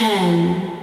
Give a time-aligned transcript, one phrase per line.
[0.00, 0.79] 10.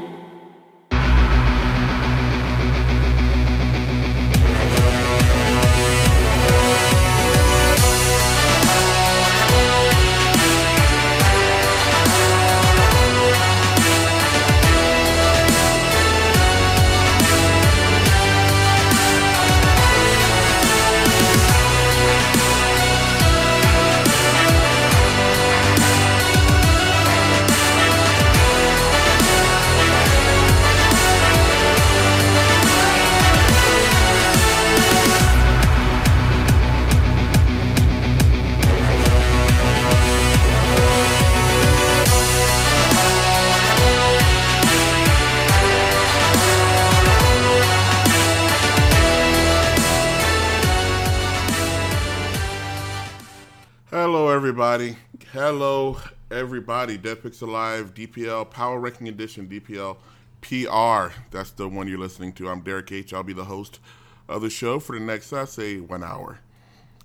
[57.01, 59.97] Dead Pixel Live, DPL Power Ranking Edition, DPL
[60.41, 61.13] PR.
[61.31, 62.49] That's the one you're listening to.
[62.49, 63.13] I'm Derek H.
[63.13, 63.79] I'll be the host
[64.27, 66.39] of the show for the next, I say, one hour.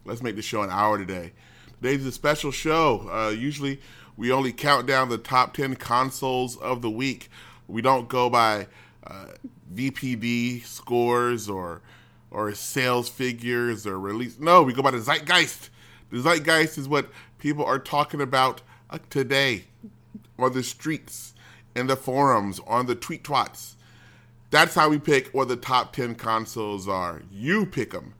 [0.04, 1.32] Let's make the show an hour today.
[1.80, 3.08] Today's a special show.
[3.10, 3.80] Uh, usually,
[4.16, 7.28] we only count down the top 10 consoles of the week.
[7.68, 8.68] We don't go by
[9.06, 9.26] uh,
[9.74, 11.82] VPD scores or
[12.30, 14.38] or sales figures or release.
[14.38, 15.68] No, we go by the zeitgeist.
[16.10, 19.64] The zeitgeist is what people are talking about uh, today
[20.38, 21.34] on the streets,
[21.74, 23.74] in the forums, on the tweet twats.
[24.50, 27.22] That's how we pick what the top 10 consoles are.
[27.30, 28.14] You pick them.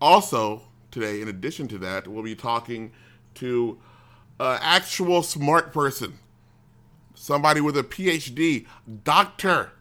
[0.00, 2.92] Also, today, in addition to that, we'll be talking
[3.34, 3.78] to
[4.40, 6.18] an actual smart person,
[7.14, 8.66] somebody with a PhD,
[9.04, 9.72] doctor,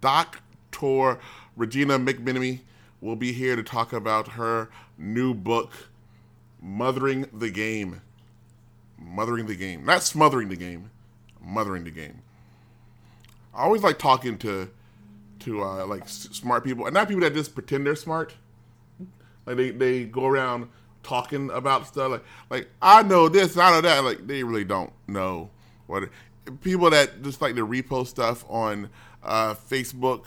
[0.00, 1.18] Dr.
[1.56, 2.60] Regina McMenemy
[3.00, 5.72] will be here to talk about her new book,
[6.60, 8.02] Mothering the Game.
[9.00, 9.84] Mothering the Game.
[9.84, 10.90] Not smothering the game,
[11.40, 12.22] mothering the game.
[13.54, 14.70] I always like talking to
[15.40, 18.34] to uh, like s- smart people, and not people that just pretend they're smart.
[19.46, 20.68] Like they, they go around
[21.02, 24.04] talking about stuff like like I know this, I know that.
[24.04, 25.50] Like they really don't know
[25.86, 26.08] what.
[26.62, 28.88] People that just like to repost stuff on
[29.22, 30.26] uh, Facebook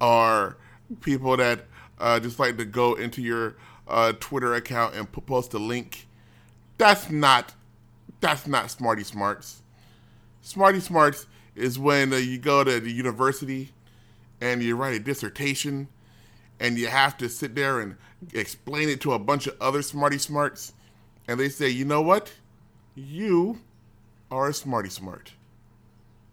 [0.00, 0.56] are
[1.00, 1.66] people that
[1.98, 3.56] uh, just like to go into your
[3.88, 6.06] uh, Twitter account and post a link.
[6.78, 7.54] That's not
[8.24, 9.60] that's not smarty smarts.
[10.40, 13.70] Smarty smarts is when uh, you go to the university
[14.40, 15.88] and you write a dissertation
[16.58, 17.96] and you have to sit there and
[18.32, 20.72] explain it to a bunch of other smarty smarts
[21.28, 22.32] and they say, "You know what?
[22.94, 23.60] You
[24.30, 25.32] are a smarty smart."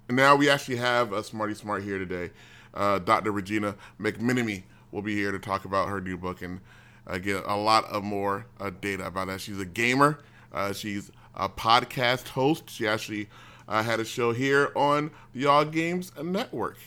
[0.07, 2.31] And now we actually have a smarty smart here today.
[2.73, 3.33] Uh, Dr.
[3.33, 4.63] Regina McMenemy
[4.93, 6.61] will be here to talk about her new book and
[7.05, 9.41] uh, get a lot of more uh, data about that.
[9.41, 10.19] She's a gamer.
[10.53, 12.69] Uh, she's a podcast host.
[12.69, 13.29] She actually
[13.67, 16.77] uh, had a show here on the All Games Network.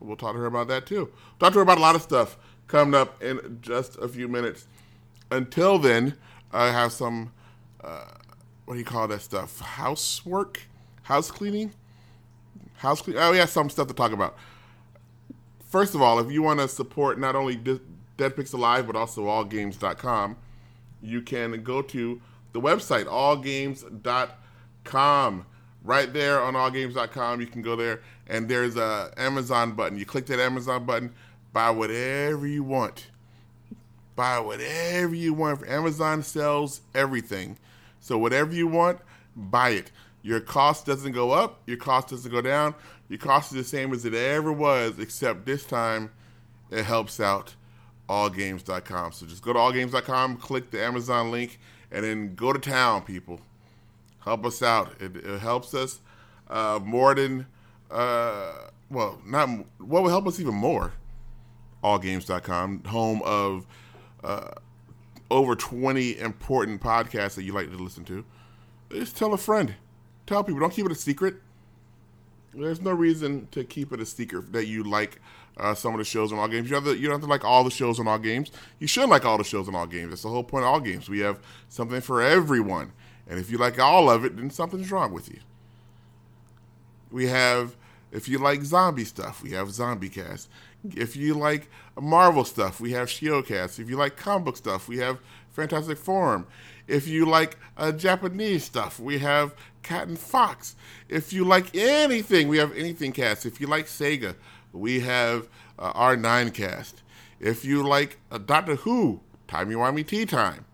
[0.00, 1.10] We'll talk to her about that too.
[1.38, 4.66] Talk to her about a lot of stuff coming up in just a few minutes.
[5.30, 6.16] Until then,
[6.52, 7.32] I have some,
[7.82, 8.04] uh,
[8.64, 9.60] what do you call that stuff?
[9.60, 10.60] Housework?
[11.02, 11.72] House cleaning?
[12.76, 13.16] House clean.
[13.18, 14.36] Oh, yeah, some stuff to talk about.
[15.68, 17.80] First of all, if you want to support not only Dead
[18.18, 20.36] Pixel Live but also AllGames.com,
[21.02, 22.20] you can go to
[22.54, 25.46] the website AllGames.com.
[25.82, 29.98] Right there on AllGames.com, you can go there and there's a Amazon button.
[29.98, 31.12] You click that Amazon button,
[31.52, 33.08] buy whatever you want.
[34.16, 35.68] Buy whatever you want.
[35.68, 37.58] Amazon sells everything.
[38.00, 39.00] So whatever you want,
[39.36, 39.90] buy it.
[40.22, 42.74] Your cost doesn't go up, your cost doesn't go down.
[43.10, 46.10] Your cost is the same as it ever was, except this time
[46.70, 47.54] it helps out
[48.08, 49.12] allgames.com.
[49.12, 51.58] So just go to allgames.com, click the Amazon link,
[51.94, 53.40] and then go to town, people.
[54.18, 54.92] Help us out.
[55.00, 56.00] It, it helps us
[56.50, 57.46] uh, more than,
[57.90, 58.52] uh,
[58.90, 60.92] well, not, what will help us even more?
[61.84, 63.66] Allgames.com, home of
[64.24, 64.50] uh,
[65.30, 68.24] over 20 important podcasts that you like to listen to.
[68.90, 69.74] Just tell a friend.
[70.26, 70.60] Tell people.
[70.60, 71.36] Don't keep it a secret.
[72.52, 75.20] There's no reason to keep it a secret that you like
[75.56, 76.68] uh, some of the shows on all games.
[76.68, 78.50] You, have to, you don't have to like all the shows on all games.
[78.78, 80.10] You should like all the shows on all games.
[80.10, 81.08] That's the whole point of all games.
[81.08, 82.92] We have something for everyone.
[83.26, 85.40] And if you like all of it, then something's wrong with you.
[87.10, 87.76] We have,
[88.12, 90.48] if you like zombie stuff, we have Zombie Cast.
[90.94, 93.78] If you like Marvel stuff, we have Shiocast.
[93.78, 95.18] If you like comic book stuff, we have
[95.52, 96.46] Fantastic Forum.
[96.86, 100.76] If you like uh, Japanese stuff, we have Cat and Fox.
[101.08, 103.46] If you like anything, we have Anything Cast.
[103.46, 104.34] If you like Sega,
[104.74, 105.48] we have
[105.78, 107.02] uh, R9 Cast.
[107.40, 110.64] If you like uh, Doctor Who, Timey Wimey Tea Time.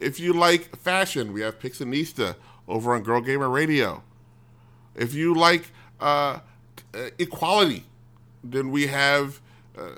[0.00, 2.36] If you like fashion, we have Pixinista
[2.66, 4.02] over on Girl Gamer Radio.
[4.94, 5.70] If you like
[6.00, 6.40] uh,
[7.18, 7.84] equality,
[8.42, 9.40] then we have.
[9.76, 9.96] Uh,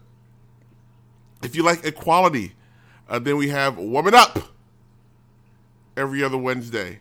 [1.42, 2.54] if you like equality,
[3.08, 4.38] uh, then we have Woman Up
[5.96, 7.00] every other Wednesday.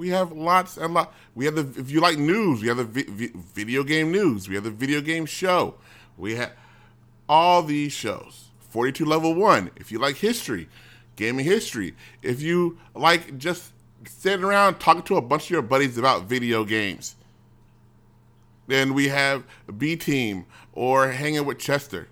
[0.00, 1.12] We have lots and lots.
[1.34, 4.48] We have the if you like news, we have the vi- vi- video game news.
[4.48, 5.74] We have the video game show.
[6.16, 6.52] We have
[7.28, 8.48] all these shows.
[8.70, 10.70] 42 level 1 if you like history,
[11.16, 11.94] gaming history.
[12.22, 13.74] If you like just
[14.06, 17.16] sitting around talking to a bunch of your buddies about video games.
[18.68, 19.44] Then we have
[19.76, 22.08] B Team or hanging with Chester.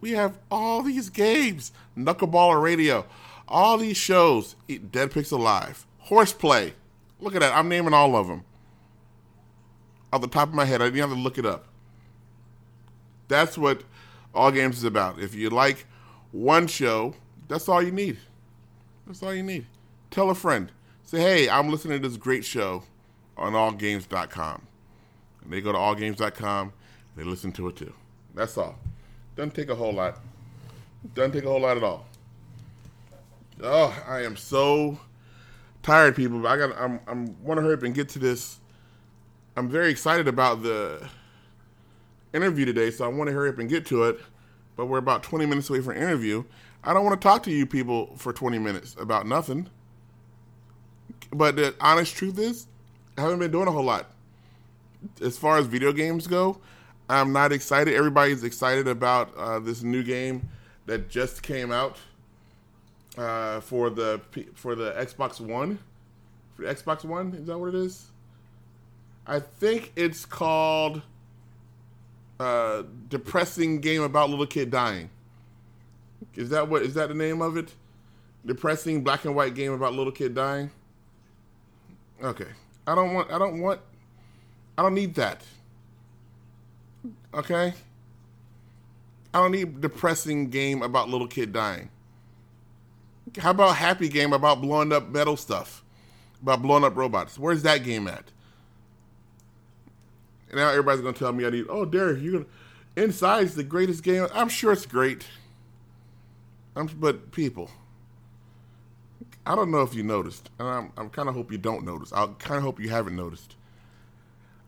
[0.00, 3.04] We have all these games, Knuckleballer Radio,
[3.48, 6.74] all these shows, Dead Pixel Live, Horseplay.
[7.20, 7.54] Look at that.
[7.54, 8.44] I'm naming all of them.
[10.12, 11.66] Off the top of my head, I didn't have to look it up.
[13.28, 13.82] That's what
[14.34, 15.18] all games is about.
[15.18, 15.86] If you like
[16.32, 17.14] one show,
[17.48, 18.18] that's all you need.
[19.06, 19.66] That's all you need.
[20.10, 20.70] Tell a friend.
[21.04, 22.82] Say, hey, I'm listening to this great show
[23.36, 24.66] on allgames.com.
[25.42, 26.72] And they go to allgames.com,
[27.16, 27.92] they listen to it too.
[28.34, 28.76] That's all.
[29.36, 30.18] Doesn't take a whole lot.
[31.14, 32.06] Doesn't take a whole lot at all.
[33.62, 34.98] Oh, I am so
[35.82, 36.46] tired, people.
[36.46, 36.76] I got.
[36.78, 37.00] I'm.
[37.06, 38.60] I'm want to hurry up and get to this.
[39.56, 41.08] I'm very excited about the
[42.34, 44.20] interview today, so I want to hurry up and get to it.
[44.76, 46.44] But we're about 20 minutes away from interview.
[46.84, 49.70] I don't want to talk to you people for 20 minutes about nothing.
[51.32, 52.66] But the honest truth is,
[53.16, 54.10] I haven't been doing a whole lot.
[55.22, 56.60] As far as video games go,
[57.08, 57.94] I'm not excited.
[57.94, 60.48] Everybody's excited about uh, this new game
[60.84, 61.96] that just came out
[63.16, 64.20] uh, for the
[64.54, 65.78] for the Xbox One.
[66.54, 68.06] For the Xbox One, is that what it is?
[69.26, 71.02] I think it's called
[72.38, 75.10] uh, depressing game about little kid dying.
[76.34, 77.74] Is that what is that the name of it?
[78.44, 80.70] Depressing black and white game about little kid dying.
[82.22, 82.48] Okay,
[82.86, 83.30] I don't want.
[83.30, 83.80] I don't want.
[84.78, 85.42] I don't need that.
[87.34, 87.74] Okay.
[89.34, 91.90] I don't need depressing game about little kid dying.
[93.38, 95.84] How about happy game about blowing up metal stuff,
[96.42, 97.38] about blowing up robots?
[97.38, 98.30] Where's that game at?
[100.48, 101.66] And now everybody's gonna tell me I need.
[101.68, 102.46] Oh, Derek, you're gonna.
[102.96, 104.26] Inside's the greatest game.
[104.32, 105.26] I'm sure it's great.
[106.74, 107.70] I'm, but people,
[109.44, 112.12] I don't know if you noticed, and I'm, I'm kind of hope you don't notice.
[112.12, 113.56] I kind of hope you haven't noticed.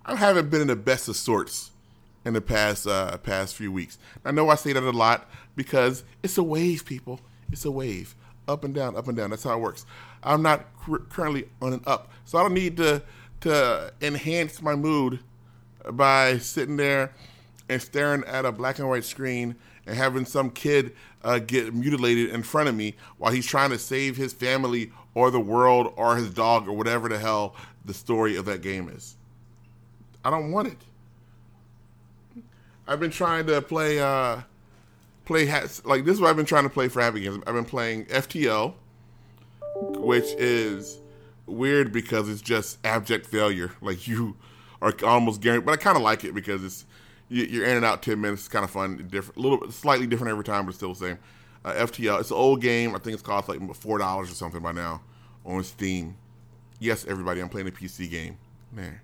[0.05, 1.71] I haven't been in the best of sorts
[2.25, 3.99] in the past uh, past few weeks.
[4.25, 7.21] I know I say that a lot because it's a wave, people.
[7.51, 8.15] It's a wave,
[8.49, 9.31] up and down, up and down.
[9.31, 9.87] That's how it works.
[10.23, 10.67] I'm not
[11.11, 13.03] currently on an up, so I don't need to
[13.41, 15.21] to enhance my mood
[15.93, 17.13] by sitting there
[17.69, 19.55] and staring at a black and white screen
[19.87, 23.79] and having some kid uh, get mutilated in front of me while he's trying to
[23.79, 27.55] save his family or the world or his dog or whatever the hell
[27.85, 29.17] the story of that game is.
[30.25, 30.79] I don't want it.
[32.87, 34.41] I've been trying to play uh,
[35.29, 37.45] play has like this is what I've been trying to play for happy games.
[37.47, 38.75] I've been playing FTL,
[39.99, 40.99] which is
[41.47, 43.73] weird because it's just abject failure.
[43.81, 44.37] Like you
[44.83, 46.87] are almost guaranteed, but I kind of like it because it's
[47.29, 48.43] you're in and out ten minutes.
[48.43, 51.19] It's kind of fun, different, a little slightly different every time, but still the same.
[51.65, 52.95] Uh, FTL, it's an old game.
[52.95, 55.03] I think it's cost like four dollars or something by now
[55.45, 56.17] on Steam.
[56.81, 58.39] Yes, everybody, I'm playing a PC game.
[58.73, 59.01] Man,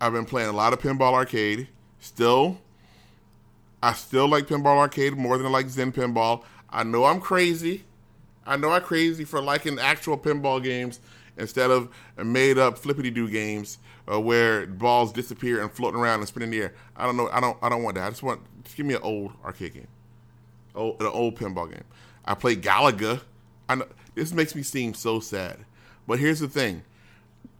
[0.00, 1.68] I've been playing a lot of Pinball Arcade.
[2.00, 2.58] Still,
[3.82, 6.42] I still like Pinball Arcade more than I like Zen Pinball.
[6.70, 7.84] I know I'm crazy.
[8.46, 11.00] I know I'm crazy for liking actual pinball games
[11.36, 13.78] instead of made up flippity doo games
[14.10, 16.74] uh, where balls disappear and floating around and spin in the air.
[16.96, 17.28] I don't know.
[17.30, 17.58] I don't.
[17.62, 18.06] I don't want that.
[18.06, 19.88] I just want just give me an old arcade game,
[20.74, 21.84] old, an old pinball game.
[22.24, 23.20] I play Galaga.
[23.68, 25.58] I know this makes me seem so sad,
[26.06, 26.82] but here's the thing: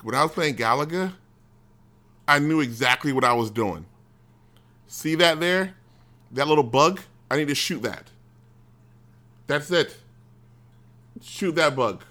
[0.03, 1.13] when I was playing Galaga,
[2.27, 3.85] I knew exactly what I was doing.
[4.87, 5.75] See that there?
[6.33, 7.01] That little bug?
[7.31, 8.11] I need to shoot that.
[9.47, 9.97] That's it.
[11.23, 12.05] Shoot that bug.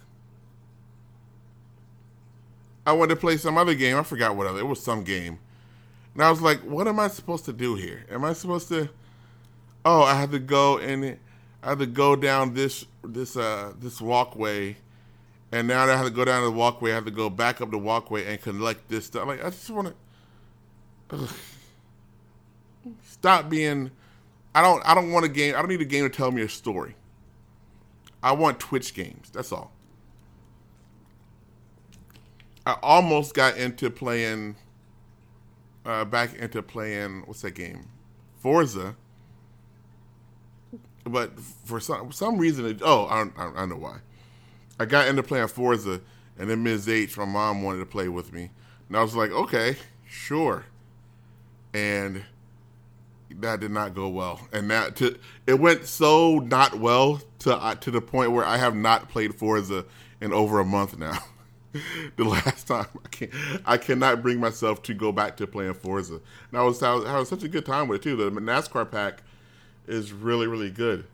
[2.85, 3.97] I wanted to play some other game.
[3.97, 4.59] I forgot what other.
[4.59, 5.39] It was some game.
[6.13, 8.05] And I was like, what am I supposed to do here?
[8.09, 8.89] Am I supposed to
[9.89, 11.17] Oh, I had to go and
[11.63, 14.75] I had to go down this this uh this walkway
[15.53, 17.71] and now I have to go down the walkway, I have to go back up
[17.71, 19.25] the walkway and collect this stuff.
[19.25, 19.95] Like I just want
[21.09, 21.29] to
[23.05, 23.91] stop being.
[24.55, 24.83] I don't.
[24.85, 25.55] I don't want a game.
[25.55, 26.95] I don't need a game to tell me a story.
[28.23, 29.29] I want Twitch games.
[29.31, 29.71] That's all.
[32.65, 34.55] I almost got into playing.
[35.85, 37.87] Uh, back into playing what's that game,
[38.39, 38.97] Forza.
[41.05, 43.99] But for some some reason, it, oh, I, I, I know why.
[44.79, 46.01] I got into playing Forza,
[46.37, 46.89] and then Ms.
[46.89, 48.49] H, my mom wanted to play with me,
[48.89, 50.65] and I was like, okay, sure,
[51.73, 52.25] and
[53.29, 57.75] that did not go well, and that to it went so not well to uh,
[57.75, 59.85] to the point where I have not played Forza
[60.21, 61.19] in over a month now.
[62.15, 63.31] the last time I can't,
[63.65, 66.19] I cannot bring myself to go back to playing Forza.
[66.51, 68.15] And I was having such a good time with it too.
[68.15, 69.23] The NASCAR pack
[69.87, 71.05] is really really good.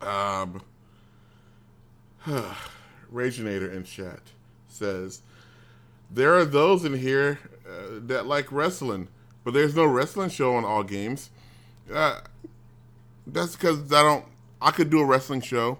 [0.00, 0.62] Um,
[3.12, 4.20] Raginator in chat
[4.68, 5.22] says
[6.10, 9.08] there are those in here uh, that like wrestling,
[9.44, 11.30] but there's no wrestling show on all games.
[11.92, 12.20] Uh,
[13.26, 14.24] that's because I don't.
[14.62, 15.78] I could do a wrestling show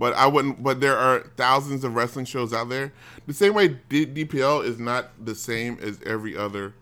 [0.00, 0.62] but I wouldn't.
[0.62, 2.92] But there are thousands of wrestling shows out there.
[3.26, 6.72] The same way D- DPL is not the same as every other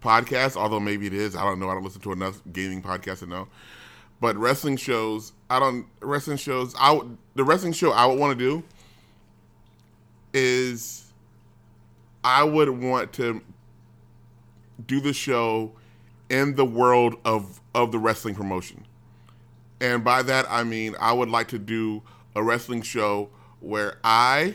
[0.00, 1.34] podcast, although maybe it is.
[1.34, 1.68] I don't know.
[1.68, 3.48] I don't listen to enough gaming podcasts to know.
[4.20, 5.86] But wrestling shows, I don't.
[6.00, 7.00] Wrestling shows, I
[7.34, 8.62] the wrestling show I would want to do
[10.32, 11.12] is
[12.22, 13.42] I would want to
[14.86, 15.72] do the show
[16.28, 18.84] in the world of of the wrestling promotion.
[19.80, 22.02] And by that, I mean I would like to do
[22.34, 23.28] a wrestling show
[23.60, 24.54] where I,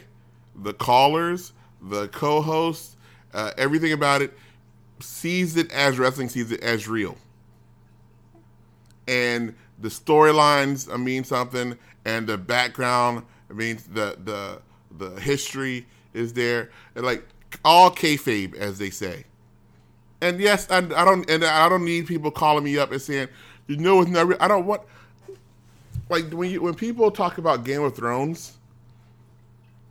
[0.55, 2.95] the callers, the co hosts,
[3.33, 4.37] uh, everything about it
[4.99, 7.17] sees it as wrestling, sees it as real.
[9.07, 14.61] And the storylines mean something, and the background I mean the the
[14.97, 17.25] the history is there, and like
[17.63, 19.25] all kayfabe, as they say.
[20.21, 23.29] And yes, I, I don't, and I don't need people calling me up and saying,
[23.67, 24.41] you know, it's not.
[24.41, 24.81] I don't want
[26.09, 28.57] like when you when people talk about Game of Thrones,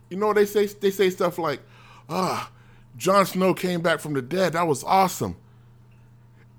[0.09, 1.61] you know they say they say stuff like,
[2.09, 2.51] "Ah,
[2.97, 4.53] Jon Snow came back from the dead.
[4.53, 5.37] That was awesome."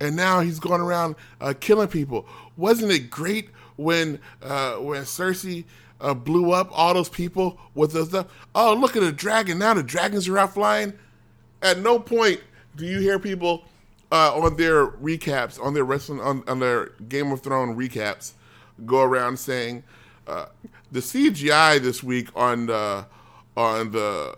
[0.00, 2.26] And now he's going around uh, killing people.
[2.56, 5.64] Wasn't it great when uh, when Cersei
[6.00, 8.26] uh, blew up all those people with the stuff?
[8.54, 9.58] Oh, look at the dragon!
[9.58, 10.94] Now the dragons are out flying.
[11.62, 12.40] At no point
[12.76, 13.64] do you hear people
[14.12, 18.32] uh, on their recaps, on their wrestling, on, on their Game of Thrones recaps,
[18.86, 19.84] go around saying
[20.26, 20.46] uh,
[20.90, 23.06] the CGI this week on the
[23.56, 24.36] on the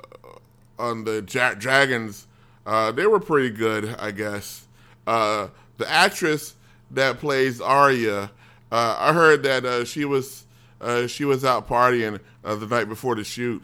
[0.78, 2.26] on the ja- dragons
[2.66, 4.66] uh, they were pretty good, I guess.
[5.06, 5.48] Uh,
[5.78, 6.54] the actress
[6.92, 8.30] that plays Arya,
[8.70, 10.44] uh, I heard that uh, she was
[10.80, 13.62] uh, she was out partying the night before the shoot,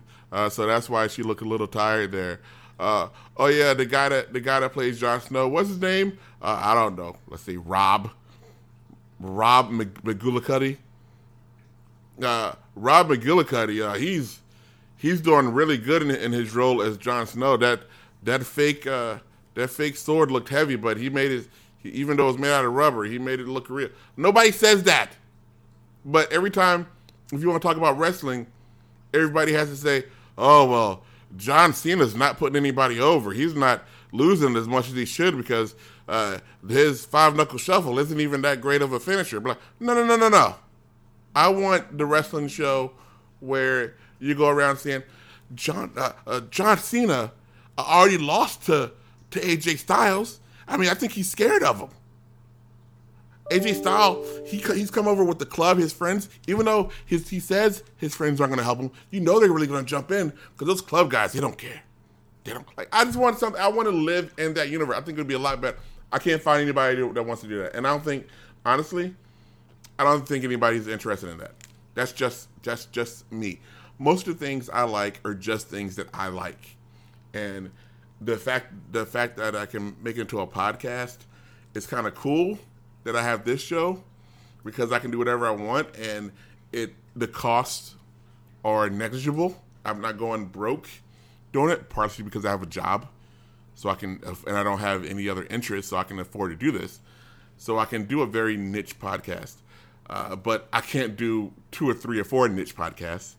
[0.50, 2.40] so that's why she looked a little tired there.
[3.38, 6.18] Oh yeah, the guy that the guy that plays Jon Snow, what's his name?
[6.42, 7.16] I don't know.
[7.28, 8.10] Let's see, Rob.
[9.20, 10.76] Rob McGillicuddy.
[12.22, 14.40] Uh, Rob McGillicuddy, uh, he's
[14.96, 17.56] he's doing really good in, in, his role as Jon Snow.
[17.56, 17.82] That
[18.22, 19.18] that fake uh,
[19.54, 21.48] that fake sword looked heavy, but he made it.
[21.78, 23.88] He, even though it was made out of rubber, he made it look real.
[24.16, 25.10] Nobody says that,
[26.04, 26.86] but every time
[27.32, 28.46] if you want to talk about wrestling,
[29.14, 30.04] everybody has to say,
[30.36, 31.02] "Oh well,
[31.36, 33.32] John Cena's not putting anybody over.
[33.32, 35.74] He's not losing as much as he should because
[36.08, 39.40] uh, his five knuckle shuffle isn't even that great of a finisher.
[39.40, 40.56] But no, no, no, no, no.
[41.34, 42.92] I want the wrestling show
[43.40, 45.02] where you go around saying
[45.54, 47.32] John uh, uh, John Cena
[47.78, 48.92] already lost to
[49.30, 50.40] to AJ Styles.
[50.66, 51.88] I mean, I think he's scared of him.
[53.50, 56.28] AJ Styles, he he's come over with the club, his friends.
[56.46, 59.52] Even though his he says his friends aren't going to help him, you know they're
[59.52, 61.82] really going to jump in because those club guys, they don't care.
[62.44, 62.88] They don't like.
[62.92, 63.60] I just want something.
[63.60, 64.96] I want to live in that universe.
[64.96, 65.78] I think it would be a lot better.
[66.12, 67.74] I can't find anybody that wants to do that.
[67.74, 68.26] And I don't think,
[68.64, 69.14] honestly,
[69.98, 71.52] I don't think anybody's interested in that.
[71.94, 73.60] That's just just just me.
[73.98, 76.76] Most of the things I like are just things that I like,
[77.34, 77.70] and
[78.20, 81.18] the fact the fact that I can make it into a podcast
[81.74, 82.58] is kind of cool.
[83.08, 84.04] That I have this show
[84.66, 86.30] because I can do whatever I want, and
[86.72, 87.94] it the costs
[88.62, 89.62] are negligible.
[89.82, 90.86] I'm not going broke
[91.50, 93.08] doing it, partially because I have a job
[93.74, 96.56] so I can, and I don't have any other interests, so I can afford to
[96.56, 97.00] do this.
[97.56, 99.54] So I can do a very niche podcast,
[100.10, 103.36] uh, but I can't do two or three or four niche podcasts.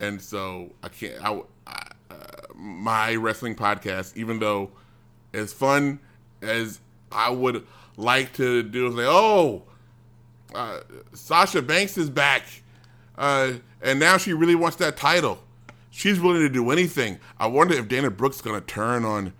[0.00, 1.22] And so I can't.
[1.24, 2.16] I, I uh,
[2.52, 4.72] my wrestling podcast, even though
[5.32, 6.00] as fun
[6.42, 6.80] as
[7.12, 7.64] I would
[7.96, 9.62] like to do, like, oh,
[10.54, 10.80] uh,
[11.12, 12.42] Sasha Banks is back,
[13.16, 15.38] uh, and now she really wants that title
[15.94, 17.20] she's willing to do anything.
[17.38, 19.32] I wonder if Dana Brooke's going to turn on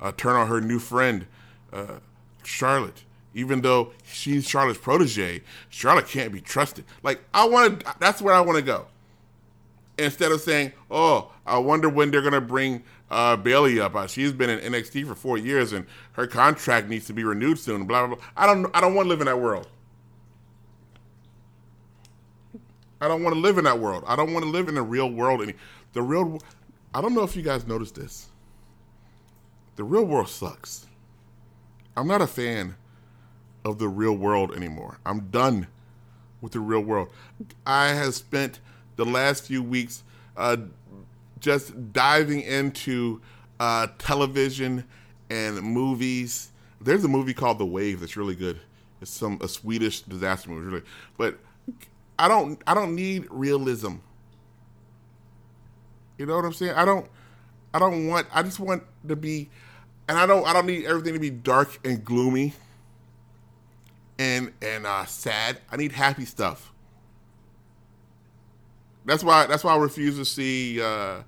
[0.00, 1.26] uh, turn on her new friend
[1.72, 1.98] uh,
[2.44, 3.02] Charlotte.
[3.34, 6.84] Even though she's Charlotte's protege, Charlotte can't be trusted.
[7.02, 8.86] Like I want to, that's where I want to go.
[9.98, 13.94] Instead of saying, "Oh, I wonder when they're going to bring uh, Bayley up.
[13.94, 17.58] Uh, she's been in NXT for four years, and her contract needs to be renewed
[17.58, 18.24] soon." Blah blah blah.
[18.36, 18.70] I don't.
[18.74, 19.68] I don't want to live in that world.
[23.00, 24.04] I don't want to live in that world.
[24.06, 25.54] I don't want to live in the real world any.
[25.92, 26.40] The real.
[26.94, 28.28] I don't know if you guys noticed this.
[29.76, 30.86] The real world sucks.
[31.96, 32.76] I'm not a fan
[33.64, 34.98] of the real world anymore.
[35.04, 35.66] I'm done
[36.40, 37.08] with the real world.
[37.66, 38.60] I have spent
[38.96, 40.02] the last few weeks
[40.36, 40.56] uh,
[41.40, 43.20] just diving into
[43.60, 44.84] uh, television
[45.30, 46.50] and movies.
[46.80, 48.60] There's a movie called The Wave that's really good.
[49.00, 50.86] It's some a Swedish disaster movie, really.
[51.16, 51.38] But
[52.18, 53.96] I don't I don't need realism.
[56.18, 56.74] You know what I'm saying?
[56.74, 57.06] I don't
[57.74, 59.50] I don't want I just want to be
[60.08, 62.54] and I don't I don't need everything to be dark and gloomy
[64.18, 65.58] and and uh, sad.
[65.70, 66.72] I need happy stuff.
[69.06, 71.22] That's why that's why I refuse to see uh,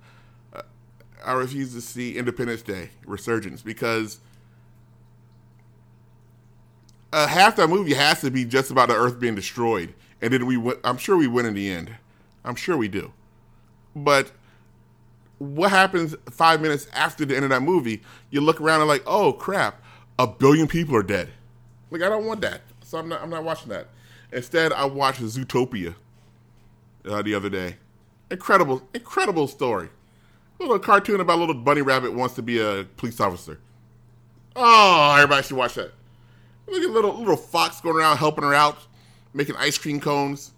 [1.25, 4.19] I refuse to see Independence Day Resurgence because
[7.11, 10.45] uh, half that movie has to be just about the Earth being destroyed, and then
[10.45, 11.95] we win, I'm sure we win in the end.
[12.43, 13.11] I'm sure we do,
[13.95, 14.31] but
[15.39, 18.01] what happens five minutes after the end of that movie?
[18.29, 19.81] You look around and like, oh crap,
[20.17, 21.29] a billion people are dead.
[21.91, 23.21] Like I don't want that, so I'm not.
[23.21, 23.87] I'm not watching that.
[24.31, 25.95] Instead, I watch Zootopia
[27.05, 27.75] uh, the other day.
[28.31, 29.89] Incredible, incredible story.
[30.59, 33.59] A little cartoon about a little bunny rabbit wants to be a police officer.
[34.55, 35.93] Oh, everybody should watch that.
[36.67, 38.77] Look at little little fox going around helping her out,
[39.33, 40.51] making ice cream cones.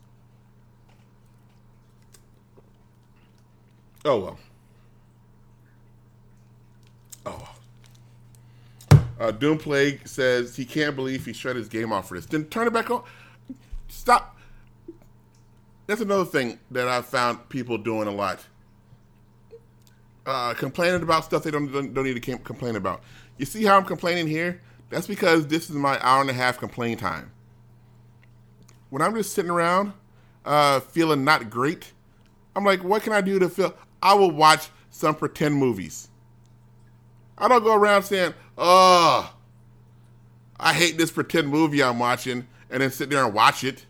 [4.03, 4.39] Oh well.
[7.25, 7.55] Oh.
[9.19, 12.25] Uh, Doom Plague says he can't believe he shut his game off for this.
[12.25, 13.03] Then turn it back on.
[13.87, 14.35] Stop.
[15.87, 18.45] That's another thing that I've found people doing a lot.
[20.25, 23.01] Uh, complaining about stuff they don't, don't, don't need to complain about.
[23.37, 24.61] You see how I'm complaining here?
[24.89, 27.31] That's because this is my hour and a half complain time.
[28.89, 29.93] When I'm just sitting around
[30.45, 31.91] uh, feeling not great,
[32.55, 33.73] I'm like, what can I do to feel?
[34.03, 36.09] I will watch some pretend movies.
[37.37, 39.33] I don't go around saying, oh,
[40.59, 43.85] I hate this pretend movie I'm watching, and then sit there and watch it.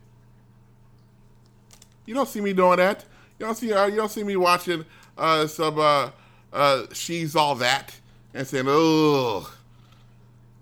[2.11, 3.05] You don't see me doing that.
[3.39, 4.83] You don't see uh, you don't see me watching
[5.17, 6.09] uh, some uh,
[6.51, 7.97] uh, she's all that
[8.33, 9.49] and saying, oh,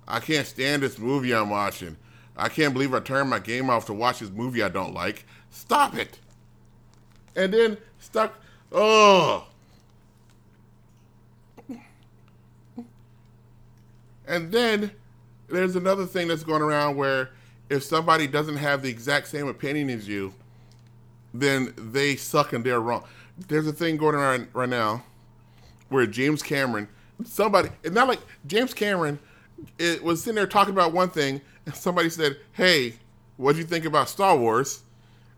[0.07, 1.97] I can't stand this movie I'm watching.
[2.37, 5.25] I can't believe I turned my game off to watch this movie I don't like.
[5.49, 6.19] Stop it.
[7.35, 8.35] And then stuck,
[8.71, 9.47] oh,
[14.27, 14.91] And then
[15.47, 17.31] there's another thing that's going around where
[17.71, 20.31] if somebody doesn't have the exact same opinion as you,
[21.33, 23.03] then they suck and they're wrong.
[23.47, 25.03] There's a thing going around right now
[25.89, 26.87] where James Cameron,
[27.23, 29.19] somebody, not like James Cameron
[29.77, 32.95] it was sitting there talking about one thing, and somebody said, "Hey,
[33.37, 34.81] what do you think about Star Wars?"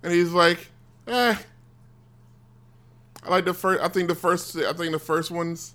[0.04, 0.69] And he's like,
[1.08, 1.36] "Eh,
[3.23, 3.82] I like the first.
[3.82, 4.56] I think the first.
[4.58, 5.73] I think the first ones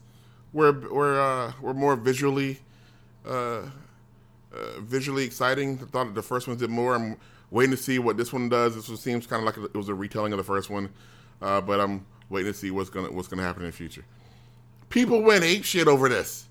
[0.53, 2.61] were were uh, were more visually
[3.27, 3.69] uh, uh,
[4.81, 5.79] visually exciting.
[5.83, 7.17] I thought the first ones did more.
[7.51, 8.75] Waiting to see what this one does.
[8.75, 10.91] This one seems kind of like it was a retelling of the first one,
[11.41, 14.05] uh, but I'm waiting to see what's gonna what's gonna happen in the future.
[14.89, 16.47] People went ape shit over this.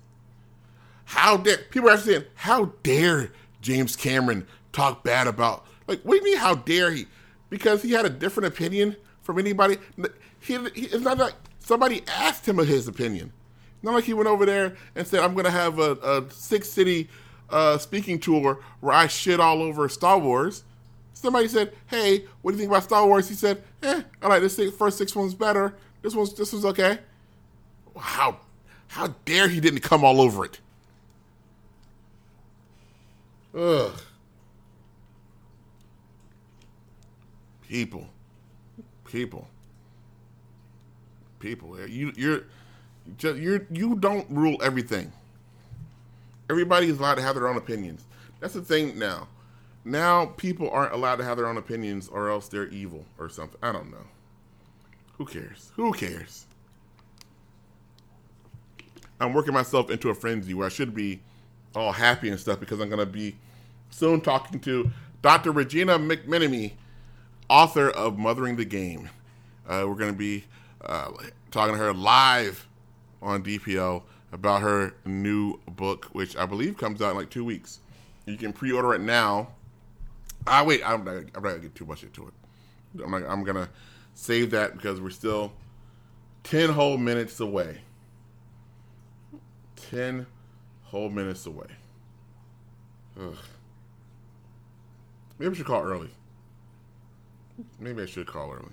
[1.04, 6.18] How dare people are saying how dare James Cameron talk bad about like what do
[6.18, 7.06] you mean how dare he?
[7.48, 9.76] Because he had a different opinion from anybody.
[10.40, 13.32] He, he, it's not like somebody asked him of his opinion.
[13.82, 16.68] Not like he went over there and said, "I'm going to have a, a six
[16.68, 17.08] city
[17.50, 20.64] uh, speaking tour where I shit all over Star Wars."
[21.16, 24.42] Somebody said, "Hey, what do you think about Star Wars?" He said, "Eh, I like
[24.42, 25.74] this first six ones better.
[26.02, 26.98] This one's this one's okay."
[27.96, 28.40] How
[28.88, 30.60] how dare he didn't come all over it?
[33.56, 33.92] Ugh.
[37.66, 38.06] People,
[39.06, 39.48] people,
[41.40, 41.80] people.
[41.88, 42.42] You you're
[43.16, 45.10] just, you're you don't rule everything.
[46.50, 48.04] Everybody is allowed to have their own opinions.
[48.38, 49.28] That's the thing now.
[49.86, 53.60] Now people aren't allowed to have their own opinions, or else they're evil or something.
[53.62, 54.04] I don't know.
[55.16, 55.70] Who cares?
[55.76, 56.44] Who cares?
[59.20, 61.20] I'm working myself into a frenzy where I should be
[61.76, 63.36] all happy and stuff because I'm going to be
[63.90, 64.90] soon talking to
[65.22, 65.52] Dr.
[65.52, 66.72] Regina McMenemy,
[67.48, 69.08] author of Mothering the Game.
[69.68, 70.46] Uh, we're going to be
[70.84, 71.12] uh,
[71.52, 72.66] talking to her live
[73.22, 77.78] on DPO about her new book, which I believe comes out in like two weeks.
[78.26, 79.50] You can pre-order it now.
[80.46, 82.34] Ah, wait, I'm not, I'm not gonna get too much into it.
[83.02, 83.68] I'm, I'm gonna
[84.14, 85.52] save that because we're still
[86.44, 87.80] ten whole minutes away.
[89.74, 90.26] Ten
[90.84, 91.66] whole minutes away.
[93.20, 93.36] Ugh.
[95.38, 96.10] Maybe I should call early.
[97.78, 98.72] Maybe I should call early.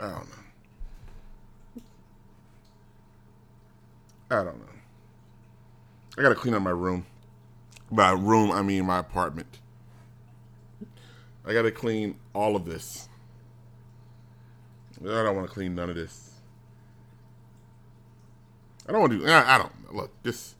[0.00, 1.82] I don't know.
[4.30, 4.72] I don't know.
[6.18, 7.06] I gotta clean up my room.
[7.90, 9.58] By room, I mean my apartment.
[11.46, 13.08] I gotta clean all of this.
[15.02, 16.30] I don't want to clean none of this.
[18.88, 19.26] I don't want to do.
[19.26, 20.10] I, don't look.
[20.22, 20.54] This.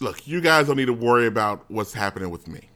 [0.00, 2.68] Look, you guys don't need to worry about what's happening with me.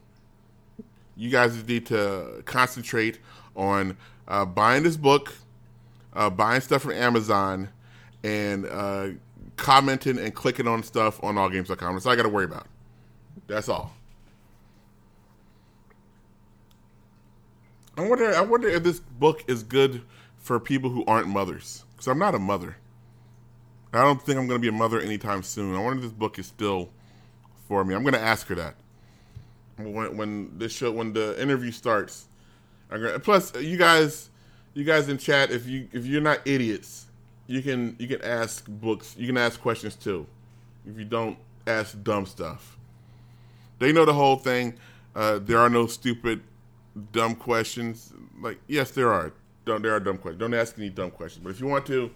[1.15, 3.19] You guys need to concentrate
[3.55, 5.33] on uh, buying this book,
[6.13, 7.69] uh, buying stuff from Amazon,
[8.23, 9.09] and uh,
[9.57, 11.95] commenting and clicking on stuff on allgames.com.
[11.95, 12.67] That's all I got to worry about.
[13.47, 13.93] That's all.
[17.99, 18.33] I wonder.
[18.33, 20.01] I wonder if this book is good
[20.37, 21.83] for people who aren't mothers.
[21.91, 22.77] Because I'm not a mother.
[23.91, 25.75] I don't think I'm going to be a mother anytime soon.
[25.75, 26.89] I wonder if this book is still
[27.67, 27.95] for me.
[27.95, 28.75] I'm going to ask her that
[29.77, 32.27] when when this show when the interview starts.
[32.89, 34.29] Gonna, plus, you guys,
[34.73, 37.05] you guys in chat, if you if you're not idiots,
[37.47, 39.15] you can you can ask books.
[39.17, 40.25] You can ask questions too.
[40.85, 42.77] If you don't ask dumb stuff,
[43.79, 44.75] they know the whole thing.
[45.15, 46.41] Uh, there are no stupid,
[47.11, 48.13] dumb questions.
[48.41, 49.33] Like yes, there are.
[49.65, 50.39] Don't there are dumb questions.
[50.39, 51.43] Don't ask any dumb questions.
[51.43, 52.11] But if you want to,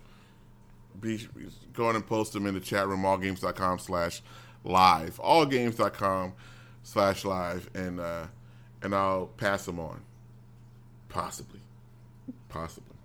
[1.00, 1.28] be
[1.74, 3.04] go on and post them in the chat room.
[3.04, 4.22] Allgames.com slash
[4.63, 5.17] live.
[5.17, 6.34] Allgames.com
[6.84, 8.28] slash live, and uh,
[8.82, 10.02] and I'll pass them on.
[11.10, 11.60] Possibly,
[12.50, 12.96] possibly.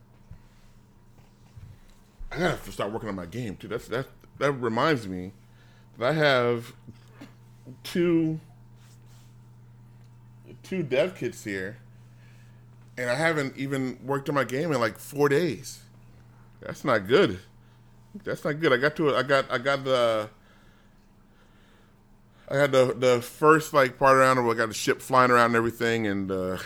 [2.30, 3.68] I gotta start working on my game too.
[3.68, 4.06] That's that.
[4.38, 5.32] That reminds me
[5.98, 6.72] that I have
[7.82, 8.40] two
[10.68, 11.78] two dev kits here,
[12.96, 15.82] and I haven't even worked on my game in like four days.
[16.60, 17.38] That's not good.
[18.24, 18.72] That's not good.
[18.72, 19.14] I got to.
[19.14, 20.28] I got I got the
[22.50, 25.46] I had the the first like part around where I got the ship flying around
[25.46, 26.58] and everything, and uh, uh,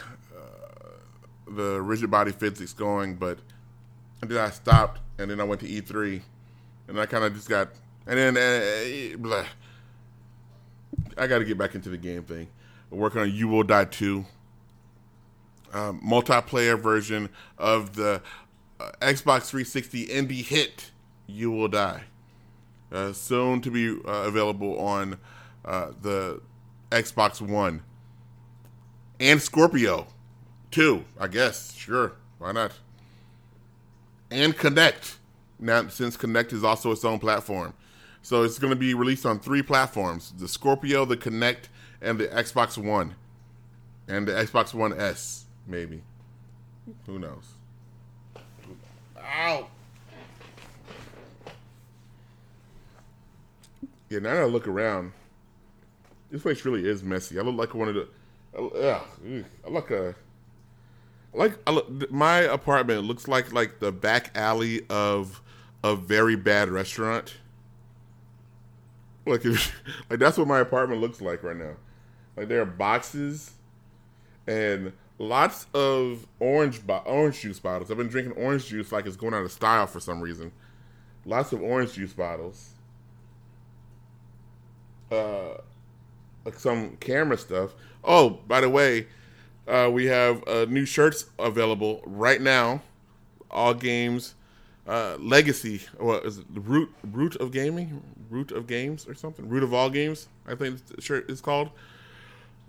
[1.49, 3.17] the rigid body physics going.
[3.17, 3.39] But
[4.21, 6.23] then I stopped, and then I went to E3,
[6.89, 7.71] and I kind of just got,
[8.07, 9.45] and then uh, blah.
[11.19, 12.49] I got to get back into the game thing.
[12.93, 14.25] I'm working on You Will Die 2,
[15.73, 18.21] um, multiplayer version of the
[18.79, 20.91] uh, Xbox 360 indie hit
[21.27, 22.03] You Will Die.
[22.93, 25.17] Uh, soon to be uh, available on
[25.65, 26.43] uh, the
[26.91, 27.83] Xbox One,
[29.19, 30.09] and Scorpio,
[30.73, 32.73] 2, I guess sure, why not?
[34.31, 35.17] And Kinect.
[35.59, 37.73] Now, since Kinect is also its own platform,
[38.21, 41.69] so it's going to be released on three platforms: the Scorpio, the Kinect,
[42.03, 43.15] and the Xbox One,
[44.09, 46.03] and the Xbox One S, maybe.
[47.07, 47.55] Who knows?
[49.17, 49.69] Ow.
[54.11, 55.13] Yeah, now that I look around.
[56.31, 57.39] This place really is messy.
[57.39, 58.09] I look like one of the.
[58.59, 59.01] Uh,
[59.67, 60.15] I look a.
[61.35, 65.41] Like I look, my apartment looks like like the back alley of
[65.85, 67.37] a very bad restaurant.
[69.25, 69.45] Like,
[70.11, 71.77] like that's what my apartment looks like right now.
[72.37, 73.53] Like there are boxes
[74.47, 77.91] and lots of orange bo- orange juice bottles.
[77.91, 80.53] I've been drinking orange juice like it's going out of style for some reason.
[81.25, 82.71] Lots of orange juice bottles.
[85.11, 85.59] Uh,
[86.45, 87.75] like some camera stuff.
[88.03, 89.07] Oh, by the way,
[89.69, 92.83] uh, we have uh, new shirts available right now.
[93.51, 94.35] All games,
[94.89, 95.83] uh, legacy.
[95.99, 96.47] What is it?
[96.55, 99.49] Root root of gaming, root of games or something.
[99.49, 100.29] Root of all games.
[100.47, 101.71] I think the shirt is called.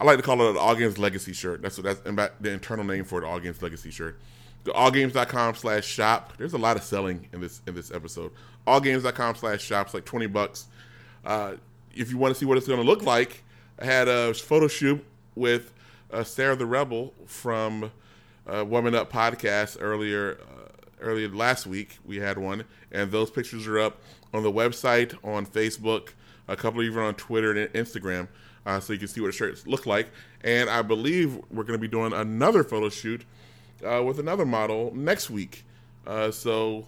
[0.04, 1.62] I like to call it an All Games Legacy shirt.
[1.62, 4.20] That's what that's the internal name for the All Games Legacy shirt.
[4.66, 6.34] The allgames.com slash shop.
[6.38, 8.32] There's a lot of selling in this in this episode.
[8.68, 10.66] Allgames.com slash shops like 20 bucks.
[11.24, 11.54] Uh,
[11.96, 13.46] if you want to see what it's going to look like,
[13.80, 15.74] I had a photo shoot with
[16.12, 17.89] uh, Sarah the Rebel from
[18.46, 21.98] uh, Woman Up podcast earlier uh, earlier last week.
[22.04, 24.02] We had one, and those pictures are up
[24.34, 26.10] on the website, on Facebook,
[26.50, 28.28] a couple even on Twitter and Instagram,
[28.65, 30.10] uh, so you can see what the shirts look like.
[30.43, 33.26] And I believe we're going to be doing another photo shoot
[33.86, 35.63] uh, with another model next week.
[36.06, 36.88] Uh, so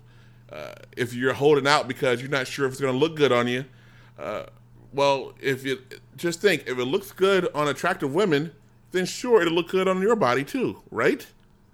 [0.52, 3.32] uh, if you're holding out because you're not sure if it's going to look good
[3.32, 3.66] on you,
[4.20, 4.44] uh,
[4.94, 5.80] well, if you
[6.16, 8.54] just think if it looks good on attractive women,
[8.92, 11.28] then sure it'll look good on your body too, right?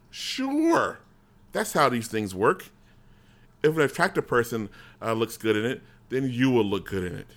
[0.09, 0.99] Sure,
[1.51, 2.65] that's how these things work.
[3.61, 4.69] If an attractive person
[5.01, 7.27] uh, looks good in it, then you will look good in it.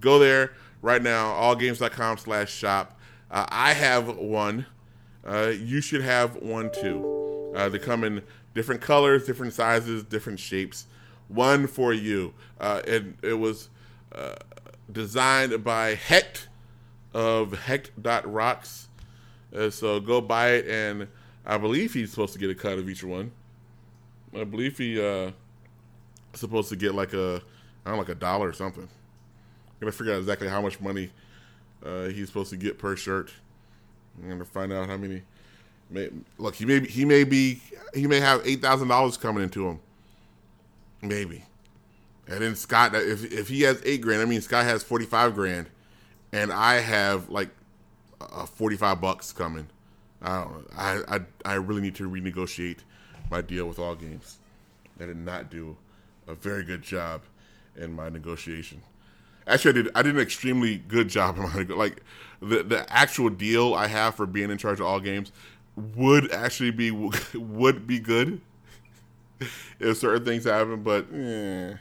[0.00, 2.98] Go there right now, allgames.com slash shop.
[3.30, 4.66] Uh, I have one.
[5.24, 7.52] Uh, you should have one too.
[7.56, 8.22] Uh, they come in
[8.54, 10.86] different colors, different sizes, different shapes.
[11.28, 12.34] One for you.
[12.60, 13.70] Uh, and it was
[14.14, 14.34] uh,
[14.90, 16.48] designed by Hecht
[17.14, 18.88] of Hecht.rocks.
[19.54, 21.08] Uh, so go buy it, and
[21.46, 23.32] I believe he's supposed to get a cut of each one.
[24.34, 25.32] I believe he uh
[26.34, 27.42] supposed to get like a
[27.84, 28.88] I don't know, like a dollar or something.
[29.82, 31.10] Gonna figure out exactly how much money
[31.84, 33.32] uh, he's supposed to get per shirt.
[34.22, 35.22] I'm gonna find out how many.
[35.90, 37.60] May, look, he may be, he may be
[37.92, 39.80] he may have eight thousand dollars coming into him.
[41.02, 41.42] Maybe,
[42.28, 45.34] and then Scott, if if he has eight grand, I mean Scott has forty five
[45.34, 45.66] grand,
[46.30, 47.50] and I have like
[48.20, 49.66] uh, forty five bucks coming.
[50.22, 50.66] I don't.
[50.78, 52.78] I, I I really need to renegotiate
[53.32, 54.38] my deal with all games.
[55.00, 55.76] I did not do
[56.28, 57.22] a very good job
[57.76, 58.80] in my negotiation.
[59.46, 59.90] Actually, I did.
[59.96, 62.02] I did an extremely good job like
[62.40, 65.32] the the actual deal I have for being in charge of all games
[65.76, 66.90] would actually be
[67.34, 68.40] would be good
[69.80, 71.74] if certain things happen, but eh.
[71.74, 71.78] and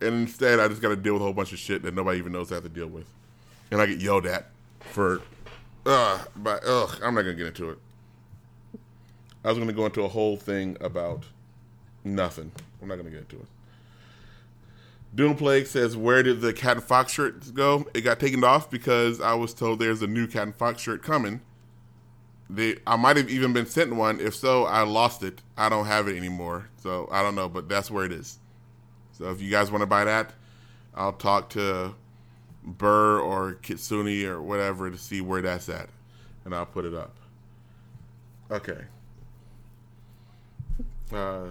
[0.00, 2.32] instead I just got to deal with a whole bunch of shit that nobody even
[2.32, 3.08] knows I have to deal with,
[3.70, 4.50] and I get yelled at
[4.80, 5.22] for,
[5.86, 7.78] uh, but ugh, I'm not gonna get into it.
[9.44, 11.24] I was gonna go into a whole thing about
[12.04, 12.50] nothing.
[12.80, 13.46] I'm not gonna get into it.
[15.14, 17.86] Doom Plague says, "Where did the Cat and Fox shirts go?
[17.94, 21.02] It got taken off because I was told there's a new Cat and Fox shirt
[21.02, 21.40] coming.
[22.50, 24.20] They, I might have even been sent one.
[24.20, 25.40] If so, I lost it.
[25.56, 26.68] I don't have it anymore.
[26.76, 28.38] So I don't know, but that's where it is.
[29.12, 30.32] So if you guys want to buy that,
[30.94, 31.94] I'll talk to
[32.64, 35.88] Burr or Kitsune or whatever to see where that's at,
[36.44, 37.16] and I'll put it up.
[38.50, 38.84] Okay.
[41.12, 41.46] Uh,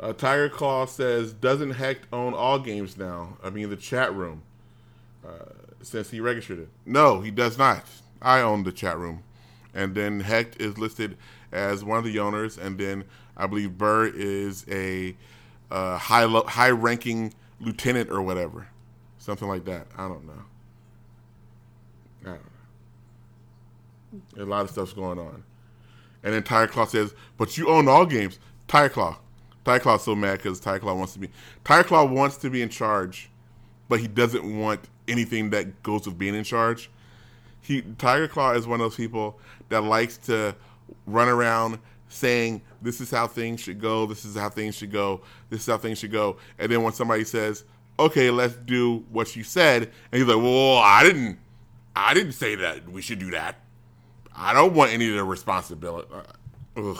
[0.00, 3.36] uh, Tiger Claw says, doesn't Hecht own all games now?
[3.42, 4.42] I mean, the chat room,
[5.26, 5.46] uh,
[5.82, 6.68] since he registered it.
[6.84, 7.84] No, he does not.
[8.20, 9.22] I own the chat room.
[9.74, 11.16] And then Hecht is listed
[11.52, 12.58] as one of the owners.
[12.58, 13.04] And then
[13.36, 15.16] I believe Burr is a
[15.70, 18.68] uh, high lo- high ranking lieutenant or whatever.
[19.18, 19.86] Something like that.
[19.96, 20.42] I don't know.
[22.22, 22.40] I don't
[24.36, 24.42] know.
[24.42, 25.42] A lot of stuff's going on.
[26.22, 28.38] And then Tiger Claw says, but you own all games.
[28.66, 29.18] Tiger Claw,
[29.64, 31.30] Tiger Claw's so mad because Tiger Claw wants to be
[31.64, 33.30] Tiger Claw wants to be in charge,
[33.88, 36.90] but he doesn't want anything that goes with being in charge.
[37.60, 39.38] He Tiger Claw is one of those people
[39.70, 40.54] that likes to
[41.06, 45.22] run around saying this is how things should go, this is how things should go,
[45.48, 47.64] this is how things should go, and then when somebody says,
[47.98, 51.38] "Okay, let's do what you said," and he's like, "Well, I didn't,
[51.96, 53.60] I didn't say that we should do that.
[54.36, 56.08] I don't want any of the responsibility."
[56.76, 56.98] Ugh.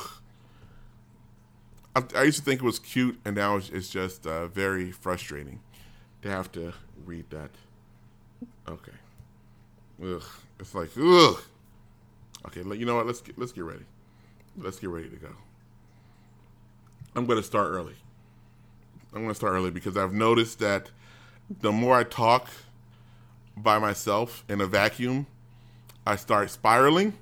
[1.97, 5.61] I, used to think it was cute, and now it's, it's just uh, very frustrating
[6.23, 6.73] to have to
[7.05, 7.51] read that.
[8.69, 8.93] Okay.
[10.03, 10.23] Ugh.
[10.59, 11.41] It's like ugh.
[12.47, 13.07] Okay, you know what?
[13.07, 13.85] Let's get let's get ready.
[14.57, 15.29] Let's get ready to go.
[17.15, 17.95] I'm going to start early.
[19.13, 20.91] I'm going to start early because I've noticed that
[21.61, 22.49] the more I talk
[23.57, 25.27] by myself in a vacuum,
[26.07, 27.15] I start spiraling,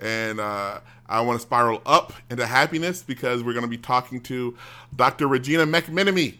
[0.00, 4.20] and uh, I want to spiral up into happiness because we're going to be talking
[4.22, 4.56] to
[4.94, 5.28] Dr.
[5.28, 6.36] Regina McMenemy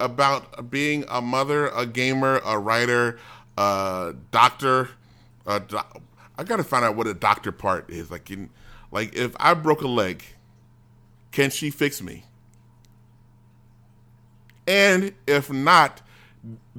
[0.00, 3.18] about being a mother, a gamer, a writer,
[3.56, 4.90] a doctor.
[5.46, 5.62] A
[6.38, 8.10] I got to find out what a doctor part is.
[8.10, 8.50] Like, in,
[8.90, 10.24] like if I broke a leg,
[11.32, 12.24] can she fix me?
[14.66, 16.02] And if not,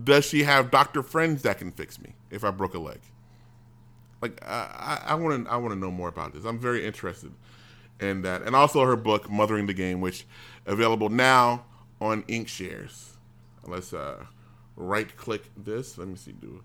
[0.02, 3.00] does she have doctor friends that can fix me if I broke a leg?
[4.22, 6.46] Like I want to I want to know more about this.
[6.46, 7.32] I'm very interested
[8.00, 10.26] in that, and also her book "Mothering the Game," which
[10.66, 11.66] available now
[12.00, 13.12] on Inkshares.
[13.66, 14.26] Let's uh,
[14.76, 15.98] right click this.
[15.98, 16.32] Let me see.
[16.34, 16.64] Do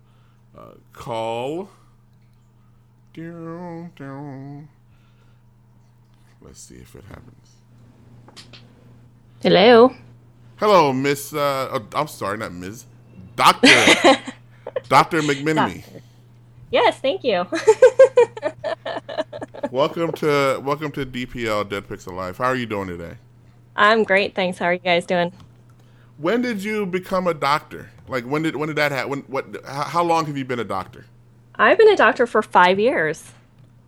[0.57, 1.71] uh, call.
[6.42, 7.57] Let's see if it happens.
[9.42, 9.95] Hello.
[10.57, 11.33] Hello, Miss.
[11.33, 12.85] Uh, oh, I'm sorry, not Ms.
[13.35, 13.69] Doctor.
[14.88, 15.83] Doctor McMenemy.
[15.83, 16.03] Doctor.
[16.77, 17.39] Yes, thank you.
[19.71, 22.37] welcome to welcome to DPL Dead Pixel Live.
[22.37, 23.17] How are you doing today?
[23.75, 24.59] I'm great, thanks.
[24.59, 25.33] How are you guys doing?
[26.19, 27.89] When did you become a doctor?
[28.09, 29.09] Like when did when did that happen?
[29.09, 29.57] When, what?
[29.65, 31.07] How long have you been a doctor?
[31.55, 33.33] I've been a doctor for five years.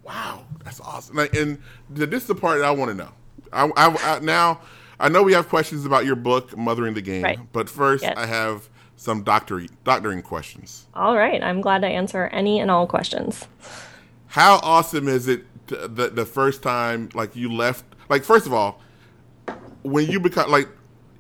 [0.02, 1.16] Wow, that's awesome!
[1.16, 1.58] Like, and
[1.90, 3.10] this is the part that I want to know.
[3.52, 4.62] I, I, I, now
[4.98, 7.38] I know we have questions about your book, Mothering the Game, right.
[7.52, 8.14] but first yes.
[8.16, 10.88] I have some doctory, doctoring questions.
[10.92, 11.42] All right.
[11.42, 13.46] I'm glad to answer any and all questions.
[14.26, 17.84] How awesome is it the, the first time, like, you left?
[18.08, 18.80] Like, first of all,
[19.82, 20.68] when you become, like,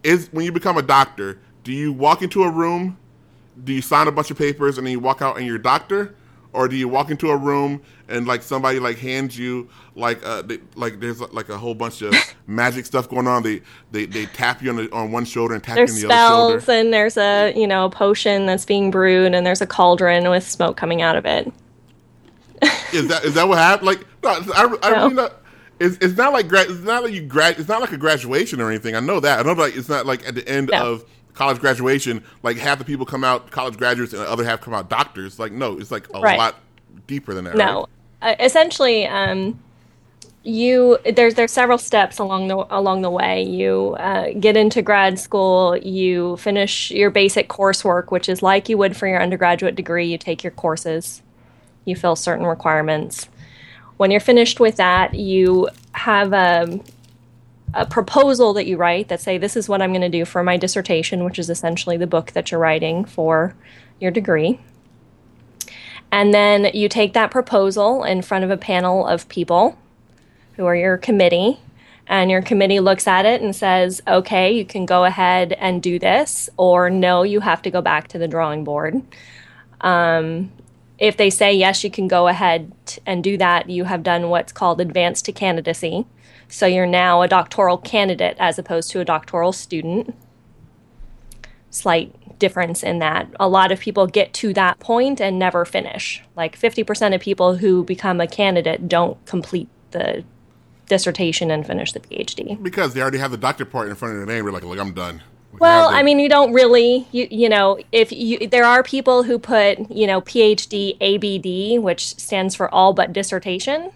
[0.02, 2.98] is when you become a doctor, do you walk into a room,
[3.62, 5.62] do you sign a bunch of papers, and then you walk out and you're a
[5.62, 6.16] doctor?
[6.52, 10.42] Or do you walk into a room and like somebody like hands you like uh
[10.42, 12.14] they, like there's like a whole bunch of
[12.46, 13.60] magic stuff going on they
[13.92, 16.14] they, they tap you on the, on one shoulder and tap there's you on the
[16.14, 20.28] other shoulder and there's a you know potion that's being brewed and there's a cauldron
[20.30, 21.52] with smoke coming out of it
[22.92, 25.02] is that is that what happened like no, I, I no.
[25.04, 25.34] really not
[25.80, 28.60] it's, it's not like gra- it's not like you grad it's not like a graduation
[28.60, 28.96] or anything.
[28.96, 29.38] I know that.
[29.38, 30.94] I know like it's not like at the end No.
[30.94, 31.04] of
[31.38, 34.74] college graduation, like half the people come out college graduates and the other half come
[34.74, 35.38] out doctors.
[35.38, 36.36] Like no, it's like a Right.
[36.36, 36.56] lot
[37.06, 37.54] deeper than that.
[37.54, 37.86] No,
[38.20, 38.32] right?
[38.40, 39.56] uh, essentially, um,
[40.42, 43.44] you there's there's several steps along the along the way.
[43.44, 48.76] You uh, get into grad school, you finish your basic coursework, which is like you
[48.76, 50.06] would for your undergraduate degree.
[50.06, 51.22] You take your courses,
[51.84, 53.28] you fill certain requirements.
[53.96, 56.80] When you're finished with that, you have a
[57.74, 60.42] a proposal that you write that say this is what I'm going to do for
[60.42, 63.54] my dissertation, which is essentially the book that you're writing for
[64.00, 64.60] your degree.
[66.10, 69.78] And then you take that proposal in front of a panel of people
[70.56, 71.60] who are your committee,
[72.06, 75.98] and your committee looks at it and says, okay, you can go ahead and do
[75.98, 79.02] this, or no, you have to go back to the drawing board.
[79.82, 80.50] Um,
[80.98, 82.72] if they say yes, you can go ahead
[83.04, 86.06] and do that, you have done what's called advanced to candidacy.
[86.48, 90.14] So you're now a doctoral candidate as opposed to a doctoral student
[91.70, 93.28] slight difference in that.
[93.38, 96.22] A lot of people get to that point and never finish.
[96.36, 100.24] Like 50% of people who become a candidate don't complete the
[100.86, 102.60] dissertation and finish the PhD.
[102.62, 104.44] because they already have the doctor part in front of their name.
[104.44, 105.22] We're like, look, I'm done.
[105.52, 109.22] We Well, I mean, you don't really, you, you know, if you, there are people
[109.22, 113.90] who put, you know, PhD ABD, which stands for all but dissertation.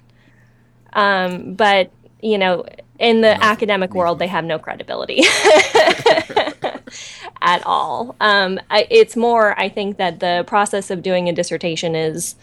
[0.95, 1.91] Um, but,
[2.23, 2.65] you know,
[2.99, 5.23] in the academic world, they have no credibility
[7.43, 8.15] at all.
[8.21, 12.37] Um, I, it's more, I think, that the process of doing a dissertation is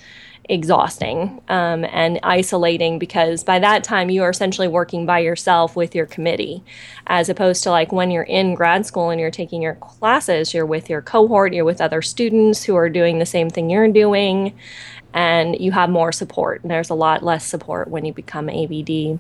[0.50, 5.94] exhausting um, and isolating because by that time you are essentially working by yourself with
[5.94, 6.64] your committee
[7.06, 10.66] as opposed to like when you're in grad school and you're taking your classes you're
[10.66, 14.52] with your cohort you're with other students who are doing the same thing you're doing
[15.14, 16.62] and you have more support.
[16.62, 19.20] And there's a lot less support when you become abd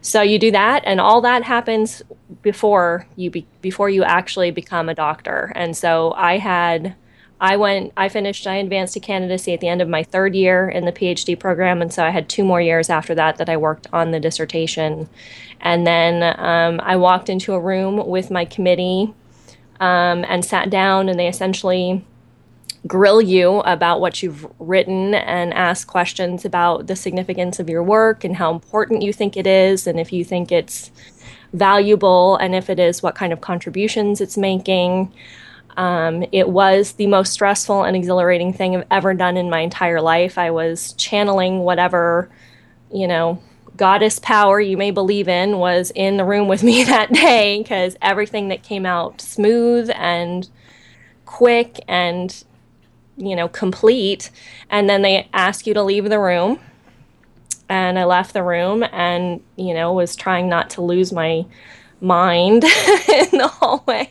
[0.00, 2.02] so you do that and all that happens
[2.42, 6.94] before you be, before you actually become a doctor and so i had
[7.40, 10.68] I went, I finished, I advanced to candidacy at the end of my third year
[10.68, 11.80] in the PhD program.
[11.80, 15.08] And so I had two more years after that that I worked on the dissertation.
[15.60, 19.14] And then um, I walked into a room with my committee
[19.78, 22.04] um, and sat down, and they essentially
[22.86, 28.24] grill you about what you've written and ask questions about the significance of your work
[28.24, 30.90] and how important you think it is, and if you think it's
[31.52, 35.12] valuable, and if it is, what kind of contributions it's making.
[35.76, 40.00] Um, it was the most stressful and exhilarating thing I've ever done in my entire
[40.00, 40.36] life.
[40.36, 42.28] I was channeling whatever,
[42.92, 43.40] you know,
[43.76, 47.96] goddess power you may believe in was in the room with me that day because
[48.02, 50.50] everything that came out smooth and
[51.24, 52.44] quick and,
[53.18, 54.30] you know, complete.
[54.70, 56.58] And then they ask you to leave the room.
[57.68, 61.44] And I left the room and, you know, was trying not to lose my
[62.00, 62.64] mind
[63.08, 64.08] in the hallway.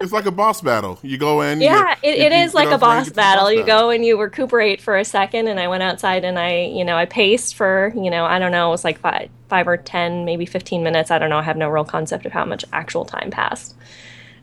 [0.00, 0.98] it's like a boss battle.
[1.02, 1.60] You go in.
[1.60, 3.10] Yeah, you, it, it you is get like a off the ring, boss get to
[3.10, 3.52] the battle.
[3.52, 3.80] You battle.
[3.82, 6.96] go and you recuperate for a second, and I went outside and I, you know,
[6.96, 10.24] I paced for, you know, I don't know, it was like five, five or ten,
[10.24, 11.10] maybe fifteen minutes.
[11.10, 11.38] I don't know.
[11.38, 13.74] I have no real concept of how much actual time passed.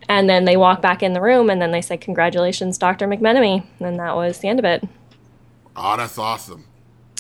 [0.10, 3.08] And then they walk back in the room, and then they say, "Congratulations, Dr.
[3.08, 4.84] McMenemy," and that was the end of it.
[5.78, 6.66] Oh, that's awesome.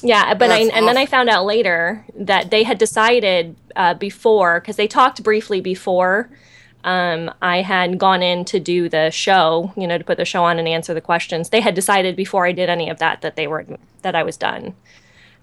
[0.01, 3.93] Yeah, but I, That's and then I found out later that they had decided uh,
[3.93, 6.29] before because they talked briefly before
[6.83, 10.43] um, I had gone in to do the show, you know, to put the show
[10.43, 11.49] on and answer the questions.
[11.49, 13.65] They had decided before I did any of that that they were
[14.01, 14.75] that I was done.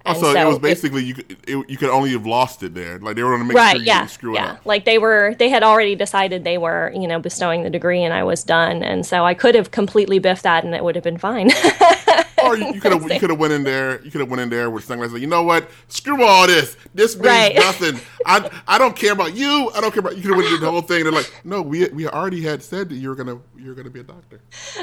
[0.07, 1.14] Oh, And so, it so was it- basically you.
[1.14, 2.99] Could, it, you could only have lost it there.
[3.01, 4.66] Like they were going to make right sure you yeah didn't screw yeah it up.
[4.66, 8.14] like they were they had already decided they were you know bestowing the degree and
[8.14, 11.05] i was done and so i could have completely biffed that and it would have
[11.05, 11.51] been fine
[12.47, 14.03] Or you could have you could have went in there.
[14.05, 15.15] You could have went in there with sunglasses.
[15.15, 15.69] Like, you know what?
[15.89, 16.77] Screw all this.
[16.95, 17.55] This means Right.
[17.69, 18.01] nothing.
[18.27, 19.71] I I don't care about you.
[19.75, 20.23] I don't care about you.
[20.23, 21.05] Could have went the whole thing.
[21.05, 24.05] They're like, no, we we already had said that you're gonna you're gonna be a
[24.05, 24.41] doctor.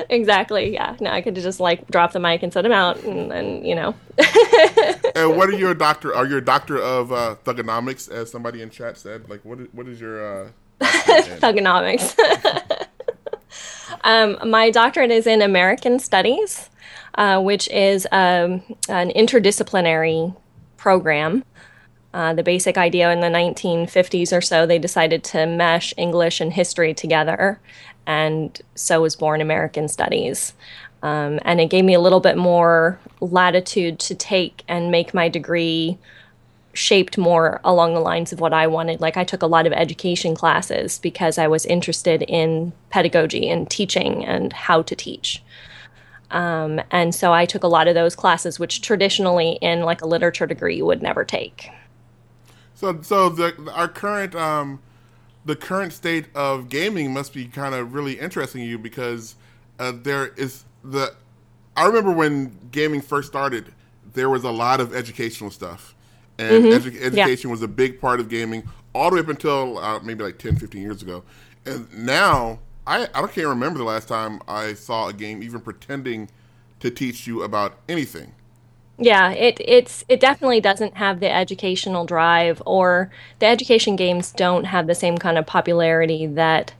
[0.09, 3.31] exactly yeah no i could just like drop the mic and set him out and
[3.31, 3.95] then you know
[5.15, 6.15] And what are you a doctor?
[6.15, 9.29] Are you a doctor of uh, thugonomics, as somebody in chat said?
[9.29, 10.49] Like, what is, what is your uh,
[10.81, 12.15] thugonomics.
[14.03, 16.69] um, my doctorate is in American Studies,
[17.15, 20.35] uh, which is um, an interdisciplinary
[20.77, 21.43] program.
[22.13, 26.53] Uh, the basic idea in the 1950s or so, they decided to mesh English and
[26.53, 27.59] history together,
[28.05, 30.53] and so was born American Studies.
[31.01, 35.27] Um, and it gave me a little bit more latitude to take and make my
[35.27, 35.97] degree
[36.73, 39.01] shaped more along the lines of what I wanted.
[39.01, 43.69] Like I took a lot of education classes because I was interested in pedagogy and
[43.69, 45.43] teaching and how to teach.
[46.33, 50.07] Um, and so I took a lot of those classes, which traditionally in like a
[50.07, 51.69] literature degree you would never take.
[52.75, 54.81] So, so the our current um,
[55.45, 59.35] the current state of gaming must be kind of really interesting to you because
[59.79, 61.15] uh, there is the.
[61.75, 63.73] I remember when gaming first started,
[64.13, 65.95] there was a lot of educational stuff,
[66.37, 66.87] and Mm-hmm.
[66.87, 68.63] edu- education was a big part of gaming
[68.93, 71.23] all the way up until uh, maybe like 10, 15 years ago,
[71.65, 76.29] and now I I can't remember the last time I saw a game even pretending
[76.79, 78.33] to teach you about anything.
[78.97, 83.09] Yeah, it it's it definitely doesn't have the educational drive or
[83.39, 86.73] the education games don't have the same kind of popularity that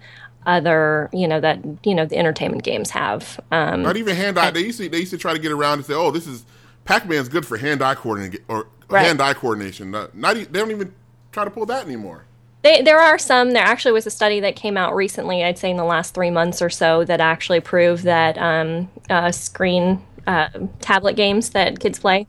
[0.46, 3.40] other, you know, that you know, the entertainment games have.
[3.52, 4.52] Um Not even hand eye.
[4.52, 6.46] They used to they used to try to get around and say, "Oh, this is
[6.86, 9.06] Pac Man's good for hand eye coordination or Right.
[9.08, 10.94] hand eye coordination." Not, not they don't even
[11.32, 12.26] try to pull that anymore.
[12.64, 13.52] They, there are some.
[13.52, 16.32] There actually was a study that came out recently, I'd say in the last three
[16.32, 20.48] months or so, that actually proved that um, uh, screen uh,
[20.80, 22.26] tablet games that kids play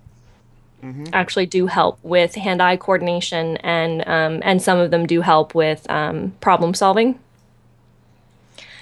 [1.13, 5.89] actually do help with hand-eye coordination, and um, and some of them do help with
[5.91, 7.19] um, problem solving.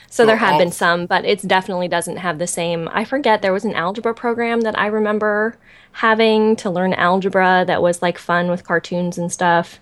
[0.08, 2.88] So, So there have been some, but it definitely doesn't have the same.
[2.92, 5.56] I forget there was an algebra program that I remember
[5.92, 9.78] having to learn algebra that was like fun with cartoons and stuff.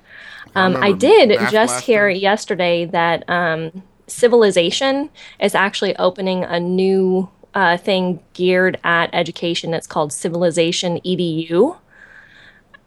[0.54, 7.28] Um, I remember did just hear yesterday that um, Civilization is actually opening a new
[7.54, 9.74] uh, thing geared at education.
[9.74, 11.76] It's called Civilization EDU,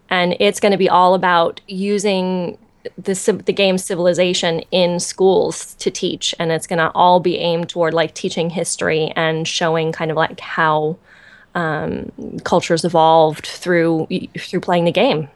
[0.10, 2.58] and it's going to be all about using
[2.98, 7.70] the the game Civilization in schools to teach, and it's going to all be aimed
[7.70, 10.98] toward like teaching history and showing kind of like how
[11.56, 12.12] um,
[12.44, 14.08] cultures evolved through
[14.38, 15.30] through playing the game.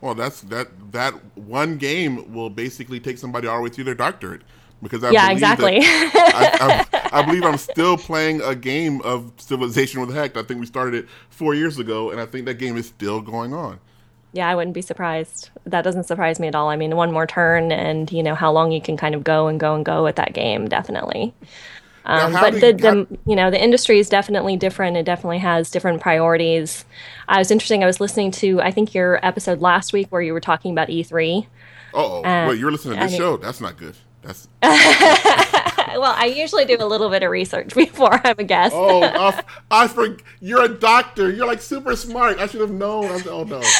[0.00, 3.94] Well, that's that that one game will basically take somebody all the way through their
[3.94, 4.42] doctorate
[4.82, 5.78] because I Yeah, believe that- exactly.
[5.82, 10.36] I, I, I believe I'm still playing a game of Civilization with Heck.
[10.36, 13.20] I think we started it four years ago, and I think that game is still
[13.20, 13.80] going on.
[14.32, 15.48] Yeah, I wouldn't be surprised.
[15.64, 16.68] That doesn't surprise me at all.
[16.68, 19.48] I mean, one more turn, and you know how long you can kind of go
[19.48, 21.32] and go and go with that game, definitely.
[22.08, 24.96] Um, but the, the how- you know the industry is definitely different.
[24.96, 26.84] It definitely has different priorities.
[27.28, 27.82] I was interesting.
[27.82, 30.88] I was listening to I think your episode last week where you were talking about
[30.88, 31.46] E E3.
[31.94, 33.36] Oh, wait, you're listening to this Uh, I- show?
[33.38, 33.96] That's not good.
[34.22, 34.48] That's
[35.96, 38.74] Well, I usually do a little bit of research before I'm a guest.
[38.76, 41.30] oh, uh, I, I for, You're a doctor.
[41.30, 42.38] You're like super smart.
[42.38, 43.06] I should have known.
[43.06, 43.62] I oh no.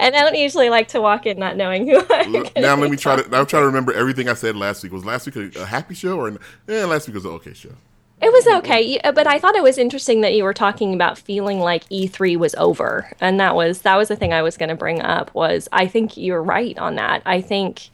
[0.00, 2.96] And I don't usually like to walk in not knowing who I'm now let me
[2.96, 3.28] try to.
[3.28, 4.92] Now try to remember everything I said last week.
[4.92, 6.28] Was last week a, a happy show or?
[6.28, 7.70] An, yeah, last week was an okay show.
[8.20, 11.18] It was okay, uh, but I thought it was interesting that you were talking about
[11.18, 14.70] feeling like E3 was over, and that was that was the thing I was going
[14.70, 15.32] to bring up.
[15.34, 17.22] Was I think you're right on that.
[17.26, 17.90] I think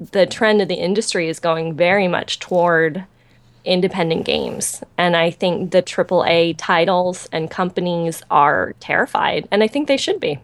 [0.00, 3.04] the trend of the industry is going very much toward
[3.64, 9.86] independent games, and I think the AAA titles and companies are terrified, and I think
[9.86, 10.38] they should be.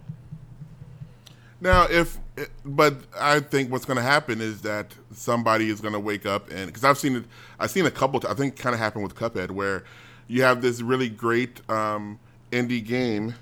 [1.61, 2.19] Now, if
[2.65, 6.51] but I think what's going to happen is that somebody is going to wake up
[6.51, 7.25] and because I've seen it,
[7.59, 8.21] I've seen a couple.
[8.29, 9.85] I think kind of happened with Cuphead where
[10.29, 12.19] you have this really great um,
[12.53, 13.35] indie game,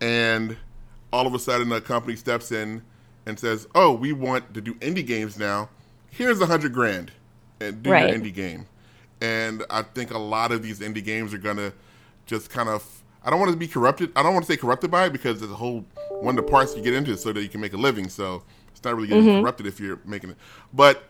[0.00, 0.56] and
[1.12, 2.82] all of a sudden a company steps in
[3.26, 5.68] and says, "Oh, we want to do indie games now.
[6.10, 7.12] Here's a hundred grand,
[7.60, 8.08] and do Right.
[8.08, 8.66] your indie game."
[9.20, 11.72] And I think a lot of these indie games are to
[12.26, 13.02] just kind of.
[13.24, 14.12] I don't want to be corrupted.
[14.14, 15.84] I don't want to say corrupted by it because there's a whole
[16.20, 18.08] one of the parts you get into so that you can make a living.
[18.08, 19.42] So it's not really getting mm-hmm.
[19.42, 20.36] corrupted if you're making it.
[20.72, 21.04] But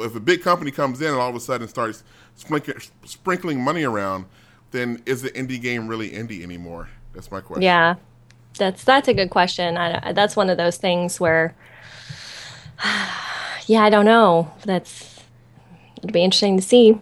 [0.00, 2.02] if a big company comes in and all of a sudden starts
[2.34, 4.24] sprinkling money around,
[4.70, 6.88] then is the indie game really indie anymore?
[7.12, 7.62] That's my question.
[7.62, 7.96] Yeah,
[8.56, 9.76] that's that's a good question.
[9.76, 11.54] I, that's one of those things where,
[13.66, 14.52] yeah, I don't know.
[14.64, 15.20] That's
[15.98, 16.98] it'd be interesting to see.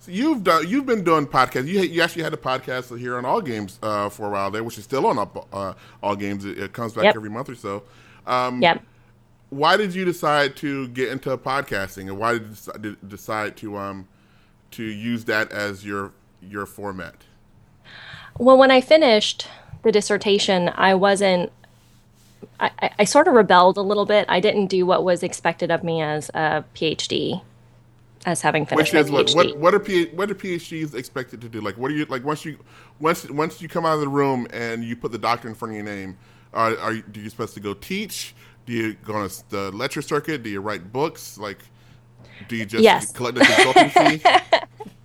[0.00, 0.66] So you've done.
[0.68, 1.66] You've been doing podcasts.
[1.66, 4.64] You you actually had a podcast here on All Games uh, for a while there,
[4.64, 6.44] which is still on All- uh, All Games.
[6.44, 7.16] It, it comes back Yep.
[7.16, 7.82] every month or so.
[8.26, 8.82] Um, Yep.
[9.50, 14.06] Why did you decide to get into podcasting, and why did you decide to um
[14.72, 17.16] to use that as your your format?
[18.38, 19.48] Well, when I finished
[19.82, 21.52] the dissertation, I wasn't.
[22.58, 24.26] I, I- sort of rebelled a little bit.
[24.28, 27.42] I didn't do what was expected of me as a PhD,
[28.24, 31.40] as having finished Which is my what what what are P, what are PhDs expected
[31.42, 31.60] to do?
[31.60, 32.58] Like, what are you like once you
[32.98, 35.72] once once you come out of the room and you put the doctor in front
[35.72, 36.16] of your name?
[36.54, 38.34] Are are you, do you supposed to go teach?
[38.66, 40.42] Do you go on a, the lecture circuit?
[40.42, 41.38] Do you write books?
[41.38, 41.58] Like,
[42.48, 43.12] do you just Yes.
[43.12, 44.22] collect a consulting fee?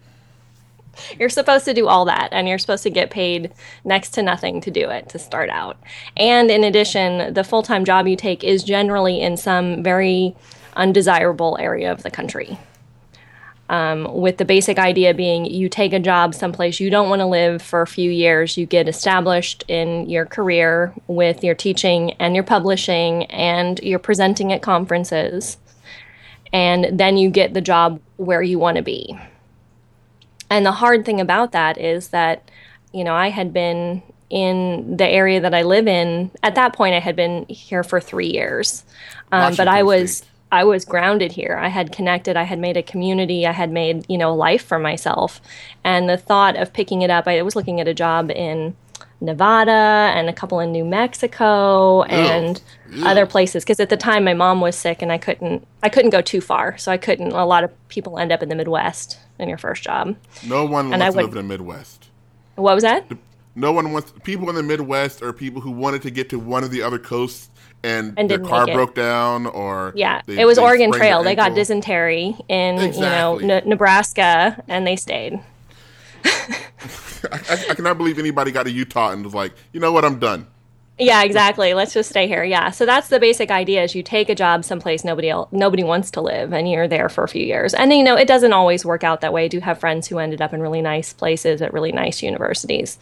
[1.19, 3.51] You're supposed to do all that, and you're supposed to get paid
[3.83, 5.77] next to nothing to do it to start out.
[6.17, 10.35] And in addition, the full time job you take is generally in some very
[10.75, 12.57] undesirable area of the country.
[13.67, 17.25] Um, with the basic idea being you take a job someplace you don't want to
[17.25, 22.35] live for a few years, you get established in your career with your teaching and
[22.35, 25.57] your publishing and you're presenting at conferences,
[26.53, 29.17] and then you get the job where you want to be.
[30.55, 32.49] And the hard thing about that is that,
[32.93, 36.31] you know, I had been in the area that I live in.
[36.43, 38.85] At that point, I had been here for three years,
[39.33, 40.17] um, but I was.
[40.17, 41.59] State I was grounded here.
[41.61, 42.37] I had connected.
[42.37, 43.45] I had made a community.
[43.45, 45.41] I had made, you know, life for myself.
[45.83, 48.73] And the thought of picking it up, I was looking at a job in
[49.19, 52.61] Nevada and a couple in New Mexico and
[53.03, 56.11] other places because at the time my mom was sick and I couldn't I couldn't
[56.11, 59.19] go too far so I couldn't a lot of people end up in the Midwest
[59.39, 60.15] in your first job.
[60.45, 62.09] No one and wants I to live in the Midwest.
[62.55, 63.05] What was that?
[63.55, 66.63] No one wants people in the Midwest or people who wanted to get to one
[66.63, 67.49] of the other coasts
[67.85, 71.53] and, and their car broke down or yeah they, it was oregon trail they got
[71.53, 73.43] dysentery in exactly.
[73.43, 75.39] you know N- nebraska and they stayed
[76.25, 80.03] I, I, I, cannot believe anybody got to utah and was like you know what
[80.03, 80.47] i'm done
[80.97, 81.73] yeah, exactly.
[81.73, 82.45] Let's just stay here.
[82.45, 82.71] Yeah.
[82.71, 86.21] So that's the basic idea is you take a job someplace nobody nobody wants to
[86.21, 87.73] live and you're there for a few years.
[87.73, 89.45] And you know, it doesn't always work out that way.
[89.45, 92.97] I do have friends who ended up in really nice places at really nice universities.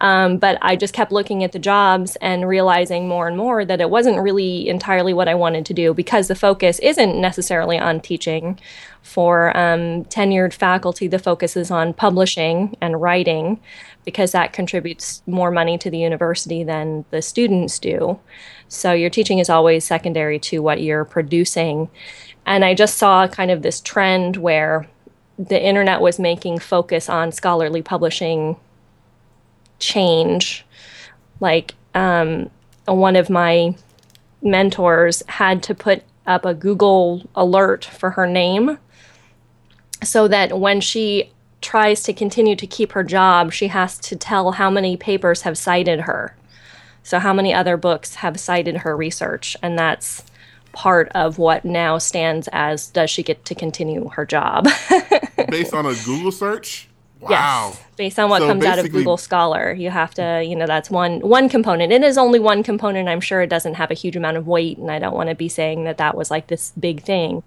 [0.00, 3.80] Um, but I just kept looking at the jobs and realizing more and more that
[3.80, 8.00] it wasn't really entirely what I wanted to do because the focus isn't necessarily on
[8.00, 8.58] teaching
[9.02, 13.60] for um, tenured faculty, the focus is on publishing and writing
[14.04, 18.18] because that contributes more money to the university than the students do.
[18.68, 21.88] So your teaching is always secondary to what you're producing.
[22.46, 24.86] And I just saw kind of this trend where
[25.38, 28.56] the internet was making focus on scholarly publishing
[29.78, 30.64] change.
[31.40, 32.50] Like um,
[32.86, 33.74] one of my
[34.42, 38.78] mentors had to put up a Google alert for her name
[40.02, 41.30] so that when she
[41.64, 45.58] tries to continue to keep her job, she has to tell how many papers have
[45.58, 46.36] cited her.
[47.02, 49.56] So, how many other books have cited her research?
[49.62, 50.22] And that's
[50.72, 54.68] part of what now stands as does she get to continue her job?
[55.48, 56.88] Based on a Google search?
[57.20, 57.70] Wow.
[57.70, 60.66] Yes, based on what so comes out of Google Scholar, you have to, you know,
[60.66, 61.90] that's one one component.
[61.90, 63.08] It is only one component.
[63.08, 65.34] I'm sure it doesn't have a huge amount of weight, and I don't want to
[65.34, 67.42] be saying that that was like this big thing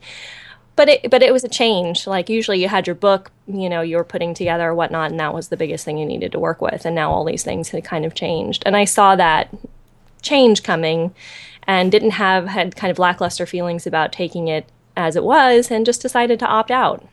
[0.77, 2.07] but it but it was a change.
[2.07, 5.19] Like usually you had your book, you know, you were putting together or whatnot, and
[5.19, 6.85] that was the biggest thing you needed to work with.
[6.85, 8.63] And now all these things had kind of changed.
[8.65, 9.53] And I saw that
[10.21, 11.13] change coming
[11.63, 15.85] and didn't have had kind of lackluster feelings about taking it as it was and
[15.85, 17.05] just decided to opt out.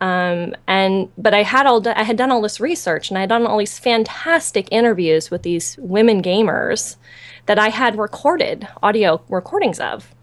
[0.00, 3.30] Um, and but I had all I had done all this research and I had
[3.30, 6.96] done all these fantastic interviews with these women gamers
[7.46, 10.14] that I had recorded audio recordings of.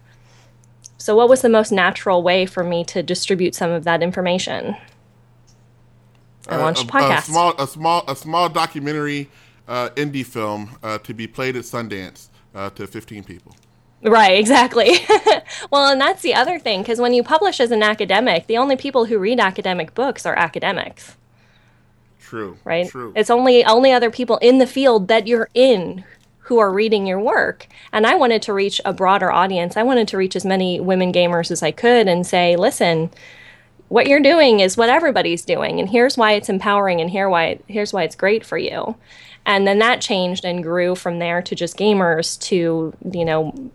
[0.98, 4.76] So, what was the most natural way for me to distribute some of that information?
[6.48, 7.18] I uh, launched a, a podcast.
[7.18, 9.30] A small, a small, a small documentary
[9.68, 13.54] uh, indie film uh, to be played at Sundance uh, to 15 people.
[14.02, 14.96] Right, exactly.
[15.70, 18.76] well, and that's the other thing because when you publish as an academic, the only
[18.76, 21.16] people who read academic books are academics.
[22.20, 22.58] True.
[22.64, 22.88] Right.
[22.88, 23.12] True.
[23.16, 26.04] It's only only other people in the field that you're in
[26.48, 27.66] who are reading your work.
[27.92, 29.76] And I wanted to reach a broader audience.
[29.76, 33.10] I wanted to reach as many women gamers as I could and say, listen,
[33.88, 37.58] what you're doing is what everybody's doing and here's why it's empowering and here why
[37.68, 38.96] here's why it's great for you.
[39.44, 43.70] And then that changed and grew from there to just gamers to, you know,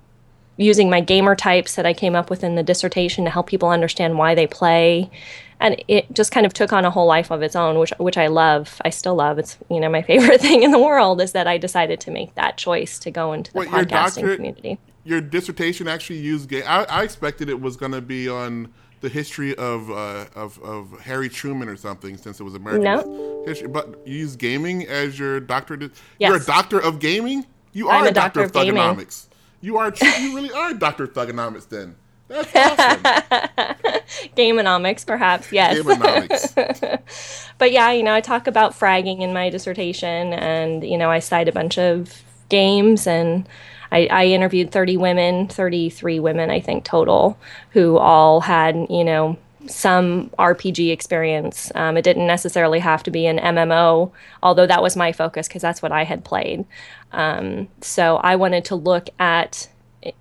[0.58, 3.70] using my gamer types that I came up with in the dissertation to help people
[3.70, 5.12] understand why they play
[5.60, 8.18] and it just kind of took on a whole life of its own, which which
[8.18, 8.82] I love.
[8.86, 9.40] I still love.
[9.40, 12.36] It's you know my favorite thing in the world is that I decided to make
[12.36, 14.80] that choice to go into the Wait, podcasting community.
[15.06, 16.64] Your dissertation actually used game.
[16.66, 20.98] I, I expected it was going to be on the history of, uh, of of
[21.02, 23.44] Harry Truman or something, since it was American no.
[23.46, 23.68] history.
[23.68, 25.92] But you use gaming as your doctorate.
[26.20, 26.30] Yes.
[26.30, 27.46] You're a doctor of gaming.
[27.74, 29.28] You are I'm a, a doctor, doctor of, of thugonomics.
[29.60, 29.94] You are.
[30.20, 31.96] You really are a doctor of thugonomics then.
[32.34, 33.04] That's awesome.
[34.36, 35.78] Gameonomics, perhaps, yes.
[35.78, 37.02] Gameonomics.
[37.58, 41.20] but yeah, you know, I talk about fragging in my dissertation, and you know, I
[41.20, 43.48] cite a bunch of games, and
[43.92, 47.38] I, I interviewed 30 women, 33 women, I think total,
[47.72, 51.72] who all had you know some RPG experience.
[51.76, 54.12] Um, it didn't necessarily have to be an MMO,
[54.42, 56.66] although that was my focus because that's what I had played.
[57.12, 59.70] Um, so I wanted to look at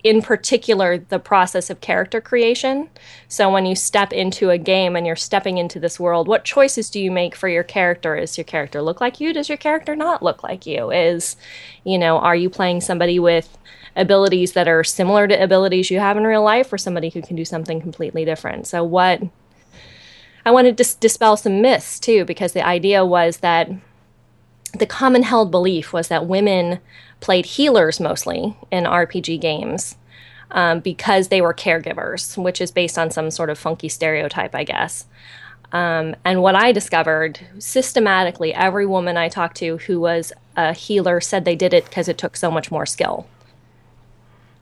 [0.04, 2.88] in particular the process of character creation.
[3.28, 6.90] So when you step into a game and you're stepping into this world, what choices
[6.90, 8.14] do you make for your character?
[8.14, 9.32] Is your character look like you?
[9.32, 10.90] Does your character not look like you?
[10.90, 11.36] Is,
[11.84, 13.58] you know, are you playing somebody with
[13.96, 17.36] abilities that are similar to abilities you have in real life or somebody who can
[17.36, 18.66] do something completely different?
[18.66, 19.22] So what
[20.44, 23.70] I wanted to dispel some myths too, because the idea was that
[24.72, 26.80] the common held belief was that women
[27.20, 29.96] played healers mostly in RPG games
[30.50, 34.64] um, because they were caregivers, which is based on some sort of funky stereotype, I
[34.64, 35.06] guess.
[35.72, 41.20] Um, and what I discovered systematically, every woman I talked to who was a healer
[41.20, 43.26] said they did it because it took so much more skill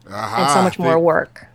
[0.09, 1.47] Aha, and so much more work.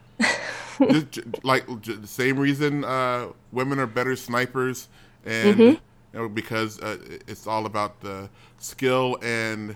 [0.91, 4.89] just, like the same reason uh, women are better snipers,
[5.25, 5.75] and Mm-hmm.
[6.15, 6.97] Know, because uh,
[7.27, 9.75] it's all about the skill and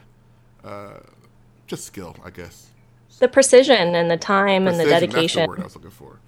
[0.63, 0.99] uh,
[1.67, 2.67] just skill, I guess.
[3.19, 5.11] The precision and the time and the dedication.
[5.11, 6.19] That's the word I was looking for.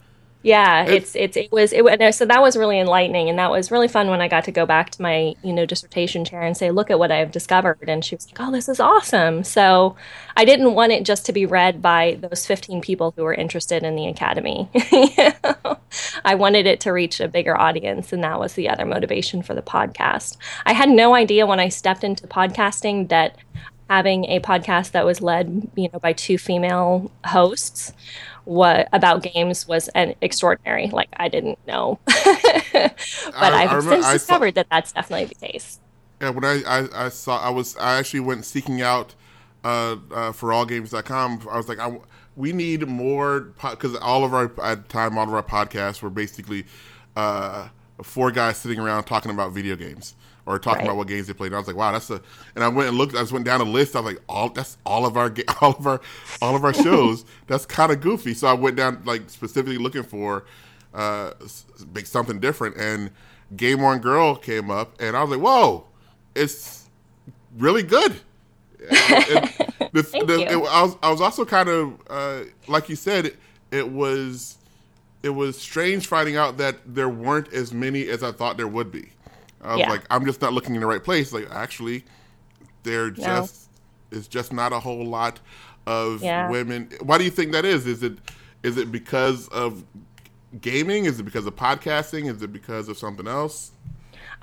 [0.43, 3.51] Yeah, It- it's it's it was it was so that was really enlightening and that
[3.51, 6.41] was really fun when I got to go back to my you know dissertation chair
[6.41, 9.43] and say look at what I've discovered and she was like oh this is awesome
[9.43, 9.95] so
[10.35, 13.83] I didn't want it just to be read by those 15 people who were interested
[13.83, 15.09] in the academy You
[15.43, 15.77] know?
[16.25, 19.53] I wanted it to reach a bigger audience and that was the other motivation for
[19.53, 23.35] the podcast I had no idea when I stepped into podcasting that
[23.89, 27.93] having a podcast that was led you know by two female hosts
[28.45, 30.87] what about games was an extraordinary.
[30.87, 32.93] Like I didn't know, but
[33.35, 35.79] I- remember- since I saw- discovered that that's definitely the case.
[36.21, 39.15] Yeah, when I, I, I saw, I was, I actually went seeking out
[39.63, 41.47] uh, uh, for allgames.com.
[41.49, 41.97] I was like, I,
[42.35, 46.11] we need more because all of our at the time, all of our podcasts were
[46.11, 46.65] basically
[47.15, 47.69] uh,
[48.03, 50.13] four guys sitting around talking about video games
[50.45, 50.85] or talking Right.
[50.87, 51.47] about what games they played.
[51.47, 52.21] And I was like, wow, that's a.
[52.55, 53.15] And I went and looked.
[53.15, 53.95] I just went down a list.
[53.95, 56.01] I was like, all that's all of our all of our
[56.41, 57.25] all of our shows.
[57.47, 58.33] that's kind of goofy.
[58.33, 60.45] So I went down like specifically looking for
[60.93, 61.31] uh,
[62.03, 63.11] something different and.
[63.53, 65.85] Game On Girl came up, and I was like, "Whoa,
[66.35, 66.87] it's
[67.57, 68.15] really good."
[69.93, 73.37] The- the- it- I, was, I was also kind of uh, like you said, it,
[73.71, 74.57] it was
[75.21, 78.89] it was strange finding out that there weren't as many as I thought there would
[78.89, 79.09] be.
[79.63, 79.89] I was Yeah.
[79.89, 81.31] like, I'm just not looking in the right place.
[81.31, 82.03] Like, actually,
[82.83, 83.69] there just
[84.11, 85.39] is just not a whole lot
[85.85, 86.49] of Yeah.
[86.49, 86.89] women.
[87.01, 87.85] Why do you think that is?
[87.85, 88.13] Is it
[88.63, 89.83] is it because of
[90.61, 91.05] gaming?
[91.05, 92.29] Is it because of podcasting?
[92.33, 93.71] Is it because of something else?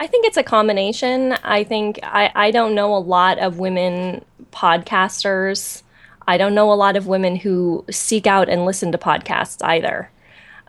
[0.00, 1.32] I think it's a combination.
[1.44, 5.82] I think I, I don't know a lot of women podcasters.
[6.26, 10.10] I don't know a lot of women who seek out and listen to podcasts either.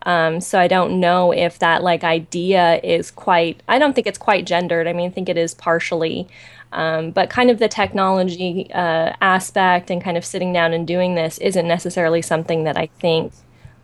[0.05, 3.61] Um, so I don't know if that like idea is quite.
[3.67, 4.87] I don't think it's quite gendered.
[4.87, 6.27] I mean, I think it is partially,
[6.71, 11.15] um, but kind of the technology uh, aspect and kind of sitting down and doing
[11.15, 13.33] this isn't necessarily something that I think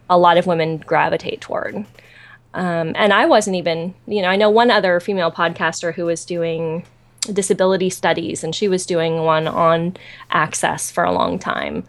[0.09, 1.85] a lot of women gravitate toward.
[2.53, 6.23] Um, and I wasn't even, you know, I know one other female podcaster who was
[6.23, 6.85] doing
[7.33, 9.97] disability studies, and she was doing one on
[10.31, 11.83] access for a long time.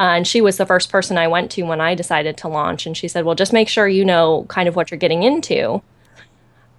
[0.00, 2.86] Uh, and she was the first person I went to when I decided to launch.
[2.86, 5.82] And she said, Well, just make sure you know kind of what you're getting into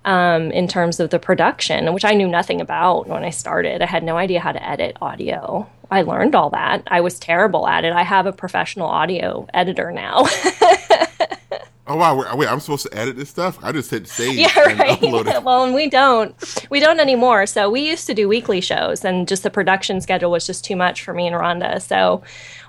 [0.05, 3.81] um, in terms of the production, which I knew nothing about when I started.
[3.81, 5.69] I had no idea how to edit audio.
[5.91, 6.83] I learned all that.
[6.87, 7.93] I was terrible at it.
[7.93, 10.25] I have a professional audio editor now.
[11.85, 12.15] Oh wow!
[12.17, 13.59] Wait, wait, I'm supposed to edit this stuff?
[13.61, 14.99] I just hit save Yeah, and right.
[15.01, 15.43] upload it.
[15.43, 16.33] well, and we don't.
[16.69, 17.45] We don't anymore.
[17.45, 20.77] So we used to do weekly shows, and just the production schedule was just too
[20.77, 21.81] much for me and Rhonda.
[21.81, 22.23] So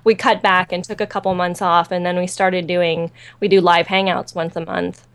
[0.05, 3.11] we cut back and took a couple months off, and then we started doing.
[3.41, 5.07] We do live hangouts once a month,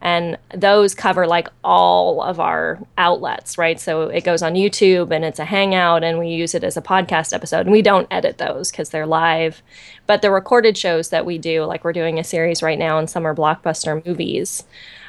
[0.00, 3.78] and those cover like all of our outlets, right?
[3.78, 6.82] So it goes on YouTube, and it's a hangout, and we use it as a
[6.82, 7.66] podcast episode.
[7.66, 9.62] And we don't edit those because they're live.
[10.06, 13.06] But the recorded shows that we do, like we're doing a series right now on
[13.06, 14.64] summer blockbuster movies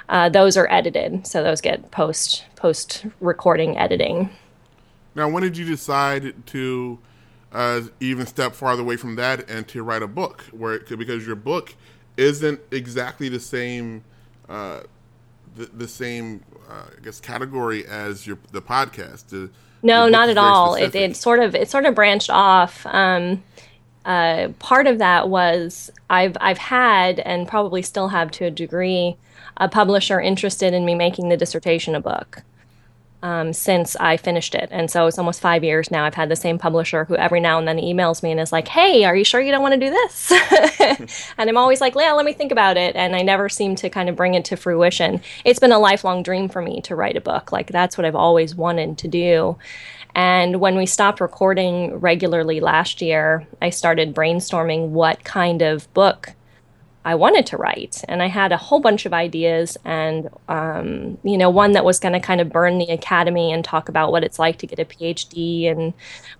[0.09, 4.29] uh, those are edited, so those get post post recording editing.
[5.15, 6.97] Now, when did you decide to
[7.51, 10.43] uh, even step farther away from that and to write a book?
[10.51, 11.75] Where it could, because your book
[12.17, 14.03] isn't exactly the same,
[14.47, 14.81] uh,
[15.55, 19.27] the, the same, uh, I guess, category as your the podcast.
[19.27, 19.49] The,
[19.81, 20.75] No, book not at all.
[20.75, 22.85] It, it sort of it sort of branched off.
[22.85, 23.43] Um,
[24.05, 29.17] uh, part of that was I've I've had and probably still have to a degree
[29.57, 32.43] a publisher interested in me making the dissertation a book.
[33.21, 34.69] Um, since I finished it.
[34.71, 36.05] And so it's almost five years now.
[36.05, 38.69] I've had the same publisher who every now and then emails me and is like,
[38.69, 40.31] Hey, are you sure you don't want to do this?
[41.37, 42.95] and I'm always like, Yeah, let me think about it.
[42.95, 45.21] And I never seem to kind of bring it to fruition.
[45.43, 47.51] It's been a lifelong dream for me to write a book.
[47.51, 49.57] Like, that's what I've always wanted to do.
[50.15, 56.33] And when we stopped recording regularly last year, I started brainstorming what kind of book
[57.05, 58.03] I wanted to write.
[58.07, 61.99] And I had a whole bunch of ideas, and, um, you know, one that was
[61.99, 64.79] going to kind of burn the academy and talk about what it's like to get
[64.79, 65.93] a PhD and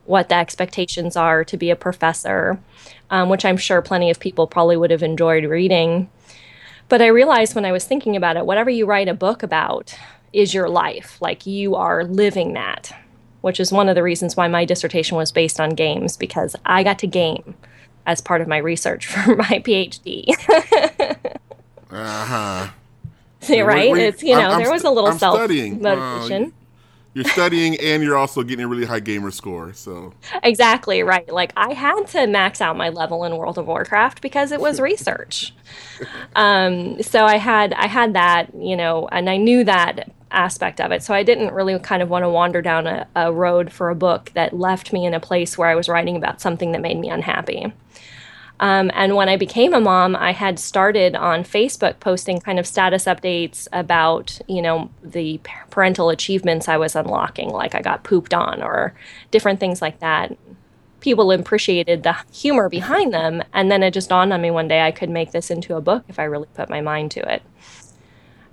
[0.06, 2.60] what the expectations are to be a professor,
[3.10, 6.10] um, which I'm sure plenty of people probably would have enjoyed reading.
[6.90, 9.96] But I realized when I was thinking about it, whatever you write a book about
[10.34, 11.18] is your life.
[11.22, 12.92] Like you are living that,
[13.42, 16.84] which is one of the reasons why my dissertation was based on games because I
[16.84, 17.56] got to game
[18.10, 20.30] as part of my research for my PhD.
[21.92, 22.68] uh huh.
[23.64, 23.96] right?
[23.98, 26.54] it's you know I'm, there was a little self motivation.
[27.14, 29.74] you're studying and you're also getting a really high gamer score.
[29.74, 31.32] So exactly right.
[31.32, 34.80] Like I had to max out my level in World of Warcraft because it was
[34.92, 35.54] research.
[36.36, 40.92] um, so I had I had that you know, and I knew that aspect of
[40.92, 41.04] it.
[41.04, 43.96] So I didn't really kind of want to wander down a, a road for a
[43.96, 47.00] book that left me in a place where I was writing about something that made
[47.00, 47.72] me unhappy.
[48.60, 52.68] Um, and when I became a mom, I had started on Facebook posting kind of
[52.68, 55.40] status updates about, you know, the
[55.70, 58.94] parental achievements I was unlocking, like I got pooped on or
[59.32, 60.38] different things like that.
[61.00, 63.42] People appreciated the humor behind them.
[63.54, 65.82] And then it just dawned on me one day I could make this into a
[65.82, 67.42] book if I really put my mind to it.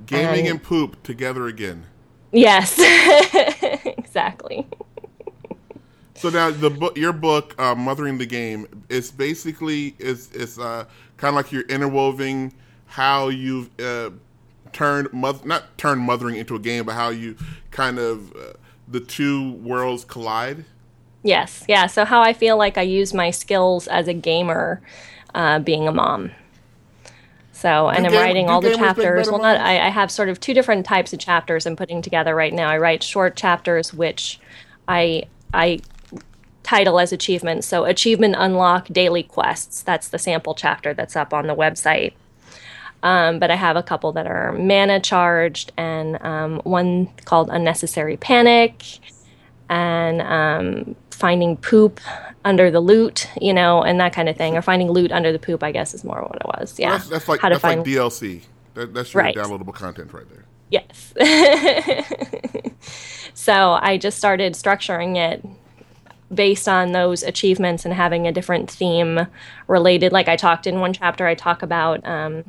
[0.05, 1.87] Gaming and, and poop together again.
[2.31, 2.79] Yes,
[3.85, 4.69] exactly.
[6.19, 10.87] So now the book, your book, uh, "Mothering the Game," is basically is is uh,
[11.17, 12.53] kind of like you're interwoven
[12.87, 14.11] how you've uh,
[14.73, 17.37] turned mother, not turned mothering into a game, but how you
[17.71, 18.53] kind of uh,
[18.89, 20.65] the two worlds collide.
[21.23, 21.87] Yes, yeah.
[21.87, 24.81] So how I feel like I use my skills as a gamer,
[25.35, 26.31] uh, being a mom.
[27.53, 29.31] So, and do I'm game, writing all the chapters.
[29.31, 32.35] Well, not I, I have sort of two different types of chapters I'm putting together
[32.35, 32.69] right now.
[32.69, 34.39] I write short chapters, which
[34.87, 35.81] I I
[36.67, 37.63] title as achievement.
[37.65, 39.83] So, Achievement Unlock Daily Quests.
[39.83, 42.13] That's the sample chapter that's up on the website.
[43.03, 48.17] Um, but I have a couple that are mana charged, and um, one called Unnecessary
[48.17, 48.83] Panic,
[49.69, 52.01] and um, finding poop
[52.45, 55.39] under the loot, you know, and that kind of thing, or finding loot under the
[55.39, 55.63] poop.
[55.63, 56.81] I guess is more what it was.
[56.81, 58.43] Yeah, well, that's, that's, like how to find like DLC.
[58.75, 59.37] That, that's your right.
[59.37, 60.45] downloadable content right there.
[60.69, 61.15] Yes.
[63.35, 65.47] so I just started structuring it
[66.35, 69.27] based on those achievements and having a different theme
[69.69, 70.13] related.
[70.13, 72.45] Like I talked in one chapter, I talk about um,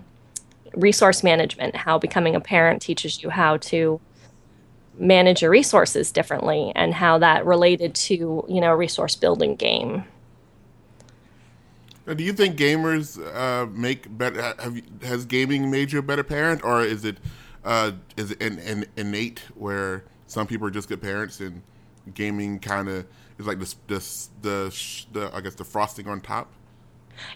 [0.74, 4.00] resource management, how becoming a parent teaches you how to
[4.98, 10.04] manage your resources differently, and how that related to you know resource building game.
[12.16, 14.56] do you think gamers uh, make better?
[15.04, 17.18] Has gaming made you a better parent, or is it
[17.64, 21.62] uh, is it an, an innate where some people are just good parents and
[22.14, 23.06] gaming kind of
[23.38, 24.74] is like this this the
[25.12, 26.52] the I guess the frosting on top.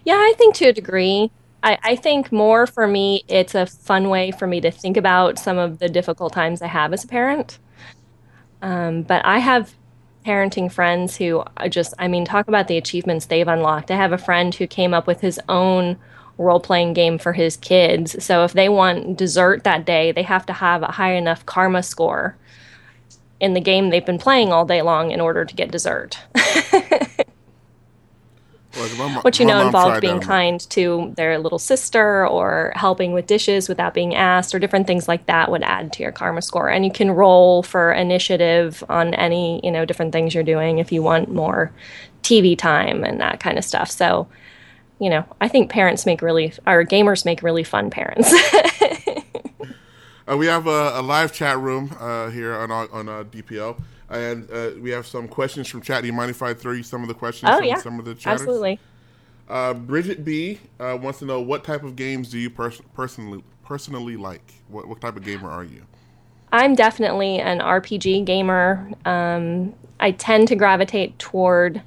[0.03, 1.31] Yeah, I think to a degree.
[1.63, 5.37] I, I think more for me, it's a fun way for me to think about
[5.37, 7.59] some of the difficult times I have as a parent.
[8.63, 9.73] Um, but I have
[10.25, 13.91] parenting friends who just, I mean, talk about the achievements they've unlocked.
[13.91, 15.97] I have a friend who came up with his own
[16.37, 18.23] role playing game for his kids.
[18.23, 21.83] So if they want dessert that day, they have to have a high enough karma
[21.83, 22.37] score
[23.41, 26.17] in the game they've been playing all day long in order to get dessert.
[29.23, 33.93] Which you know involved being kind to their little sister or helping with dishes without
[33.93, 36.69] being asked or different things like that would add to your karma score.
[36.69, 40.91] And you can roll for initiative on any, you know, different things you're doing if
[40.91, 41.71] you want more
[42.23, 43.91] TV time and that kind of stuff.
[43.91, 44.27] So,
[44.99, 48.33] you know, I think parents make really, our gamers make really fun parents.
[50.29, 54.49] Uh, we have a, a, live chat room uh, here on on uh, DPL, and
[54.51, 56.01] uh, we have some questions from chat.
[56.01, 57.77] Do you mind if I throw you some of the questions oh, from yeah.
[57.77, 58.41] some of the chatters?
[58.41, 58.79] Absolutely.
[59.49, 63.43] Uh, Bridget B uh, wants to know what type of games do you pers- personally
[63.63, 64.53] personally like?
[64.67, 65.83] What, what type of gamer are you?
[66.51, 68.91] I'm definitely an RPG gamer.
[69.05, 71.81] Um, I tend to gravitate toward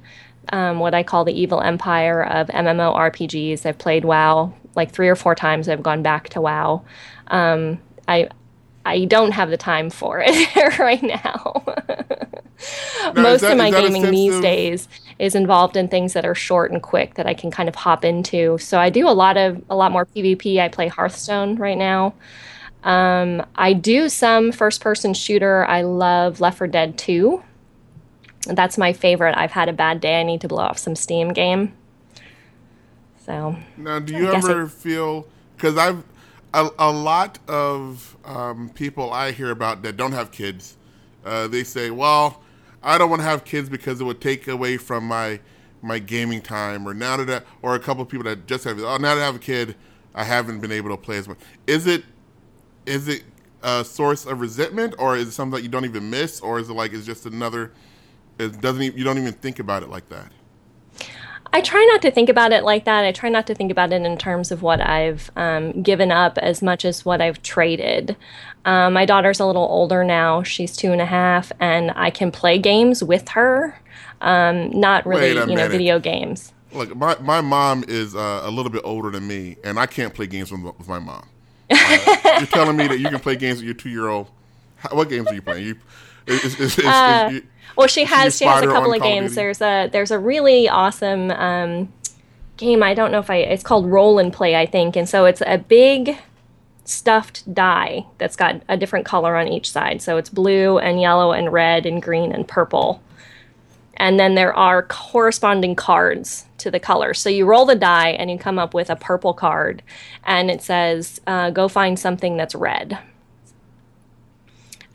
[0.51, 3.65] um, what I call the evil empire of MMORPGs.
[3.65, 5.69] I've played WoW like three or four times.
[5.69, 6.83] I've gone back to WoW.
[7.27, 8.29] Um, I
[8.85, 11.63] I don't have the time for it right now.
[13.05, 14.41] now Most that, of my gaming these of...
[14.41, 14.87] days
[15.17, 18.05] is involved in things that are short and quick that I can kind of hop
[18.05, 18.57] into.
[18.59, 20.59] So I do a lot of a lot more PvP.
[20.59, 22.13] I play Hearthstone right now.
[22.83, 25.65] Um, I do some first person shooter.
[25.65, 27.43] I love Left 4 Dead 2.
[28.47, 29.35] That's my favorite.
[29.35, 30.19] I've had a bad day.
[30.19, 31.73] I need to blow off some Steam game.
[33.25, 34.69] So now, do you ever it...
[34.69, 35.25] feel
[35.55, 36.03] because I've
[36.55, 40.77] a, a lot of um, people I hear about that don't have kids,
[41.25, 42.41] uh, they say, "Well,
[42.81, 45.41] I don't want to have kids because it would take away from my
[45.81, 48.79] my gaming time." Or now that, I, or a couple of people that just have,
[48.79, 49.75] oh, now that I have a kid,
[50.15, 51.39] I haven't been able to play as much.
[51.67, 52.05] Is it
[52.85, 53.23] is it
[53.61, 56.69] a source of resentment, or is it something that you don't even miss, or is
[56.69, 57.73] it like it's just another?
[58.39, 58.81] It doesn't.
[58.81, 60.31] Even, you don't even think about it like that.
[61.55, 63.05] I try not to think about it like that.
[63.05, 66.37] I try not to think about it in terms of what I've um, given up
[66.39, 68.17] as much as what I've traded.
[68.65, 70.43] Um, my daughter's a little older now.
[70.43, 73.79] She's two and a half, and I can play games with her.
[74.19, 75.71] Um, not really, you know, minute.
[75.71, 76.51] video games.
[76.73, 80.13] Look, my, my mom is uh, a little bit older than me, and I can't
[80.13, 81.25] play games with, with my mom.
[81.71, 84.29] Uh, you're telling me that you can play games with your two year old.
[84.91, 85.67] What games are you playing?
[85.67, 85.75] You,
[86.27, 87.39] is, is, is, uh,
[87.75, 89.35] well, she has she has a couple of games.
[89.35, 91.93] There's a there's a really awesome um,
[92.57, 92.83] game.
[92.83, 95.41] I don't know if I it's called Roll and Play, I think, and so it's
[95.45, 96.17] a big
[96.85, 100.01] stuffed die that's got a different color on each side.
[100.01, 103.01] So it's blue and yellow and red and green and purple.
[103.97, 107.13] And then there are corresponding cards to the color.
[107.13, 109.81] So you roll the die and you come up with a purple card,
[110.23, 112.99] and it says, uh, "Go find something that's red."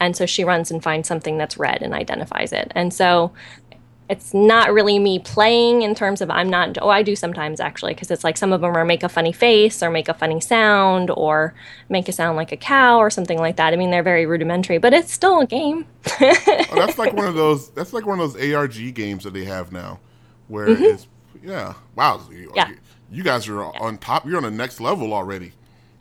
[0.00, 2.72] And so she runs and finds something that's red and identifies it.
[2.74, 3.32] And so
[4.10, 7.94] it's not really me playing in terms of I'm not, oh, I do sometimes actually,
[7.94, 10.40] because it's like some of them are make a funny face or make a funny
[10.40, 11.54] sound or
[11.88, 13.72] make a sound like a cow or something like that.
[13.72, 15.86] I mean, they're very rudimentary, but it's still a game.
[16.20, 19.44] oh, that's like one of those, that's like one of those ARG games that they
[19.44, 20.00] have now
[20.48, 20.82] where mm-hmm.
[20.82, 21.06] it's,
[21.44, 22.20] yeah, wow.
[22.56, 22.72] Yeah.
[23.12, 23.80] You guys are yeah.
[23.80, 25.52] on top, you're on the next level already.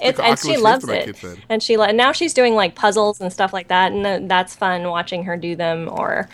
[0.00, 1.22] it's, and she loves it.
[1.48, 4.88] And she lo- now she's doing like puzzles and stuff like that, and that's fun
[4.88, 6.28] watching her do them or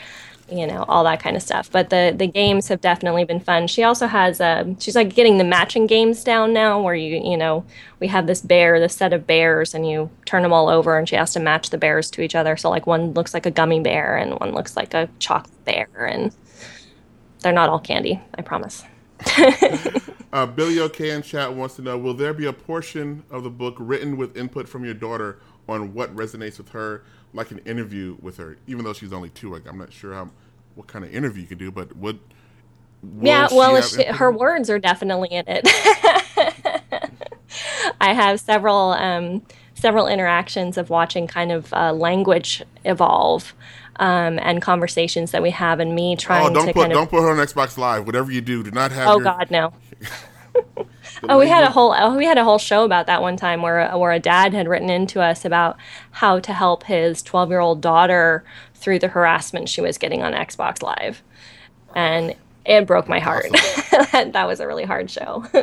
[0.50, 1.70] you know all that kind of stuff.
[1.70, 3.66] But the the games have definitely been fun.
[3.66, 7.36] She also has uh, she's like getting the matching games down now where you you
[7.36, 7.64] know
[8.00, 11.08] we have this bear this set of bears and you turn them all over and
[11.08, 12.56] she has to match the bears to each other.
[12.56, 15.88] So like one looks like a gummy bear and one looks like a chocolate bear
[16.06, 16.34] and
[17.42, 18.84] they're not all candy i promise
[20.32, 23.50] uh, Billy OK in chat wants to know: Will there be a portion of the
[23.50, 27.02] book written with input from your daughter on what resonates with her,
[27.32, 28.56] like an interview with her?
[28.66, 30.30] Even though she's only two, like, I'm not sure how
[30.74, 32.18] what kind of interview you could do, but would
[33.20, 35.62] yeah, well, she, her words are definitely in it.
[38.00, 39.42] I have several um,
[39.74, 43.54] several interactions of watching kind of uh, language evolve
[43.96, 47.10] um, and conversations that we have, and me trying oh, don't to put, kind don't
[47.10, 48.06] put her on Xbox Live.
[48.06, 49.08] Whatever you do, do not have.
[49.08, 49.24] Oh your...
[49.24, 49.72] God, no.
[51.28, 53.62] oh, we had a whole oh, we had a whole show about that one time
[53.62, 55.76] where where a dad had written into us about
[56.12, 60.32] how to help his 12 year old daughter through the harassment she was getting on
[60.32, 61.22] Xbox Live,
[61.94, 62.34] and
[62.64, 63.46] it broke my heart.
[63.92, 64.30] Awesome.
[64.32, 65.44] that was a really hard show.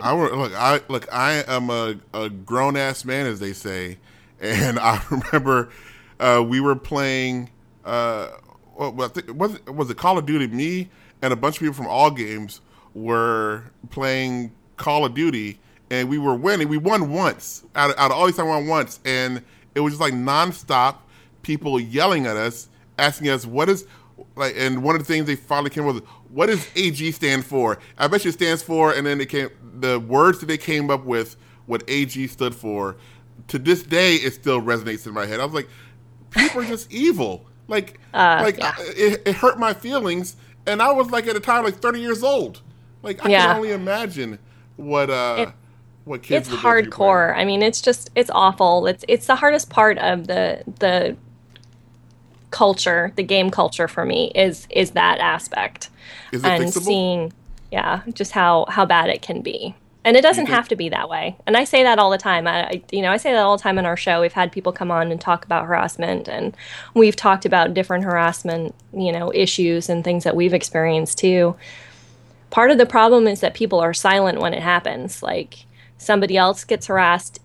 [0.00, 3.98] I look, I look, I am a, a grown ass man, as they say,
[4.40, 5.70] and I remember
[6.18, 7.50] uh, we were playing
[7.90, 8.28] uh,
[8.76, 10.46] well, was it, was it Call of Duty?
[10.46, 10.88] Me
[11.22, 12.60] and a bunch of people from all games
[12.94, 15.58] were playing Call of Duty,
[15.90, 16.68] and we were winning.
[16.68, 19.42] We won once out of, out of all these time, we won once, and
[19.74, 20.98] it was just like nonstop
[21.42, 23.86] people yelling at us, asking us what is
[24.36, 24.54] like.
[24.56, 27.80] And one of the things they finally came up with, what does AG stand for?
[27.98, 30.90] I bet you it stands for, and then they came the words that they came
[30.90, 31.34] up with,
[31.66, 32.98] what AG stood for.
[33.48, 35.40] To this day, it still resonates in my head.
[35.40, 35.68] I was like,
[36.30, 37.46] people are just evil.
[37.70, 38.74] Like, uh, like yeah.
[38.80, 40.34] it, it, hurt my feelings,
[40.66, 42.62] and I was like at a time like 30 years old.
[43.04, 43.46] Like I yeah.
[43.46, 44.40] can only imagine
[44.76, 45.54] what uh it,
[46.04, 46.48] what kids.
[46.48, 47.36] It's hardcore.
[47.36, 48.88] I mean, it's just it's awful.
[48.88, 51.16] It's it's the hardest part of the the
[52.50, 55.90] culture, the game culture for me is is that aspect,
[56.32, 56.82] is and fixable?
[56.82, 57.32] seeing
[57.70, 61.08] yeah just how how bad it can be and it doesn't have to be that
[61.08, 61.36] way.
[61.46, 62.46] And i say that all the time.
[62.46, 64.20] I, you know i say that all the time in our show.
[64.20, 66.56] We've had people come on and talk about harassment and
[66.94, 71.56] we've talked about different harassment you know issues and things that we've experienced too.
[72.50, 75.22] Part of the problem is that people are silent when it happens.
[75.22, 75.66] Like
[75.98, 77.40] somebody else gets harassed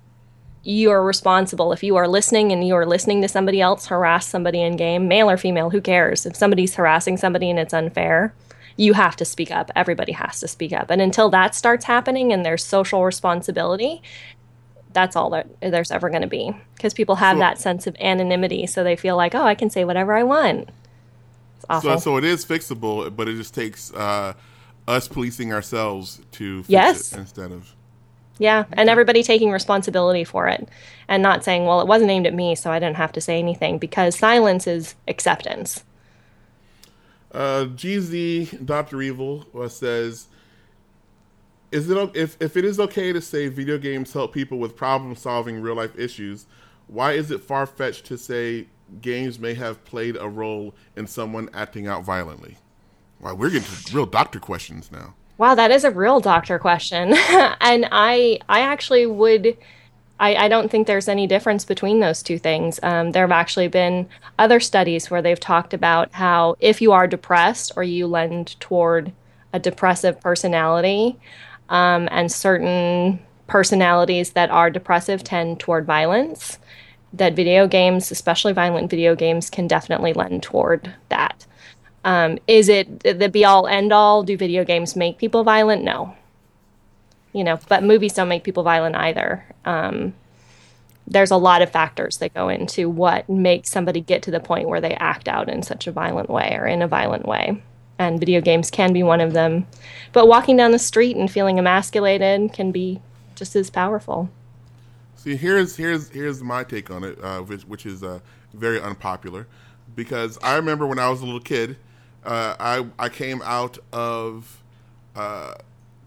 [0.67, 1.71] you are responsible.
[1.73, 5.07] If you are listening and you are listening to somebody else harass somebody in game
[5.07, 6.25] male or female who cares?
[6.25, 8.33] If somebody's harassing somebody and it's unfair
[8.77, 9.71] you have to speak up.
[9.75, 10.89] Everybody has to speak up.
[10.89, 14.01] And until that starts happening and there's social responsibility,
[14.91, 17.95] that's all that there's ever going to be because people have so, that sense of
[17.99, 18.67] anonymity.
[18.67, 20.69] So they feel like, oh, I can say whatever I want.
[21.81, 24.33] So, so it is fixable, but it just takes uh,
[24.87, 27.13] us policing ourselves to fix yes.
[27.13, 27.73] it instead of.
[28.37, 30.67] Yeah, and everybody taking responsibility for it
[31.07, 33.39] and not saying, well, it wasn't aimed at me, so I didn't have to say
[33.39, 35.83] anything because silence is acceptance.
[37.35, 40.27] Uh, GZ Doctor Evil uh, says,
[41.69, 45.15] "Is it if if it is okay to say video games help people with problem
[45.15, 46.45] solving real life issues?
[46.87, 48.67] Why is it far fetched to say
[49.01, 52.57] games may have played a role in someone acting out violently?"
[53.19, 55.13] Wow, we're getting to real doctor questions now.
[55.37, 57.15] Wow, that is a real doctor question,
[57.59, 59.57] and I I actually would
[60.19, 62.79] I, I, don't think there's any difference between those two things.
[62.81, 64.07] Um, there have actually been
[64.39, 69.11] other studies where they've talked about how if you are depressed or you lend toward
[69.51, 71.17] a depressive personality,
[71.69, 76.59] um, and certain personalities that are depressive tend toward violence,
[77.13, 81.45] that video games, especially violent video games, can definitely lend toward that.
[82.03, 84.23] Um, is it the be all end all?
[84.23, 85.83] Do video games make people violent?
[85.83, 86.15] No.
[87.35, 89.43] You know, but movies don't make people violent either.
[89.65, 90.13] Um,
[91.05, 94.69] there's a lot of factors that go into what makes somebody get to the point
[94.69, 97.61] where they act out in such a violent way or in a violent way.
[97.99, 99.67] And video games can be one of them.
[100.13, 103.01] But walking down the street and feeling emasculated can be
[103.35, 104.29] just as powerful.
[105.17, 108.19] See, here's here's here's my take on it, uh, which, which, is uh,
[108.53, 109.47] very unpopular,
[109.93, 111.77] because I remember when I was a little kid,
[112.23, 114.61] uh, I I came out of
[115.15, 115.55] uh,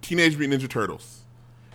[0.02, 1.17] Teenage Mutant Ninja Turtles,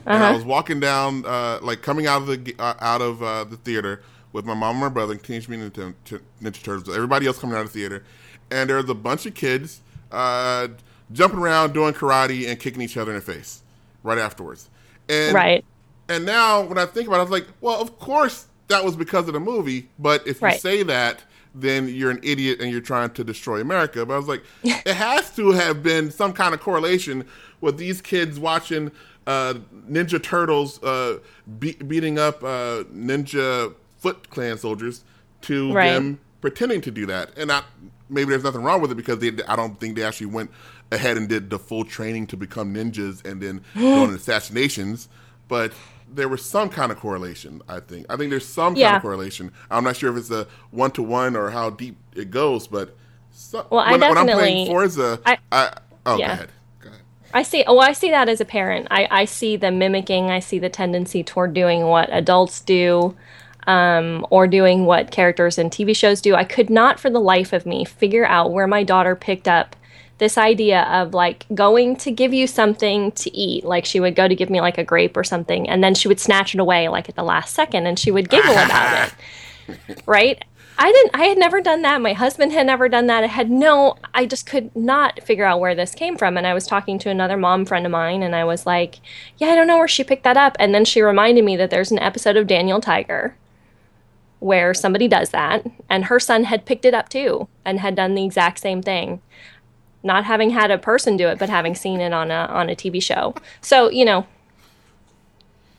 [0.06, 0.16] uh-huh.
[0.16, 0.36] and I uh-huh.
[0.36, 4.02] was walking down, uh, like coming out of the uh, out of the theater
[4.32, 7.74] with my mom and my brother, Teenage Mutant Ninja Turtles, everybody else coming out of
[7.74, 8.04] the theater,
[8.52, 9.82] and there was a bunch of kids
[10.12, 13.62] jumping around doing karate and kicking each other in the face
[14.04, 14.70] right afterwards.
[15.10, 15.66] And right.
[16.10, 18.96] And now when I think about it, I was like, well, of course that was
[18.96, 19.90] because of the movie.
[20.00, 20.54] But if right.
[20.54, 21.24] you say that,
[21.56, 24.06] then you're an idiot and you're trying to destroy America.
[24.06, 27.26] But I was like, it has to have been some kind of correlation
[27.62, 28.92] with these kids watching
[29.28, 29.56] uh,
[29.90, 31.20] Ninja Turtles uh,
[31.60, 35.04] be- beating up uh, Ninja Foot Clan soldiers
[35.42, 35.94] to right.
[35.94, 37.32] them pretending to do that.
[37.38, 37.64] And I,
[38.10, 40.52] maybe there's nothing wrong with it because they, I don't think they actually went
[40.92, 45.10] ahead and did the full training to become ninjas and then go on assassinations.
[45.48, 45.74] But
[46.14, 47.62] there was some kind of correlation.
[47.68, 48.06] I think.
[48.10, 48.88] I think there's some yeah.
[48.88, 49.52] kind of correlation.
[49.70, 52.96] I'm not sure if it's a one to one or how deep it goes, but
[53.32, 56.28] so, well, when, I definitely, when I'm playing Forza, I, I oh, yeah.
[56.28, 56.50] go ahead.
[57.34, 57.64] I see.
[57.66, 58.88] Oh, I see that as a parent.
[58.92, 60.30] I, I see the mimicking.
[60.30, 63.16] I see the tendency toward doing what adults do,
[63.66, 66.36] um, or doing what characters in TV shows do.
[66.36, 69.76] I could not, for the life of me, figure out where my daughter picked up
[70.20, 73.64] this idea of like going to give you something to eat.
[73.64, 76.08] Like she would go to give me like a grape or something, and then she
[76.08, 79.14] would snatch it away like at the last second, and she would giggle about it.
[80.06, 80.44] Right?
[80.84, 81.12] I didn't.
[81.14, 82.02] I had never done that.
[82.02, 83.24] My husband had never done that.
[83.24, 83.96] I had no.
[84.14, 86.36] I just could not figure out where this came from.
[86.36, 89.00] And I was talking to another mom friend of mine, and I was like,
[89.38, 91.70] "Yeah, I don't know where she picked that up." And then she reminded me that
[91.70, 93.38] there's an episode of Daniel Tiger
[94.42, 98.14] where somebody does that, and her son had picked it up too and had done
[98.14, 99.22] the exact same thing
[100.04, 102.76] not having had a person do it, but having seen it on a on a
[102.76, 103.34] TV show.
[103.62, 104.28] So you know,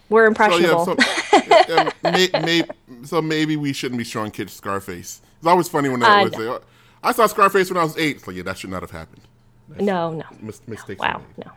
[0.09, 0.85] we're impressionable.
[0.85, 0.97] So,
[1.33, 2.63] yeah, so, may, may,
[3.05, 5.21] so maybe we shouldn't be showing kids Scarface.
[5.39, 6.61] It's always funny when I uh, was no.
[7.03, 8.21] I saw Scarface when I was eight.
[8.21, 9.23] So yeah, that should not have happened.
[9.69, 10.25] That's no, no.
[10.41, 11.01] Mis- mistakes.
[11.01, 11.51] Wow, no.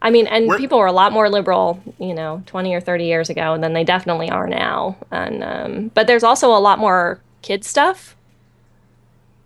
[0.00, 3.04] I mean, and Where, people were a lot more liberal, you know, 20 or 30
[3.04, 4.96] years ago than they definitely are now.
[5.10, 8.16] And um, but there's also a lot more kid stuff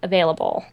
[0.03, 0.65] available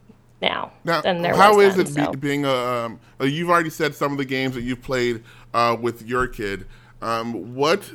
[0.42, 2.12] now, now than there how was is it so.
[2.12, 2.54] be, being a?
[2.54, 6.28] Um, uh, you've already said some of the games that you've played uh, with your
[6.28, 6.66] kid.
[7.02, 7.90] Um, what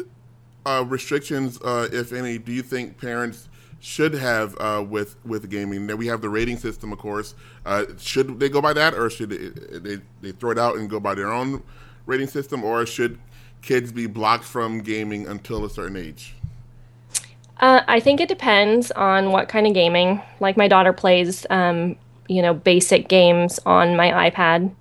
[0.67, 3.49] uh, restrictions, uh, if any, do you think parents
[3.81, 5.87] should have uh, with with gaming?
[5.87, 7.35] Now we have the rating system, of course.
[7.67, 10.89] Uh, should they go by that, or should they, they, they throw it out and
[10.89, 11.63] go by their own
[12.07, 13.19] rating system, or should
[13.63, 16.35] kids be blocked from gaming until a certain age?
[17.61, 20.21] Uh, I think it depends on what kind of gaming.
[20.41, 21.97] Like my daughter plays um,
[22.29, 24.75] you know basic games on my iPad.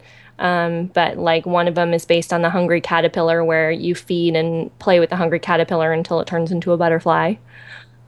[0.44, 4.36] Um, but like one of them is based on the hungry caterpillar, where you feed
[4.36, 7.36] and play with the hungry caterpillar until it turns into a butterfly.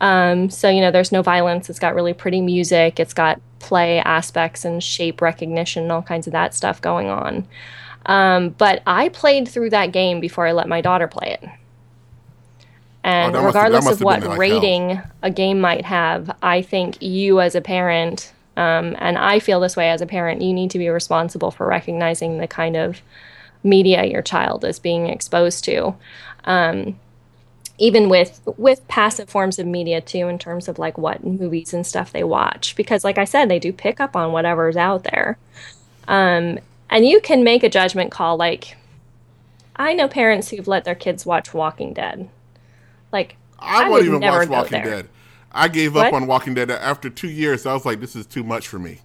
[0.01, 1.69] Um, so you know, there's no violence.
[1.69, 2.99] It's got really pretty music.
[2.99, 7.47] It's got play aspects and shape recognition and all kinds of that stuff going on.
[8.05, 11.49] Um, but I played through that game before I let my daughter play it.
[13.05, 15.11] And oh, regardless of what like rating hell.
[15.23, 19.75] a game might have, I think you as a parent um, and I feel this
[19.75, 20.41] way as a parent.
[20.41, 23.01] You need to be responsible for recognizing the kind of
[23.63, 25.95] media your child is being exposed to.
[26.45, 26.99] Um,
[27.77, 31.85] even with with passive forms of media too in terms of like what movies and
[31.85, 32.75] stuff they watch.
[32.75, 35.37] Because like i said they do pick up on whatever's out there.
[36.07, 38.77] Um, and you can make a judgment call like
[39.75, 42.29] i know parents who've let their kids watch walking dead.
[43.11, 45.09] Like i, I wouldn't even watch walking dead
[45.55, 46.21] I gave up what?
[46.21, 47.65] on Walking Dead after two years.
[47.65, 48.99] I was like, this is too much for me.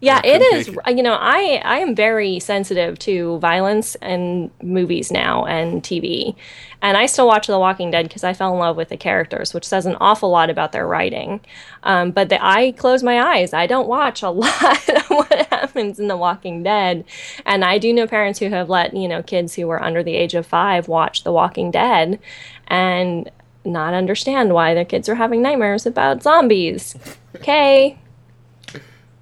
[0.00, 0.68] Yeah, it is.
[0.68, 0.96] It.
[0.96, 6.36] You know, I I am very sensitive to violence and movies now and TV,
[6.80, 9.52] and I still watch The Walking Dead because I fell in love with the characters,
[9.52, 11.40] which says an awful lot about their writing.
[11.82, 13.52] Um, but the, I close my eyes.
[13.52, 17.04] I don't watch a lot of what happens in The Walking Dead,
[17.44, 20.14] and I do know parents who have let you know kids who were under the
[20.14, 22.20] age of five watch The Walking Dead,
[22.68, 23.28] and
[23.68, 26.96] not understand why their kids are having nightmares about zombies.
[27.36, 27.98] Okay.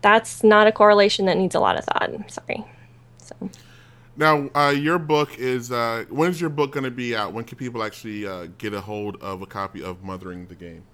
[0.02, 2.10] That's not a correlation that needs a lot of thought.
[2.30, 2.64] Sorry.
[3.18, 3.50] So.
[4.16, 7.32] Now, uh, your book is uh, when's your book going to be out?
[7.32, 10.84] When can people actually uh, get a hold of a copy of Mothering the Game?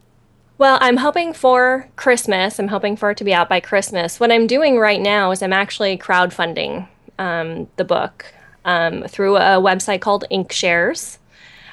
[0.59, 2.59] Well, I'm hoping for Christmas.
[2.59, 4.21] I'm hoping for it to be out by Christmas.
[4.21, 6.89] What I'm doing right now is I'm actually crowdfunding
[7.19, 8.33] um, the book
[8.65, 11.19] um, through a website called Inkshares,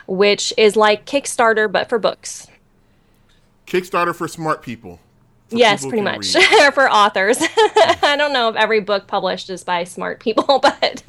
[0.09, 2.47] which is like Kickstarter but for books.
[3.67, 4.99] Kickstarter for smart people.
[5.49, 6.33] For yes, pretty much
[6.73, 7.37] for authors.
[7.41, 11.03] I don't know if every book published is by smart people, but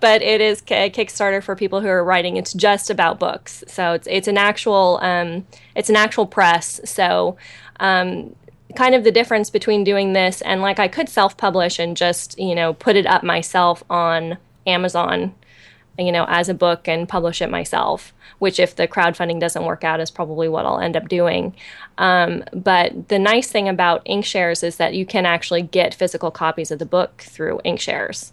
[0.00, 2.36] but it is a Kickstarter for people who are writing.
[2.36, 6.80] It's just about books, so it's it's an actual um, it's an actual press.
[6.84, 7.36] So
[7.80, 8.34] um,
[8.76, 12.38] kind of the difference between doing this and like I could self publish and just,
[12.38, 15.34] you know, put it up myself on Amazon,
[15.98, 19.84] you know, as a book and publish it myself, which if the crowdfunding doesn't work
[19.84, 21.54] out is probably what I'll end up doing.
[21.98, 26.70] Um, but the nice thing about Inkshares is that you can actually get physical copies
[26.70, 28.32] of the book through Inkshares.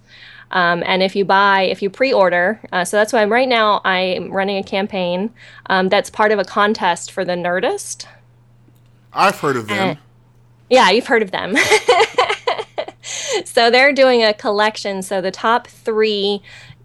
[0.51, 3.81] Um, and if you buy, if you pre-order, uh, so that's why I'm, right now
[3.85, 5.31] I'm running a campaign
[5.67, 8.05] um, that's part of a contest for the Nerdist.
[9.13, 9.77] I've heard of them.
[9.77, 9.97] And,
[10.69, 11.55] yeah, you've heard of them.
[13.45, 15.01] so they're doing a collection.
[15.01, 16.41] So the top three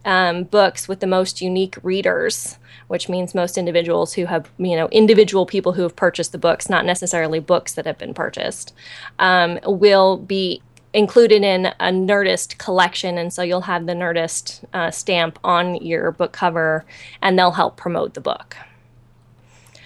[0.07, 4.89] um, books with the most unique readers, which means most individuals who have, you know,
[4.89, 8.73] individual people who have purchased the books, not necessarily books that have been purchased,
[9.19, 10.63] um, will be
[10.95, 13.19] included in a Nerdist collection.
[13.19, 16.87] And so you'll have the Nerdist uh, stamp on your book cover,
[17.21, 18.57] and they'll help promote the book.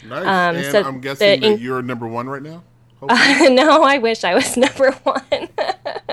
[0.07, 0.27] Nice.
[0.27, 2.63] Um, and so I'm guessing that you're number one right now?
[3.09, 5.49] Uh, no, I wish I was number one.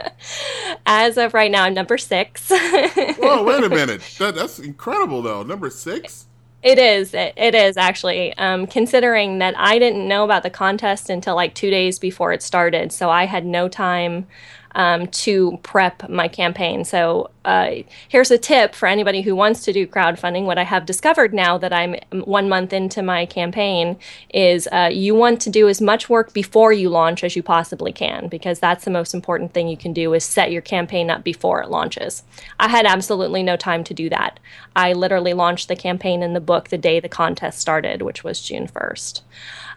[0.85, 2.49] As of right now, I'm number six.
[2.49, 4.01] Whoa, wait a minute.
[4.19, 5.43] That, that's incredible, though.
[5.43, 6.25] Number six?
[6.63, 7.13] It is.
[7.13, 8.35] It, it is actually.
[8.37, 12.41] Um, considering that I didn't know about the contest until like two days before it
[12.41, 14.27] started, so I had no time
[14.77, 16.85] um, to prep my campaign.
[16.85, 20.45] So uh, here's a tip for anybody who wants to do crowdfunding.
[20.45, 23.97] What I have discovered now that I'm one month into my campaign
[24.31, 27.91] is uh, you want to do as much work before you launch as you possibly
[27.91, 31.23] can because that's the most important thing you can do is set your campaign up
[31.23, 32.21] before it launches.
[32.59, 34.39] I had absolutely no time to do that.
[34.75, 38.41] I literally launched the campaign in the book the day the contest started, which was
[38.41, 39.21] June 1st.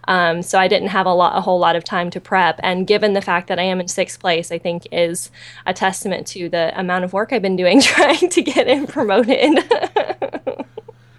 [0.09, 2.59] Um, so I didn't have a lot, a whole lot of time to prep.
[2.63, 5.31] And given the fact that I am in sixth place, I think is
[5.67, 9.59] a testament to the amount of work I've been doing trying to get it promoted.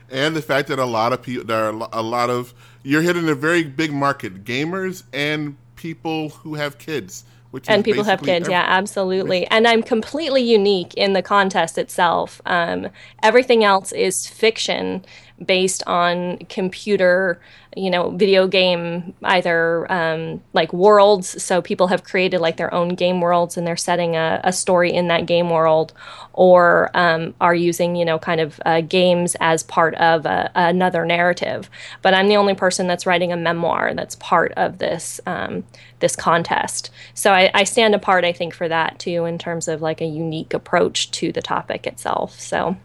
[0.10, 2.54] and the fact that a lot of people, there are a lot of,
[2.84, 7.26] you're hitting a very big market, gamers and people who have kids.
[7.52, 9.46] Which and people have kids, every- yeah, absolutely.
[9.48, 12.42] And I'm completely unique in the contest itself.
[12.46, 12.88] Um,
[13.22, 15.04] everything else is fiction
[15.46, 17.40] based on computer
[17.76, 21.42] you know video game either um, like worlds.
[21.42, 24.92] So people have created like their own game worlds and they're setting a, a story
[24.92, 25.94] in that game world.
[26.34, 31.06] Or um, are using you know kind of uh, games as part of a, another
[31.06, 31.70] narrative.
[32.02, 35.64] But i'm the only person that's writing a memoir that's part of this um,
[36.00, 36.90] this contest.
[37.14, 40.06] So I, I stand apart i think for that too in terms of like a
[40.06, 42.40] unique approach to the topic itself.
[42.40, 42.78] So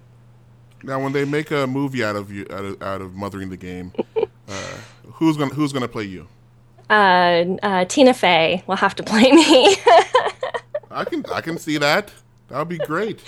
[0.86, 3.56] now, when they make a movie out of you, out of, out of mothering the
[3.56, 4.52] game, uh,
[5.14, 6.28] who's gonna who's gonna play you?
[6.88, 9.76] Uh, uh, Tina Fey will have to play me.
[10.90, 12.12] I can I can see that.
[12.48, 13.20] That would be great.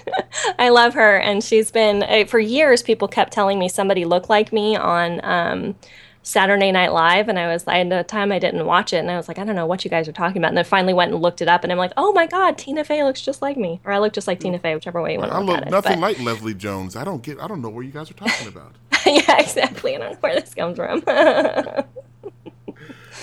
[0.58, 2.82] I love her, and she's been uh, for years.
[2.82, 5.74] People kept telling me somebody looked like me on um,
[6.22, 9.16] Saturday Night Live, and I was at the time I didn't watch it, and I
[9.16, 10.48] was like, I don't know what you guys are talking about.
[10.48, 12.84] And then finally went and looked it up, and I'm like, oh my god, Tina
[12.84, 15.18] Fey looks just like me, or I look just like Tina Fey, whichever way you
[15.18, 15.66] want to look look at it.
[15.72, 16.18] I look nothing but...
[16.18, 16.94] like Leslie Jones.
[16.94, 17.40] I don't get.
[17.40, 18.72] I don't know where you guys are talking about.
[19.06, 19.96] yeah, exactly.
[19.96, 21.02] I don't know where this comes from.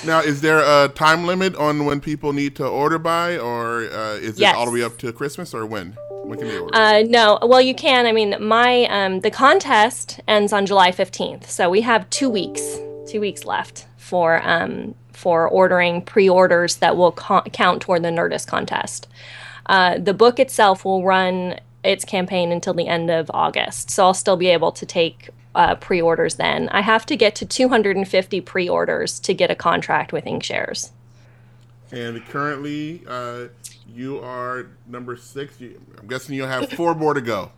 [0.05, 4.15] now, is there a time limit on when people need to order by, or uh,
[4.15, 4.55] is it yes.
[4.55, 5.95] all the way up to Christmas, or when?
[6.23, 6.75] When can they order?
[6.75, 8.05] Uh, no, well, you can.
[8.05, 12.77] I mean, my um, the contest ends on July 15th, so we have two weeks
[13.11, 18.47] two weeks left for um, for ordering pre-orders that will co- count toward the Nerdist
[18.47, 19.07] contest.
[19.65, 24.13] Uh, the book itself will run its campaign until the end of August, so I'll
[24.13, 26.69] still be able to take uh, pre-orders then.
[26.69, 30.91] I have to get to 250 pre-orders to get a contract with Inkshares.
[31.91, 33.47] And currently, uh,
[33.87, 35.59] you are number six.
[35.59, 37.51] I'm guessing you'll have four more to go.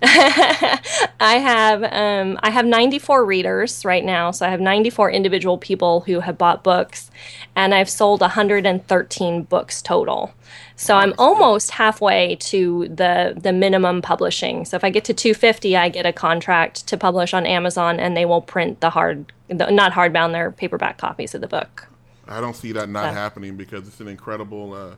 [0.02, 6.02] I have um, I have 94 readers right now, so I have 94 individual people
[6.02, 7.10] who have bought books,
[7.56, 10.32] and I've sold 113 books total.
[10.76, 14.64] So I'm almost halfway to the the minimum publishing.
[14.64, 18.16] So if I get to 250, I get a contract to publish on Amazon, and
[18.16, 21.88] they will print the hard, the, not hardbound, their paperback copies of the book.
[22.28, 24.94] I don't see that not happening because it's an incredible, uh,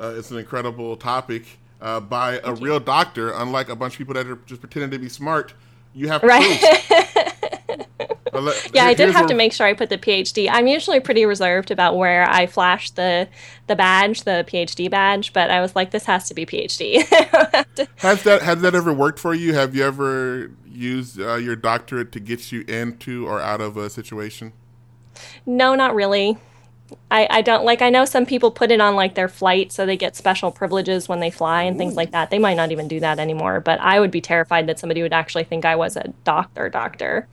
[0.00, 3.32] uh, it's an incredible topic uh, by a real doctor.
[3.32, 5.54] Unlike a bunch of people that are just pretending to be smart,
[5.94, 6.86] you have right.
[8.72, 10.48] yeah, I did have to make sure I put the PhD.
[10.50, 13.28] I'm usually pretty reserved about where I flash the
[13.66, 17.04] the badge, the PhD badge, but I was like, this has to be PhD.
[17.96, 19.54] has that has that ever worked for you?
[19.54, 23.90] Have you ever used uh, your doctorate to get you into or out of a
[23.90, 24.52] situation?
[25.44, 26.38] No, not really.
[27.10, 29.86] I, I don't like I know some people put it on like their flight so
[29.86, 32.30] they get special privileges when they fly and things like that.
[32.30, 35.12] They might not even do that anymore, but I would be terrified that somebody would
[35.12, 37.28] actually think I was a doctor doctor.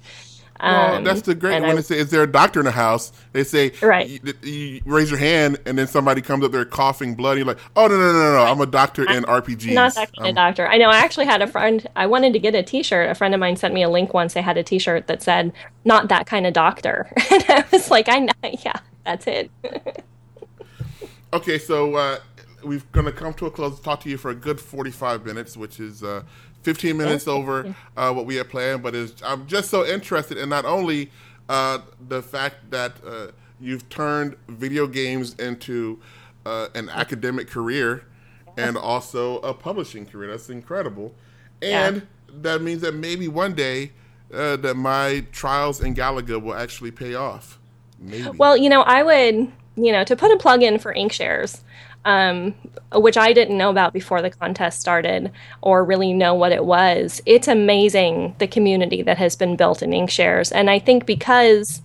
[0.61, 3.11] Well, that's the great when I, they say, "Is there a doctor in the house?"
[3.34, 7.15] They say, "Right." You, you, raise your hand, and then somebody comes up there coughing
[7.15, 7.38] blood.
[7.38, 8.44] you're like, "Oh no, no, no, no!
[8.44, 10.65] I'm a doctor in RPGs." Not actually um, a doctor.
[10.68, 10.90] I know.
[10.90, 11.86] I actually had a friend.
[11.95, 13.10] I wanted to get a T-shirt.
[13.10, 14.34] A friend of mine sent me a link once.
[14.34, 15.52] They had a T-shirt that said,
[15.84, 19.52] "Not that kind of doctor," and I was like, "I know, yeah, that's it."
[21.34, 22.19] okay, so uh,
[22.64, 23.80] we're gonna come to a close.
[23.80, 26.23] Talk to you for a good 45 minutes, which is uh,
[26.64, 30.49] 15 minutes over uh, what we had planned, but is I'm just so interested in
[30.49, 31.11] not only
[31.48, 33.27] uh, the fact that uh,
[33.60, 35.99] you've turned video games into
[36.45, 38.06] uh, an academic career
[38.57, 40.32] and also a publishing career.
[40.32, 41.14] That's incredible.
[41.61, 42.02] And yeah.
[42.41, 43.91] that means that maybe one day
[44.34, 47.60] uh, that my trials in Galaga will actually pay off.
[48.00, 48.30] Maybe.
[48.30, 51.62] Well, you know, I would, you know, to put a plug in for Inkshares,
[52.06, 52.54] um,
[52.94, 55.32] which I didn't know about before the contest started
[55.62, 57.22] or really know what it was.
[57.26, 60.52] It's amazing the community that has been built in Inkshares.
[60.54, 61.82] And I think because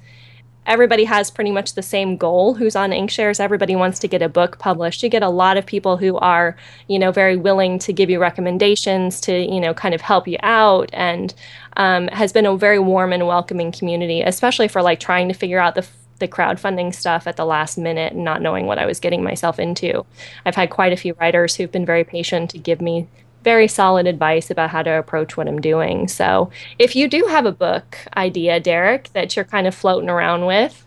[0.67, 4.29] everybody has pretty much the same goal who's on Inkshares, everybody wants to get a
[4.29, 5.03] book published.
[5.03, 6.55] You get a lot of people who are,
[6.87, 10.37] you know, very willing to give you recommendations to, you know, kind of help you
[10.43, 11.35] out and
[11.77, 15.59] um, has been a very warm and welcoming community, especially for like trying to figure
[15.59, 15.87] out the
[16.21, 19.59] the crowdfunding stuff at the last minute and not knowing what I was getting myself
[19.59, 20.07] into.
[20.47, 23.09] I've had quite a few writers who've been very patient to give me
[23.43, 26.09] very solid advice about how to approach what I'm doing.
[26.09, 30.47] So, if you do have a book idea, Derek, that you're kind of floating around
[30.47, 30.87] with,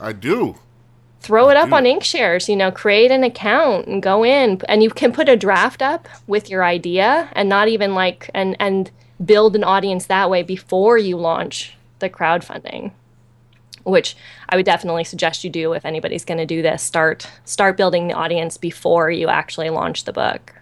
[0.00, 0.56] I do.
[1.20, 4.90] Throw it up on Inkshares, you know, create an account and go in and you
[4.90, 8.90] can put a draft up with your idea and not even like and and
[9.24, 12.92] build an audience that way before you launch the crowdfunding
[13.84, 14.16] which
[14.48, 16.82] I would definitely suggest you do if anybody's going to do this.
[16.82, 20.54] Start start building the audience before you actually launch the book.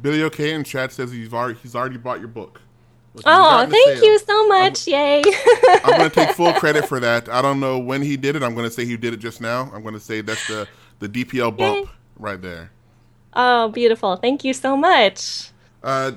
[0.00, 2.60] Billy OK in chat says he's already he's already bought your book.
[3.26, 4.88] Oh, thank you so much!
[4.88, 5.22] I'm, Yay!
[5.84, 7.28] I'm going to take full credit for that.
[7.28, 8.42] I don't know when he did it.
[8.42, 9.70] I'm going to say he did it just now.
[9.74, 10.66] I'm going to say that's the
[10.98, 11.92] the DPL bump Yay.
[12.18, 12.70] right there.
[13.34, 14.16] Oh, beautiful!
[14.16, 15.50] Thank you so much.
[15.82, 16.12] Uh,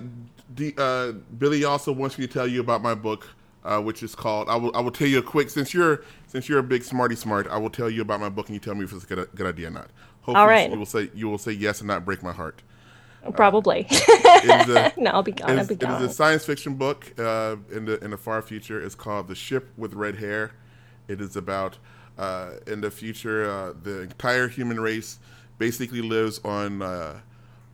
[0.54, 3.28] D, uh, Billy also wants me to tell you about my book
[3.66, 4.48] uh, which is called.
[4.48, 4.76] I will.
[4.76, 5.50] I will tell you a quick.
[5.50, 8.48] Since you're since you're a big smarty smart, I will tell you about my book,
[8.48, 9.90] and you tell me if it's a good, good idea or not.
[10.22, 10.72] Hopefully, All right.
[10.72, 12.62] You will say you will say yes and not break my heart.
[13.34, 13.88] Probably.
[13.90, 14.12] Uh,
[14.48, 15.58] a, no, I'll be gone.
[15.58, 16.02] I'll be gone.
[16.02, 18.82] It is a science fiction book uh, in the in the far future.
[18.82, 20.52] It's called The Ship with Red Hair.
[21.08, 21.78] It is about
[22.18, 25.20] uh, in the future uh, the entire human race
[25.58, 27.20] basically lives on uh,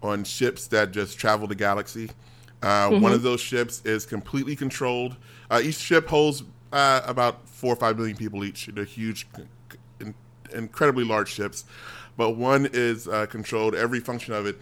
[0.01, 2.09] on ships that just travel the galaxy.
[2.61, 3.01] Uh, mm-hmm.
[3.01, 5.17] One of those ships is completely controlled
[5.51, 8.67] uh, each ship holds uh, about four or five million people each.
[8.67, 9.27] They're huge,
[9.99, 10.15] in,
[10.53, 11.65] incredibly large ships.
[12.17, 14.59] But one is uh, controlled, every function of it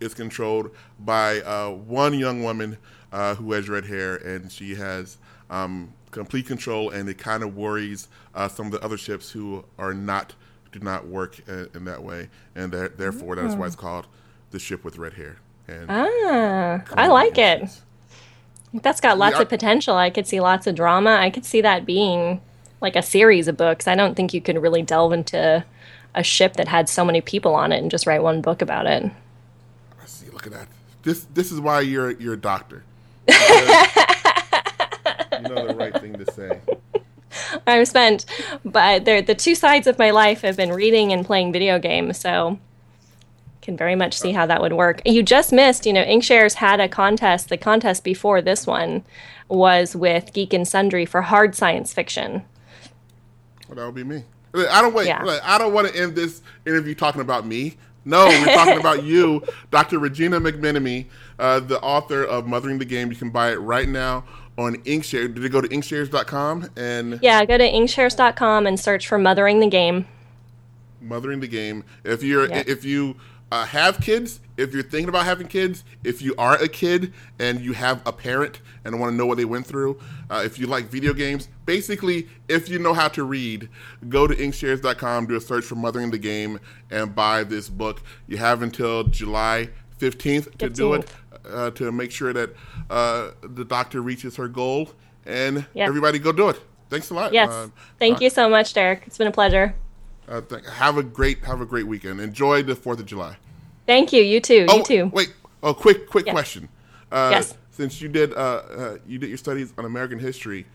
[0.00, 2.76] is controlled by uh, one young woman
[3.12, 7.56] uh, who has red hair, and she has um, complete control, and it kind of
[7.56, 10.34] worries uh, some of the other ships who are not
[10.72, 13.80] do not work in, that way, and therefore that's why it's mm.
[13.80, 14.06] called
[14.52, 15.36] the ship with red hair.
[15.68, 17.68] And ah, I like it.
[18.74, 19.42] That's got lots yeah.
[19.42, 19.96] of potential.
[19.96, 21.16] I could see lots of drama.
[21.16, 22.40] I could see that being
[22.80, 23.86] like a series of books.
[23.86, 25.64] I don't think you could really delve into
[26.14, 28.86] a ship that had so many people on it and just write one book about
[28.86, 29.04] it.
[30.00, 30.30] I see.
[30.30, 30.68] Look at that.
[31.02, 32.84] This this is why you're you're a doctor.
[33.28, 33.34] you
[35.42, 36.60] know the right thing to say.
[37.66, 38.26] I've spent,
[38.64, 42.18] but the two sides of my life have been reading and playing video games.
[42.18, 42.58] So
[43.62, 45.00] can very much see how that would work.
[45.06, 47.48] You just missed, you know, Inkshares had a contest.
[47.48, 49.04] The contest before this one
[49.48, 52.42] was with Geek and Sundry for hard science fiction.
[53.68, 54.24] Well, that would be me.
[54.54, 55.06] I don't wait.
[55.06, 55.38] Yeah.
[55.44, 59.42] I don't want to end this interview talking about me, No, we're talking about you,
[59.70, 59.98] Dr.
[59.98, 61.06] Regina McMenemy,
[61.38, 63.10] uh, the author of Mothering the Game.
[63.10, 64.24] You can buy it right now
[64.58, 65.32] on Inkshare.
[65.34, 69.68] Did it go to inkshares.com and Yeah, go to inkshares.com and search for Mothering the
[69.68, 70.06] Game.
[71.00, 71.84] Mothering the Game.
[72.04, 72.62] If you're Yeah.
[72.66, 73.16] if you
[73.52, 77.60] uh, have kids, if you're thinking about having kids, if you are a kid and
[77.60, 80.00] you have a parent and want to know what they went through,
[80.30, 83.68] uh, if you like video games, basically, if you know how to read,
[84.08, 86.60] go to inkshares.com, do a search for Mothering the Game,
[86.90, 88.02] and buy this book.
[88.26, 89.68] You have until July
[90.00, 91.12] 15th to do it,
[91.46, 92.54] uh, to make sure that
[92.88, 94.88] uh, the doctor reaches her goal.
[95.26, 95.88] And Yes.
[95.88, 96.58] everybody go do it.
[96.88, 97.34] Thanks a lot.
[97.34, 97.50] Yes.
[97.50, 97.68] Uh,
[97.98, 99.02] Thank Doc- you so much, Derek.
[99.06, 99.74] It's been a pleasure.
[100.28, 100.40] uh,
[100.74, 102.18] have a great have a great weekend.
[102.20, 103.36] Enjoy the Fourth of July.
[103.86, 104.22] Thank you.
[104.22, 104.66] You too.
[104.68, 105.10] Oh, you too.
[105.12, 105.32] wait.
[105.62, 106.32] Oh, quick quick Yes.
[106.32, 106.68] question.
[107.10, 107.56] Uh, Yes.
[107.70, 110.66] Since you did uh, uh, you did your studies on American history,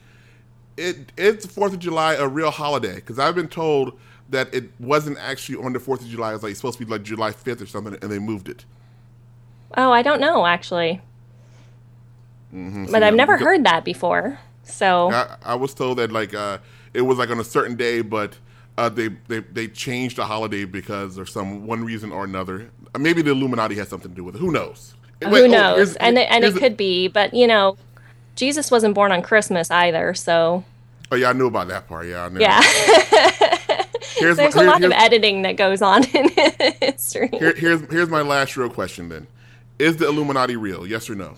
[0.78, 2.96] it it's Fourth of July a real holiday?
[2.96, 6.32] Because I've been told that it wasn't actually on the Fourth of July.
[6.32, 8.66] It was like supposed to be like July fifth or something, and they moved it.
[9.78, 11.02] Oh, I don't know actually.
[12.54, 12.92] Mm-hmm.
[12.92, 14.40] But I've never heard that before.
[14.64, 16.58] So I, I was told that like uh,
[16.94, 18.36] it was like on a certain day, but
[18.78, 22.72] uh, they, they they changed the holiday because of some one reason or another.
[22.98, 24.40] Maybe the Illuminati has something to do with it.
[24.40, 24.94] Who knows?
[25.22, 25.76] Wait, who oh, knows?
[25.78, 27.78] here's- and it, and it a- could be, but you know,
[28.36, 30.14] Jesus wasn't born on Christmas either.
[30.14, 30.64] So
[31.12, 32.06] Oh yeah, I knew about that part.
[32.08, 32.40] Yeah, I knew.
[32.42, 32.62] yeah,
[34.18, 36.30] Here's there's my, a here- lot of editing that goes on in
[36.82, 37.30] history.
[37.32, 39.26] Here, here's here's my last real question then:
[39.80, 40.86] Is the Illuminati real?
[40.86, 41.36] Yes or no?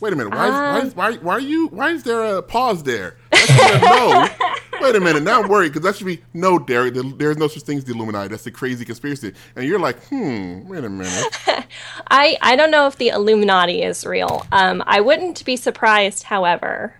[0.00, 0.34] Wait a minute.
[0.34, 1.68] Why, is, why, Um, is, why, why are you?
[1.68, 3.16] Why is there a pause there?
[3.30, 4.49] That should be a no.
[4.80, 5.22] Wait a minute.
[5.22, 6.94] Now I'm worried because that should be no, Derek.
[6.94, 8.28] there- There's no such thing as the Illuminati.
[8.28, 9.34] That's a crazy conspiracy.
[9.56, 10.66] And you're like, hmm.
[10.68, 11.36] Wait a minute.
[12.10, 14.46] I I don't know if the Illuminati is real.
[14.52, 16.94] Um, I wouldn't be surprised, however,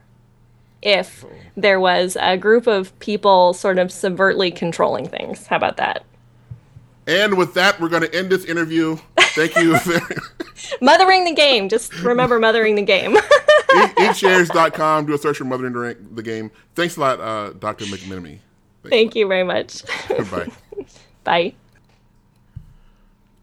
[0.83, 1.25] if
[1.57, 5.47] there was a group of people sort of subvertly controlling things.
[5.47, 6.05] How about that?
[7.07, 8.97] And with that, we're going to end this interview.
[9.35, 9.79] Thank you.
[9.79, 10.01] very
[10.81, 11.69] Mothering the game.
[11.69, 13.17] Just remember mothering the game.
[13.71, 15.07] Eatshares.com.
[15.07, 16.51] Do a search for Mothering the the Game.
[16.75, 17.85] Thanks a lot, uh, Dr.
[17.87, 18.39] McMenemy.
[18.89, 19.83] Thank you very much.
[20.09, 20.49] Goodbye.
[21.25, 21.55] Bye.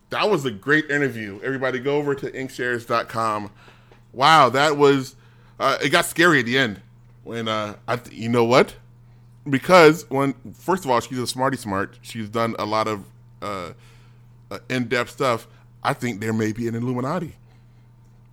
[0.09, 1.39] That was a great interview.
[1.43, 3.51] Everybody go over to inkshares.com.
[4.13, 5.15] Wow, that was
[5.59, 6.81] uh, it got scary at the end
[7.23, 8.75] when uh I th- you know what?
[9.49, 11.99] Because when first of all, she's a smarty smart.
[12.01, 13.05] She's done a lot of
[13.41, 13.73] uh,
[14.49, 15.47] uh in-depth stuff.
[15.87, 17.33] I think there may be an Illuminati.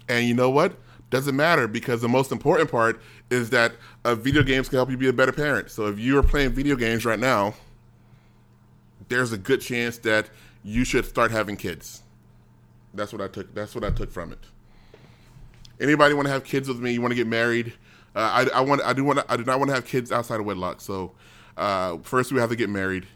[0.09, 0.75] And you know what?
[1.11, 3.01] Doesn't matter because the most important part
[3.31, 3.75] is that
[4.05, 5.71] video games can help you be a better parent.
[5.71, 7.55] So if you are playing video games right now,
[9.09, 10.31] there's a good chance that
[10.65, 12.03] you should start having kids.
[12.93, 13.55] That's what I took.
[13.55, 14.41] That's what I took from it.
[15.81, 16.91] Anybody want to have kids with me?
[16.91, 17.73] You want to get married?
[18.17, 18.83] Uh, I, I want.
[18.83, 19.21] I do want.
[19.29, 20.81] I do not want to have kids outside of wedlock.
[20.81, 21.13] So
[21.57, 23.07] uh, first we have to get married,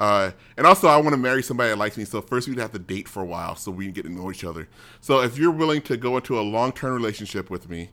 [0.00, 2.06] uh, and also I want to marry somebody that likes me.
[2.06, 4.30] So first we'd have to date for a while so we can get to know
[4.30, 4.66] each other.
[5.00, 7.90] So if you're willing to go into a long term relationship with me,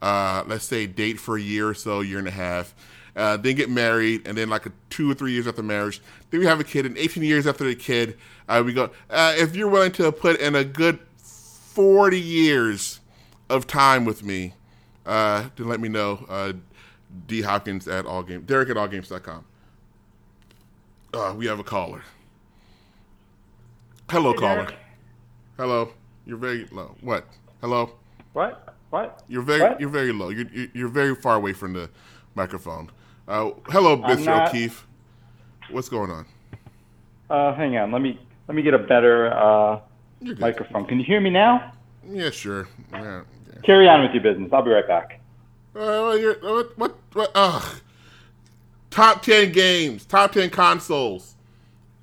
[0.00, 2.74] uh, let's say date for a year or so, year and a half,
[3.14, 6.00] uh, then get married, and then like a two or three years after marriage,
[6.30, 8.16] then we have a kid, and 18 years after the kid,
[8.48, 8.90] uh, we go.
[9.10, 13.00] Uh, if you're willing to put in a good 40 years
[13.50, 14.54] of time with me,
[15.04, 16.54] uh, then let me know.
[17.26, 19.44] D Hopkins at all game, Derek at allgames.com.
[21.12, 22.02] Uh, we have a caller.
[24.10, 24.68] Hello, caller.
[25.56, 25.90] Hello.
[26.26, 26.94] You're very low.
[27.00, 27.24] What?
[27.60, 27.90] Hello.
[28.32, 28.74] What?
[28.90, 29.22] What?
[29.28, 29.80] You're very What?
[29.80, 30.30] you're very low.
[30.30, 31.90] You're you're- very far away from the
[32.34, 32.90] microphone.
[33.28, 34.24] Uh, hello, Mr.
[34.26, 34.86] not- O'Keefe.
[35.70, 36.26] What's going on?
[37.28, 37.92] Uh, hang on.
[37.92, 38.18] Let me
[38.48, 39.80] let me get a better uh,
[40.38, 40.86] microphone.
[40.86, 41.72] Can you hear me now?
[42.08, 42.68] Yeah, sure.
[42.92, 43.22] Yeah,
[43.52, 43.60] yeah.
[43.62, 44.50] Carry on with your business.
[44.52, 45.20] I'll be right back.
[45.76, 47.30] Uh, you're, what what what?
[47.34, 47.80] Ugh.
[48.90, 51.36] Top ten games, top ten consoles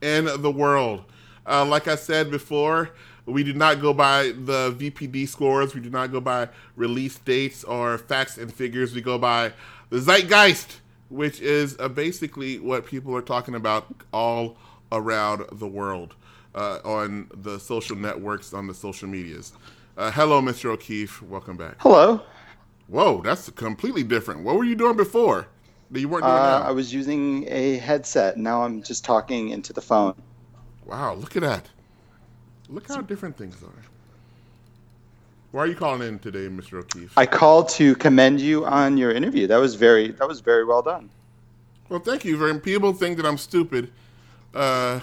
[0.02, 1.04] in the world.
[1.46, 2.92] Uh, like I said before,
[3.26, 5.76] we do not go by the NPD scores.
[5.76, 6.48] We do not go by
[6.78, 8.96] release dates or facts and figures.
[8.96, 9.52] We go by
[9.90, 14.56] the zeitgeist, which is uh, basically what people are talking about all
[14.92, 16.16] around the world
[16.56, 19.52] uh, on the social networks, on the social medias.
[19.98, 20.70] Uh, hello, Mr.
[20.70, 21.22] O'Keefe.
[21.24, 21.76] Welcome back.
[21.80, 22.22] Hello.
[22.88, 24.44] Whoa, that's completely different.
[24.44, 25.48] What were you doing before
[25.94, 26.64] you weren't doing Uh?
[26.66, 28.38] I was using a headset.
[28.38, 30.16] Now I'm just talking into the phone.
[30.86, 31.70] Wow, look at that.
[32.70, 33.84] Look how different things are.
[35.52, 36.80] Why are you calling in today, Mr.
[36.80, 37.18] O'Keefe?
[37.18, 39.48] I called to commend you on your interview.
[39.48, 41.10] That was very that was very well done.
[41.90, 43.92] well, thank you very People think that I'm stupid,
[44.54, 45.00] uh,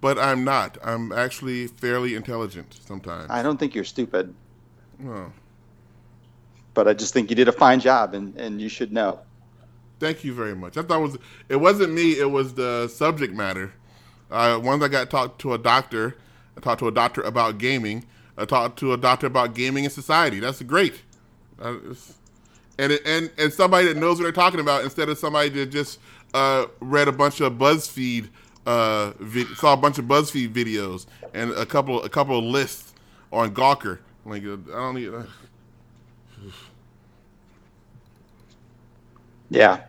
[0.00, 0.78] but I'm not.
[0.84, 3.26] I'm actually fairly intelligent sometimes.
[3.28, 4.32] I don't think you're stupid,
[5.04, 5.32] Oh,
[6.74, 9.20] but I just think you did a fine job, and, and you should know.
[10.02, 10.76] Thank you very much.
[10.76, 11.18] I thought it was
[11.48, 12.18] it wasn't me.
[12.18, 13.72] It was the subject matter.
[14.30, 16.16] Uh, once I got talked to a doctor,
[16.56, 18.04] I talked to a doctor about gaming.
[18.36, 20.40] I talked to a doctor about gaming and society.
[20.40, 21.02] That's great.
[21.60, 21.76] Uh,
[22.78, 26.00] and and and somebody that knows what they're talking about instead of somebody that just
[26.34, 28.28] uh, read a bunch of BuzzFeed
[28.66, 29.12] uh,
[29.54, 32.92] saw a bunch of BuzzFeed videos and a couple a couple of lists
[33.32, 34.00] on Gawker.
[34.24, 35.14] Like uh, I don't need.
[35.14, 35.22] Uh,
[39.50, 39.82] Yeah.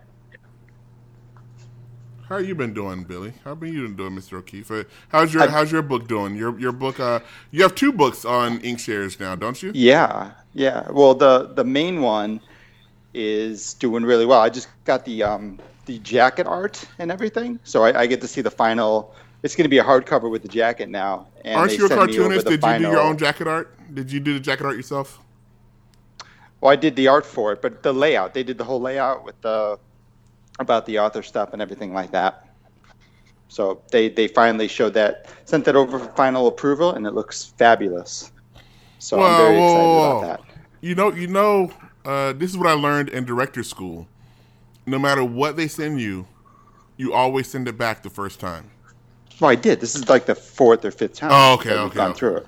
[2.34, 3.32] How you been doing, Billy?
[3.44, 4.40] How been you been doing, Mr.
[4.40, 4.72] O'Keefe?
[4.72, 6.36] Uh, How's your I- How's your book doing?
[6.36, 7.00] Your your book.
[7.00, 7.20] Uh,
[7.52, 9.72] you have two books on Inkshares now, don't you?
[9.76, 10.32] Yeah.
[10.54, 10.90] Yeah.
[10.90, 12.42] Well, the the main one
[13.14, 14.40] is doing really well.
[14.42, 18.28] I just got the um the jacket art and everything, so I, I get to
[18.28, 19.14] see the final.
[19.44, 21.28] It's going to be a hardcover with the jacket now.
[21.44, 22.48] And Aren't you a sent me over cartoonist?
[22.48, 23.78] Did you do your own jacket art?
[23.94, 25.20] Did you do the jacket art yourself?
[26.62, 29.26] Well, I did the art for it, but the layout, they did the whole layout
[29.26, 29.78] with the
[30.60, 32.48] about the author stuff and everything like that.
[33.48, 37.54] So they they finally showed that, sent that over for final approval, and it looks
[37.58, 38.32] fabulous.
[39.00, 40.18] So I'm very Whoa, excited whoa, whoa.
[40.20, 40.56] about that.
[40.82, 41.72] You know, you know.
[42.06, 44.08] Uh, this is what I learned in director school.
[44.86, 46.28] No matter what they send you,
[46.98, 48.70] you always send it back the first time.
[49.40, 49.80] Well, I did.
[49.80, 51.30] This is like the fourth or fifth time.
[51.32, 52.20] Oh, okay, okay, gone okay.
[52.20, 52.48] through it.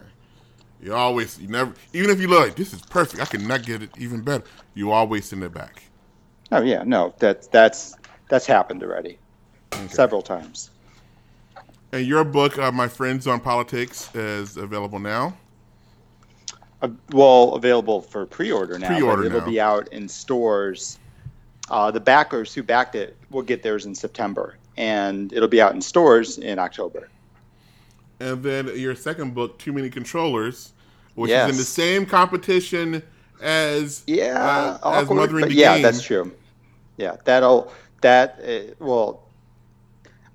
[0.82, 3.82] You always, you never, even if you look like this is perfect, I cannot get
[3.82, 4.44] it even better.
[4.73, 5.84] You always send it back.
[6.51, 7.95] Oh yeah, no, that that's
[8.30, 9.17] that's happened already,
[9.88, 10.69] several times.
[11.91, 15.35] And your book, uh, My Friends on Politics, is available now.
[16.81, 18.88] Uh, well, available for pre-order now.
[18.88, 19.45] Pre-order it'll now.
[19.45, 20.99] be out in stores.
[21.69, 25.73] Uh, the backers who backed it will get theirs in September, and it'll be out
[25.73, 27.09] in stores in October.
[28.19, 30.73] And then your second book, Too Many Controllers,
[31.15, 33.01] which is in the same competition
[33.41, 35.84] as Yeah, uh, as awkward, Mothering but the yeah, Game.
[35.84, 36.32] that's true.
[36.98, 37.72] Yeah, that'll
[38.02, 39.24] that uh, well,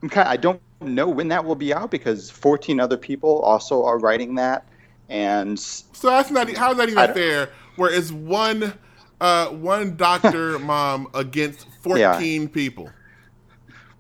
[0.03, 0.27] I'm kind.
[0.27, 3.99] Of, I don't know when that will be out because 14 other people also are
[3.99, 4.67] writing that,
[5.09, 7.51] and So that's not how's that even fair?
[7.77, 8.75] Where it's one
[9.21, 12.91] uh, one doctor mom against fourteen people.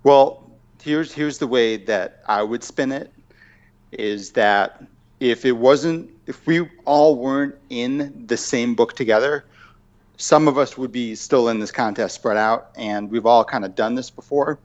[0.03, 0.51] Well,
[0.83, 3.13] here's here's the way that I would spin it
[3.93, 4.85] is that
[5.21, 9.44] if it wasn't if we all weren't in the same book together,
[10.16, 13.65] some of us would be still in this contest spread out and we've all kind
[13.65, 14.59] of done this before.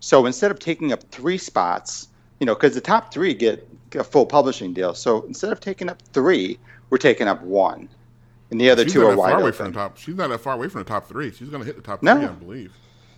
[0.00, 2.08] So instead of taking up 3 spots,
[2.40, 4.94] you know, cuz the top 3 get a full publishing deal.
[4.94, 6.58] So instead of taking up 3,
[6.88, 7.88] we're taking up 1.
[8.50, 9.52] And the other She's two not are that far away open.
[9.52, 9.98] from the top.
[9.98, 11.32] She's not that far away from the top three.
[11.32, 12.16] She's going to hit the top No.
[12.16, 12.72] three, I believe.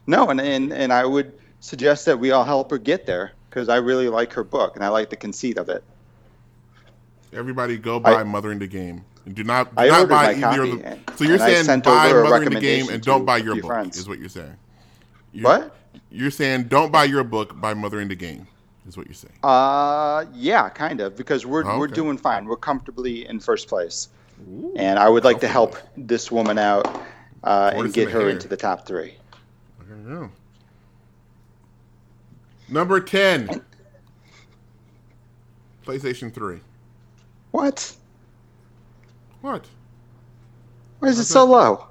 [0.06, 3.68] No, and, and and I would suggest that we all help her get there because
[3.68, 5.82] I really like her book and I like the conceit of it.
[7.32, 9.04] Everybody, go buy I- Mothering the Game.
[9.24, 10.98] And do not do I not buy either of the.
[11.16, 13.66] So you're saying buy Mothering the Game and don't buy your book.
[13.66, 13.96] friends.
[13.98, 14.56] Is what you're saying.
[15.32, 15.76] You- What?
[16.10, 18.46] You're saying don't buy your book, buy Mothering the Game.
[18.86, 19.34] Is what you're saying.
[19.42, 22.44] Uh, yeah, kind of because we're Oh, we're doing fine.
[22.44, 24.08] We're comfortably in first place,
[24.76, 26.86] and I would like to help this woman out
[27.42, 28.28] uh, and get in her hair.
[28.28, 29.14] into the top three.
[29.80, 30.30] I don't know.
[32.68, 33.62] Number ten.
[35.84, 36.60] PlayStation Three.
[37.56, 37.96] What?
[39.40, 39.64] What?
[40.98, 41.86] Why is it so low?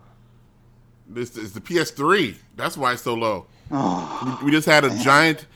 [1.10, 2.36] This is the PS3.
[2.56, 3.48] That's why it's so low.
[3.72, 5.48] Oh, We just had a giant.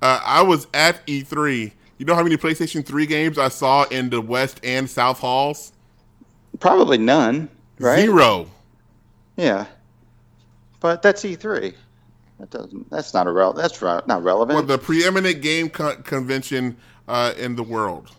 [0.00, 1.70] Uh, I was at E3.
[1.98, 5.72] You know how many PlayStation 3 games I saw in the West and South halls?
[6.60, 8.00] probably none, right?
[8.00, 8.46] Zero.
[9.36, 9.66] Yeah,
[10.80, 11.74] but that's E3.
[12.40, 12.88] That doesn't.
[12.88, 13.52] That's not a rel.
[13.52, 14.54] That's not relevant.
[14.56, 18.10] Well, the preeminent game co- convention uh, in the world.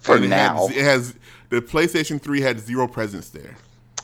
[0.00, 0.66] For And it now.
[0.66, 1.14] had, it has
[1.50, 3.56] the PlayStation 3 had zero presence there.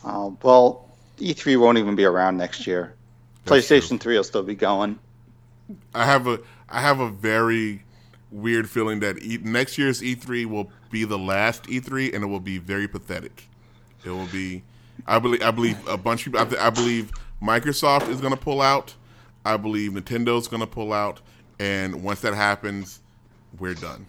[0.03, 2.93] Oh, well, E3 won't even be around next year.
[3.45, 4.99] That's PlayStation 3 will still be going.
[5.93, 7.83] I have a I have a very
[8.31, 12.39] weird feeling that e- next year's E3 will be the last E3 and it will
[12.39, 13.47] be very pathetic.
[14.05, 14.63] It will be
[15.05, 17.11] I believe I believe a bunch of people I, I believe
[17.41, 18.95] Microsoft is going to pull out.
[19.45, 21.21] I believe Nintendo's going to pull out
[21.59, 22.99] and once that happens,
[23.57, 24.05] we're done.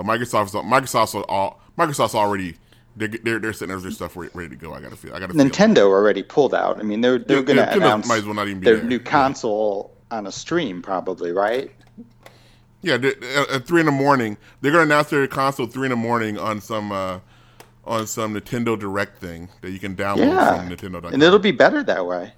[0.00, 2.56] But Microsoft's Microsoft's all Microsoft's already
[2.96, 4.74] they're they're, they're sitting there their stuff ready, ready to go.
[4.74, 5.50] I got to feel I got to feel.
[5.50, 6.78] Nintendo already pulled out.
[6.80, 8.66] I mean, they're they're Yeah, going to Nintendo announce might as well not even be
[8.66, 8.84] their there.
[8.84, 9.32] new Yeah.
[9.38, 11.72] console on a stream, probably, right?
[12.82, 13.04] Yeah, at
[13.50, 16.38] at three in the morning, they're gonna announce their console at three in the morning
[16.38, 17.20] on some uh,
[17.84, 21.12] on some Nintendo Direct thing that you can download Yeah, from Nintendo.com.
[21.12, 22.32] and it'll be better that way.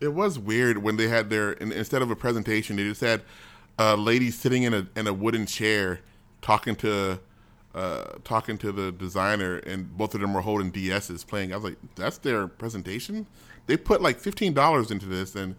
[0.00, 3.22] It was weird when they had their instead of a presentation, they just had
[3.78, 6.00] a lady sitting in a in a wooden chair
[6.40, 7.20] talking to
[7.74, 11.52] uh, talking to the designer, and both of them were holding DSs playing.
[11.52, 13.26] I was like, that's their presentation.
[13.66, 15.54] They put like fifteen dollars into this, and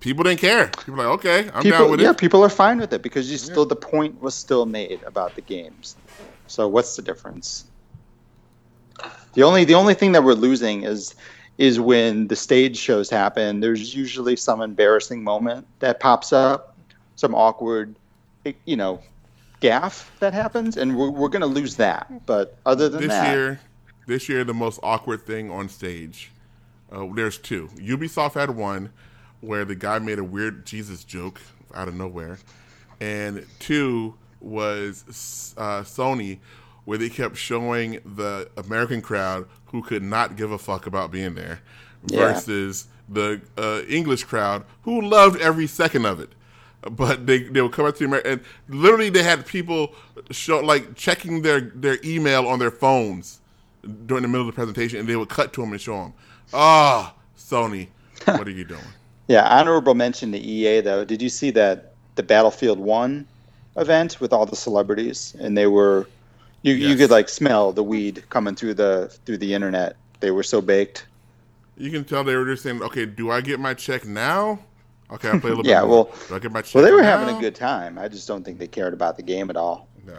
[0.00, 0.68] people didn't care.
[0.68, 2.08] People were like, okay, I'm down with yeah, it.
[2.10, 5.34] Yeah, people are fine with it because you still the point was still made about
[5.34, 5.96] the games.
[6.46, 7.66] So what's the difference?
[9.34, 11.14] The only the only thing that we're losing is
[11.58, 13.60] is when the stage shows happen.
[13.60, 16.69] There's usually some embarrassing moment that pops up,
[17.20, 17.94] some awkward,
[18.64, 19.00] you know,
[19.60, 22.26] gaff that happens, and we're we're gonna lose that.
[22.26, 23.60] But other than this that, year,
[24.06, 26.32] this year the most awkward thing on stage.
[26.90, 27.68] Uh, there's two.
[27.76, 28.90] Ubisoft had one
[29.42, 31.40] where the guy made a weird Jesus joke
[31.74, 32.38] out of nowhere,
[33.00, 36.38] and two was uh, Sony
[36.86, 41.34] where they kept showing the American crowd who could not give a fuck about being
[41.34, 41.60] there
[42.06, 42.32] Yeah.
[42.32, 46.30] versus the uh, English crowd who loved every second of it.
[46.82, 49.94] But they they would come up to America and literally they had people
[50.30, 53.40] show like checking their their email on their phones
[54.06, 56.14] during the middle of the presentation, and they would cut to them and show them.
[56.52, 57.88] Ah, Sony,
[58.24, 58.80] what are you doing?
[59.28, 61.04] Yeah, honorable mention to EA though.
[61.04, 63.26] Did you see that the Battlefield One
[63.76, 66.06] event with all the celebrities, and they were
[66.62, 69.96] you you could like smell the weed coming through the through the internet.
[70.20, 71.06] They were so baked.
[71.76, 74.58] You can tell they were just saying, okay, do I get my check now?
[75.12, 76.92] Okay, I'll play a little Yeah, bit Yeah, well- do I get my Well, they
[76.92, 77.18] were now?
[77.18, 77.98] having a good time.
[77.98, 79.88] I just don't think they cared about the game at all.
[80.06, 80.18] No.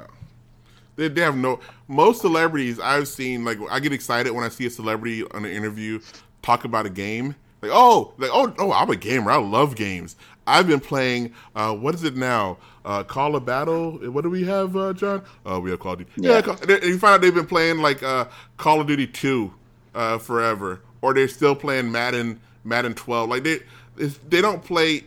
[0.97, 1.59] They, they have no.
[1.87, 5.51] Most celebrities I've seen, like, I get excited when I see a celebrity on an
[5.51, 5.99] interview
[6.41, 7.35] talk about a game.
[7.61, 9.31] Like, oh, like, oh, oh, I'm a gamer.
[9.31, 10.15] I love games.
[10.47, 11.33] I've been playing.
[11.55, 12.57] Uh, what is it now?
[12.83, 13.91] Uh, Call of Battle.
[14.11, 15.21] What do we have, uh, John?
[15.45, 16.11] Uh, we have Call of Duty.
[16.17, 16.41] Yeah, Yeah.
[16.41, 18.25] Call, and you find out they've been playing like uh,
[18.57, 19.53] Call of Duty Two
[19.95, 23.29] uh, forever, or they're still playing Madden, Madden 12.
[23.29, 23.59] Like they,
[23.97, 25.03] it's, they don't play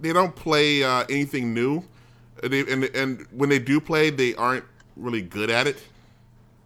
[0.00, 1.82] they don't play uh, anything new.
[2.42, 4.64] They, and and when they do play, they aren't
[4.96, 5.82] really good at it.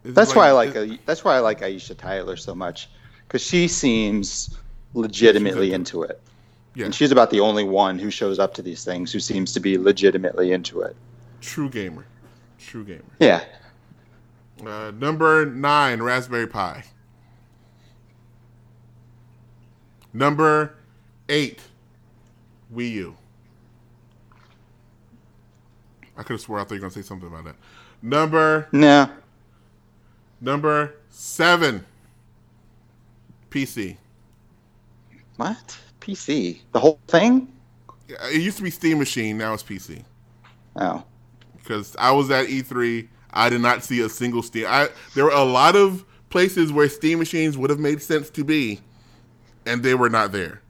[0.03, 0.73] It's That's why I like
[1.05, 2.89] that's why I like Aisha Tyler so much
[3.27, 4.57] because she seems
[4.93, 6.21] legitimately into it,
[6.75, 9.53] yeah, and she's about the only one who shows up to these things who seems
[9.53, 10.95] to be legitimately into it.
[11.41, 12.05] true gamer,
[12.57, 13.03] true gamer.
[13.19, 13.43] Yeah,
[14.65, 16.83] Uh, number nine, Raspberry Pi.
[20.11, 20.75] Number
[21.29, 21.59] eight,
[22.73, 23.15] Wii U.
[26.17, 27.55] I could have swore I thought you were gonna say something about that.
[28.01, 29.09] Number no,
[30.41, 31.85] number seven,
[33.49, 33.95] PC.
[35.37, 36.59] what PC?
[36.73, 37.47] The whole thing?
[38.09, 40.03] It used to be Steam Machine, now it's PC.
[40.75, 41.03] Oh,
[41.57, 43.07] because I was at E3.
[43.31, 44.65] I did not see a single Steam.
[44.67, 48.43] I there were a lot of places where Steam machines would have made sense to
[48.43, 48.79] be,
[49.65, 50.61] and they were not there.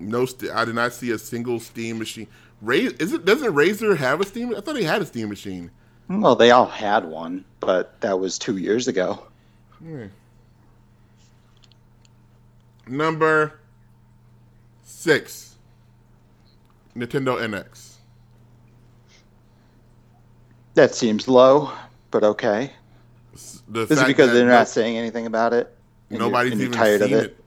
[0.00, 2.26] No, st- I did not see a single Steam machine.
[2.62, 4.54] Raz- is it doesn't Razer have a Steam?
[4.56, 5.70] I thought he had a Steam machine.
[6.08, 9.22] well, they all had one, but that was two years ago.
[9.78, 10.06] Hmm.
[12.86, 13.60] Number
[14.82, 15.56] six,
[16.96, 17.94] Nintendo NX.
[20.74, 21.72] That seems low,
[22.10, 22.72] but okay.
[23.68, 25.74] The Is it because they're not saying anything about it?
[26.10, 27.24] Nobody's even tired seen of it.
[27.26, 27.39] it.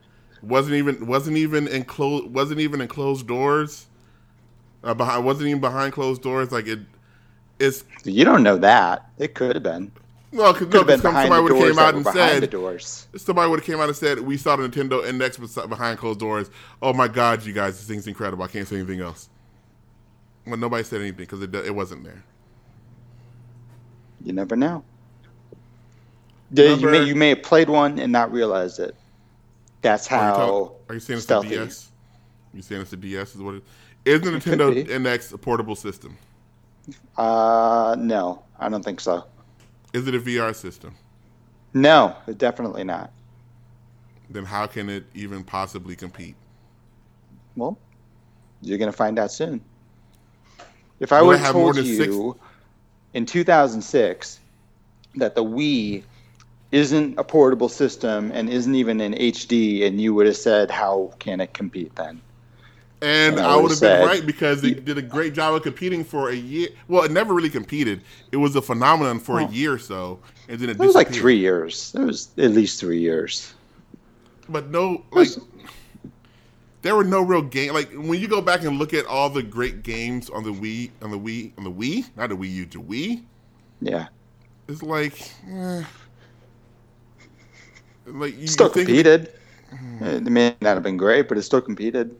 [0.43, 3.87] Wasn't even wasn't even in close wasn't even in closed doors.
[4.83, 6.51] Uh, behind wasn't even behind closed doors.
[6.51, 6.79] Like it,
[7.59, 9.09] it's You don't know that.
[9.17, 9.91] It could have been.
[10.33, 11.95] no, cause, Could no, have been 'cause some- behind somebody would have doors came out
[11.95, 13.07] and behind the doors.
[13.15, 16.49] somebody would have came out and said we saw the Nintendo NX behind closed doors.
[16.81, 18.43] Oh my God, you guys, this thing's incredible.
[18.43, 19.29] I can't say anything else.
[20.45, 22.21] But nobody said anything because it it wasn't there.
[24.25, 24.83] You never know.
[26.51, 28.93] Yeah, you may you may have played one and not realized it.
[29.83, 31.49] That's Are you, how are you saying it's the stealthy.
[31.49, 31.91] DS?
[32.53, 33.63] You saying it's the DS is what it
[34.05, 34.21] is?
[34.21, 36.17] The Nintendo NX a portable system?
[37.17, 39.25] Uh, no, I don't think so.
[39.91, 40.95] Is it a VR system?
[41.73, 43.11] No, definitely not.
[44.29, 46.35] Then how can it even possibly compete?
[47.57, 47.77] Well,
[48.61, 49.61] you're gonna find out soon.
[51.01, 52.39] If I would have told than six- you
[53.13, 54.39] in 2006
[55.15, 56.03] that the Wii
[56.73, 61.13] isn't a portable system and isn't even in HD, and you would have said, "How
[61.19, 62.19] can it compete then?"
[63.01, 65.33] And And I I would would've have been said- right because it did a great
[65.33, 66.69] job of competing for a year.
[66.87, 68.01] Well, it never really competed.
[68.31, 70.19] It was a phenomenon for a year or so,
[70.49, 71.93] and then it, It was like three years.
[71.95, 73.53] It was at least three years.
[74.49, 75.29] But no, like
[76.81, 77.73] there were no real game.
[77.73, 80.89] Like when you go back and look at all the great games on the Wii,
[81.01, 83.21] on the Wii, on the Wii, not the Wii U, the Wii.
[83.81, 84.07] Yeah,
[84.69, 85.19] It's like,
[85.51, 85.83] eh.
[88.05, 89.33] Like you still think- competed.
[90.01, 92.15] It may not have been great, but it still competed.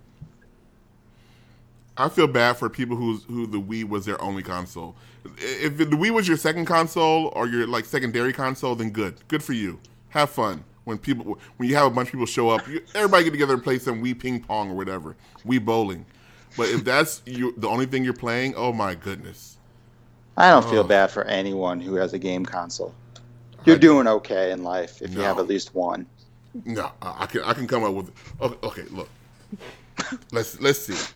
[1.96, 4.96] I feel bad for people who's who the Wii was their only console.
[5.38, 9.44] If the Wii was your second console or your like secondary console, then good, good
[9.44, 9.80] for you.
[10.10, 10.64] Have fun.
[10.86, 13.54] when people when you have a bunch of people show up, you, everybody get together
[13.54, 15.16] and play some Wii ping pong or whatever,
[15.46, 16.06] Wii bowling.
[16.58, 19.58] But if that's you, the only thing you're playing, oh my goodness.
[20.36, 20.84] I don't feel Oh.
[20.88, 22.94] bad for anyone who has a game console.
[23.66, 26.06] You're doing okay in life if you have at least one.
[26.66, 28.12] No, I I can I can come up with.
[28.42, 29.10] Okay, okay look,
[30.32, 31.14] let's let's see.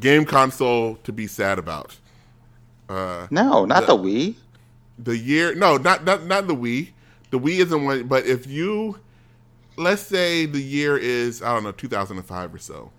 [0.00, 1.96] Game console to be sad about.
[2.88, 4.34] Uh, No, not The- the Wii.
[4.98, 6.88] the year no not not not the wii
[7.30, 8.98] the wii isn't one but if you
[9.76, 12.90] let's say the year is i don't know 2005 or so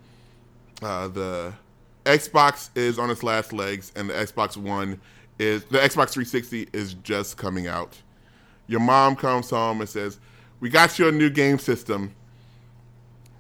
[0.84, 1.52] uh, the
[2.06, 5.02] xbox is on its last legs and the xbox one
[5.40, 7.98] is the xbox 360 is just coming out
[8.68, 10.20] your mom comes home and says
[10.62, 12.14] we got you a new game system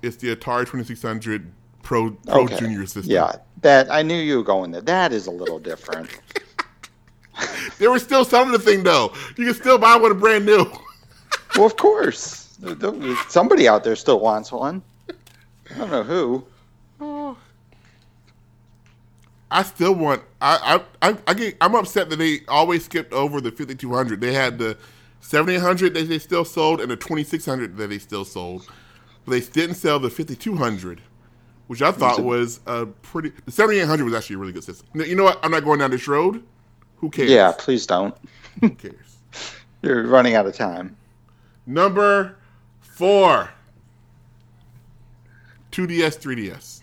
[0.02, 1.52] it's the atari 2600
[1.84, 2.50] pro pro Okay.
[2.50, 4.82] junior system Yeah, that I knew you were going there.
[4.82, 6.12] That is a little different.
[7.80, 10.66] they were still selling the thing though you can still buy one brand new
[11.56, 12.60] well, of course.
[13.28, 14.84] Somebody out there still wants one.
[15.74, 16.48] I don't know who.
[19.52, 20.24] I still want.
[20.42, 21.58] I I I, I get.
[21.62, 24.22] I'm upset that they always skipped over the 5200.
[24.22, 24.78] They had the
[25.22, 28.70] 7800 that they still sold and the 2600 that they still sold,
[29.26, 31.02] but they didn't sell the 5200,
[31.68, 33.32] which I thought was a pretty.
[33.46, 34.88] The 7800 was actually a really good system.
[34.94, 35.40] You know what?
[35.44, 36.44] I'm not going down this road.
[36.98, 37.30] Who cares?
[37.30, 38.16] Yeah, please don't.
[38.62, 39.18] Who cares?
[39.82, 40.98] You're running out of time.
[41.66, 42.38] Number
[42.80, 43.50] four.
[45.72, 46.82] 2DS, 3DS.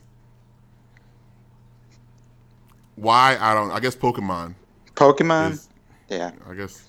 [2.97, 3.37] Why?
[3.41, 3.71] I don't.
[3.73, 4.55] I guess Pokemon.
[4.95, 5.53] Pokemon?
[5.53, 5.69] Is,
[6.09, 6.31] yeah.
[6.49, 6.84] I guess.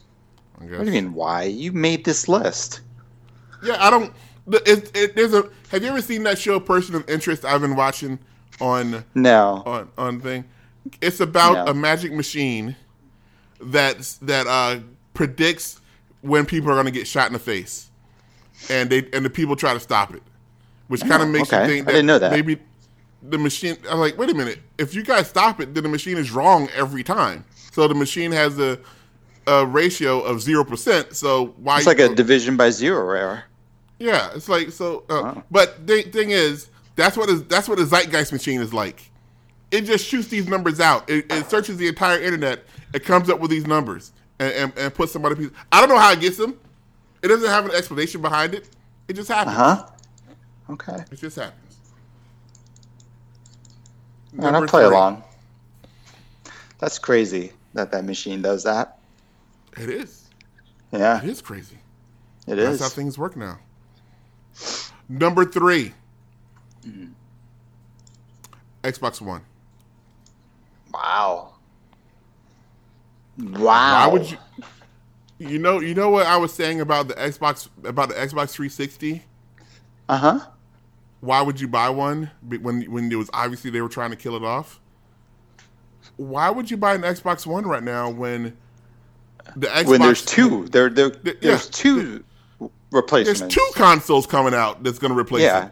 [0.61, 0.77] I guess.
[0.77, 1.44] What do you mean, why?
[1.44, 2.82] You made this list.
[3.64, 4.14] Yeah, I don't.
[4.48, 5.49] It, it, there's a.
[5.69, 7.44] Have you ever seen that show, Person of Interest?
[7.44, 8.19] I've been watching
[8.61, 9.64] on No.
[9.65, 10.45] on on thing.
[11.02, 11.72] It's about No.
[11.72, 12.76] a magic machine
[13.60, 14.80] that that uh,
[15.14, 15.82] predicts
[16.22, 17.90] when people are going to get shot in the face,
[18.69, 20.22] and they and the people try to stop it,
[20.88, 21.64] which kind of Oh, makes okay.
[21.64, 22.32] you think I didn't know that.
[22.32, 22.60] maybe
[23.23, 23.77] the machine.
[23.90, 24.60] I'm like, wait a minute.
[24.77, 27.45] If you guys stop it, then the machine is wrong every time.
[27.72, 28.80] So the machine has a
[29.47, 31.15] a ratio of zero percent.
[31.15, 31.77] So why?
[31.77, 33.43] It's like a division by zero error.
[33.99, 35.03] Yeah, it's like so.
[35.09, 35.43] Uh, Wow.
[35.51, 39.09] But the thing is, that's what is that's what a zeitgeist machine is like.
[39.72, 41.09] It just shoots these numbers out.
[41.09, 42.63] It, it searches the entire internet.
[42.93, 45.55] It comes up with these numbers and, and, and puts some other people.
[45.72, 46.57] I don't know how it gets them.
[47.22, 48.69] It doesn't have an explanation behind it.
[49.07, 49.57] It just happens.
[49.57, 49.88] Uh huh.
[50.69, 51.03] Okay.
[51.11, 51.77] It just happens.
[54.38, 54.95] And I'll play three.
[54.95, 55.23] along.
[56.80, 58.99] That's crazy that that machine does that.
[59.77, 60.30] It is.
[60.91, 61.77] Yeah, It is crazy.
[62.47, 62.80] it That's is.
[62.81, 63.60] how things work now.
[65.10, 65.93] Number three.
[68.84, 69.41] Xbox One.
[70.93, 71.53] Wow.
[73.38, 73.60] Wow.
[73.60, 74.38] Why would you?
[75.38, 79.23] You know, you know what I was saying about the Xbox about the Xbox 360.
[80.07, 80.39] Uh huh.
[81.19, 84.35] Why would you buy one when when it was obviously they were trying to kill
[84.38, 84.80] it off?
[86.15, 88.56] Why would you buy an Xbox One right now when
[89.55, 91.34] the Xbox When there's two, there, there yeah.
[91.41, 92.23] there's two
[92.91, 93.39] replacements.
[93.41, 95.65] there's two consoles coming out that's going to replace Yeah.
[95.67, 95.72] it.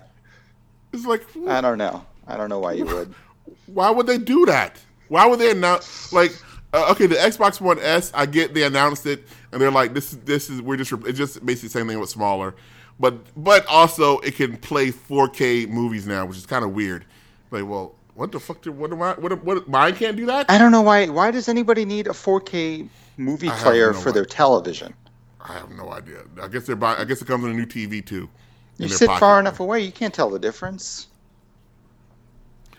[0.94, 2.06] It's like I don't know.
[2.28, 3.14] I don't know why you would.
[3.66, 4.80] why would they do that?
[5.08, 6.32] Why would they announce like
[6.74, 10.14] uh, okay, the Xbox One S, I get they announced it and they're like this
[10.14, 12.56] is this is we're just it's just basically the same thing but smaller.
[13.00, 17.06] But but also it can play 4K movies now, which is kind of weird.
[17.52, 18.62] Like, well, what the fuck?
[18.62, 19.14] Did, what am I?
[19.14, 20.50] What, what mine can't do that?
[20.50, 21.08] I don't know why.
[21.08, 22.88] Why does anybody need a 4K
[23.18, 24.14] movie I player no for idea.
[24.14, 24.94] their television?
[25.42, 26.20] I have no idea.
[26.42, 27.00] I guess they're buying.
[27.00, 28.30] I guess it comes in a new TV too.
[28.78, 31.08] You sit far enough away, you can't tell the difference.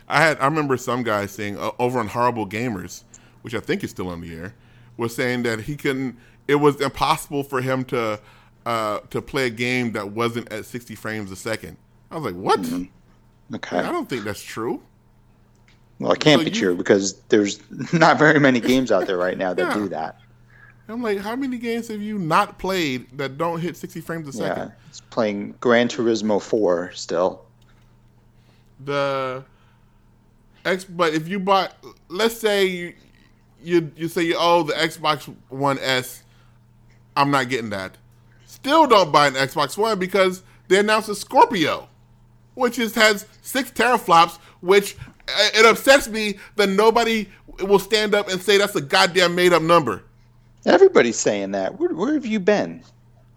[0.08, 3.02] I had I remember some guy saying uh, over on Horrible Gamers,
[3.42, 4.54] which I think is still on the air,
[4.96, 6.16] was saying that he couldn't.
[6.46, 8.20] It was impossible for him to
[8.66, 11.76] uh, to play a game that wasn't at 60 frames a second.
[12.10, 12.60] I was like, what?
[13.54, 13.78] Okay.
[13.78, 14.82] I don't think that's true.
[15.98, 17.60] Well, it can't So be you- true because there's
[17.92, 19.74] not very many games out there right now that Yeah.
[19.74, 20.18] do that.
[20.88, 24.32] I'm like, how many games have you not played that don't hit 60 frames a
[24.32, 24.68] second?
[24.68, 27.46] Yeah, it's playing Gran Turismo 4 still.
[28.84, 29.44] The
[30.64, 31.70] X, but if you buy,
[32.08, 32.94] let's say you
[33.62, 36.22] you you say oh the Xbox One S,
[37.16, 37.96] I'm not getting that.
[38.46, 41.88] Still don't buy an Xbox One because they announced a Scorpio,
[42.54, 44.96] which is has six teraflops, which
[45.28, 47.28] uh, it upsets me that nobody
[47.60, 50.02] will stand up and say that's a goddamn made up number.
[50.66, 51.78] Everybody's saying that.
[51.78, 52.82] Where, where have you been?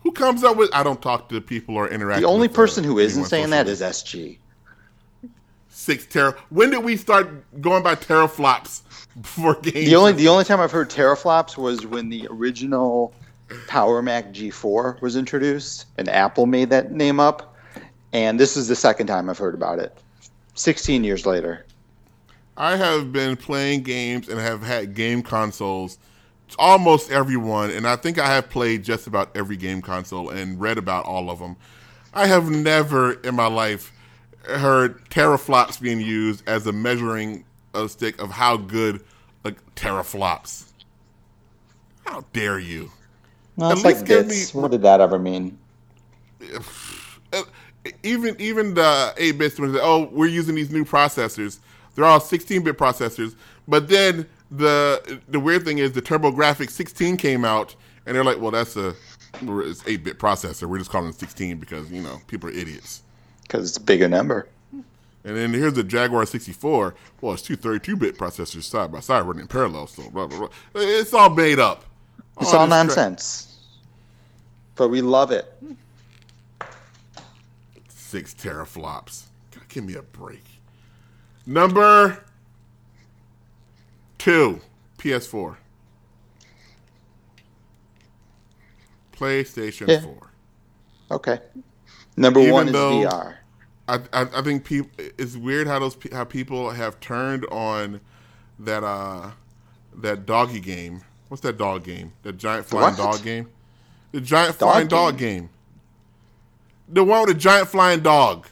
[0.04, 0.70] Who comes up with?
[0.74, 2.22] I don't talk to the people or interact.
[2.22, 4.38] The only uh, person who isn't saying that is SG.
[5.70, 6.36] six tera.
[6.50, 7.30] When did we start
[7.62, 8.82] going by teraflops
[9.24, 9.90] for games?
[9.90, 13.14] The only the only time I've heard teraflops was when the original
[13.68, 17.56] Power Mac G4 was introduced, and Apple made that name up.
[18.14, 19.98] And this is the second time I've heard about it.
[20.56, 21.66] 16 years later.
[22.56, 26.00] I have been playing games and have had game consoles,
[26.56, 30.78] almost everyone, and I think I have played just about every game console and read
[30.78, 31.56] about all of them.
[32.14, 33.92] I have never in my life
[34.46, 37.44] heard teraflops being used as a measuring
[37.74, 39.04] uh, stick of how good
[39.44, 40.66] a teraflops.
[42.06, 42.92] How dare you?
[43.58, 44.54] No, At it's like bits.
[44.56, 45.58] me- What did that ever mean?
[48.04, 51.60] Even even the 8 bits when oh we're using these new processors
[51.96, 53.34] they're all 16-bit processors
[53.66, 57.76] but then the the weird thing is the TurboGrafx 16 came out
[58.06, 58.96] and they're like well that's a
[59.42, 63.04] it's 8-bit processor we're just calling it 16 because you know people are idiots
[63.44, 64.48] Because it's a bigger number.
[64.72, 69.42] and then here's the Jaguar 64 well it's two 32-bit processors side by side running
[69.42, 71.84] in parallel so blah blah blah it's all made up
[72.40, 73.44] It's all crap- nonsense.
[74.76, 75.52] But we love it.
[77.90, 79.24] six teraflops.
[79.52, 80.44] God, give me a break.
[81.46, 82.24] Number
[84.28, 84.60] two,
[84.98, 85.56] PS4.
[89.14, 90.02] PlayStation Yeah.
[90.02, 90.32] 4.
[91.12, 91.40] Okay.
[92.18, 93.36] Number Even one is though- VR.
[93.90, 94.92] I, I, I think people.
[94.98, 98.02] It's weird how those how people have turned on
[98.60, 99.32] that uh
[99.96, 101.04] that doggy game.
[101.30, 102.12] What's that dog game?
[102.24, 103.14] That giant flying what?
[103.14, 103.48] dog game.
[104.12, 105.50] The giant Dog flying dog game.
[106.90, 108.48] The one with the giant flying dog.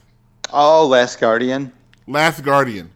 [0.53, 1.73] Oh, Last Guardian.
[2.07, 2.91] Last Guardian.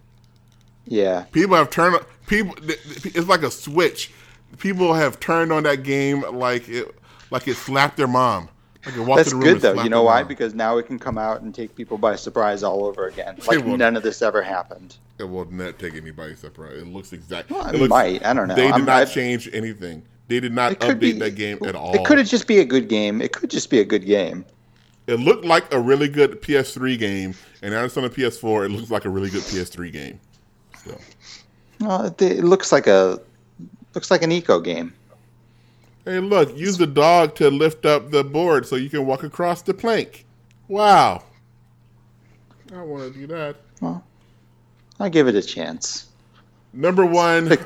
[0.85, 1.26] Yeah.
[1.34, 1.97] People have turned
[2.30, 2.56] people.
[2.64, 4.11] It's like a switch.
[4.57, 6.95] People have turned on that game like it
[7.31, 8.47] like it slapped their mom.
[8.85, 9.84] Like it walked That's the room good though.
[9.84, 10.22] You know why?
[10.22, 10.30] mom.
[10.30, 13.38] Because now it can come out and take people by surprise all over again.
[13.45, 14.95] Like none of this ever happened.
[15.18, 16.77] It will not take anybody separate.
[16.77, 17.49] It looks exact.
[17.49, 18.26] Well, it it looks, might.
[18.26, 18.56] I don't know.
[18.56, 20.03] They did I'm- not I've- change anything.
[20.30, 21.93] They did not update be that game at all.
[21.95, 23.19] It could just be a good game.
[23.19, 24.45] It could just be a good game.
[25.07, 27.34] It looked like a really good PS3 game,
[27.64, 28.65] and now it's on a PS4.
[28.65, 30.19] It looks like a really good PS3 game.
[30.85, 30.95] So
[31.81, 33.19] It, it looks like a
[33.95, 34.93] looks like an Ico game.
[36.06, 39.61] Hey, look, use the dog to lift up the board so you can walk across
[39.61, 40.26] the plank.
[40.68, 41.23] Wow.
[42.73, 43.57] I want to do that.
[43.81, 44.03] Well,
[44.99, 46.07] I'll give it a chance.
[46.73, 47.57] Number one,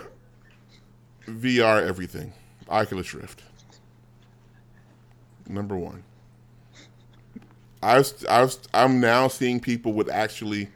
[1.27, 2.33] VR everything.
[2.69, 3.43] Oculus Rift.
[5.47, 6.03] Number one.
[7.81, 10.69] I've, I've, I'm now seeing people with actually,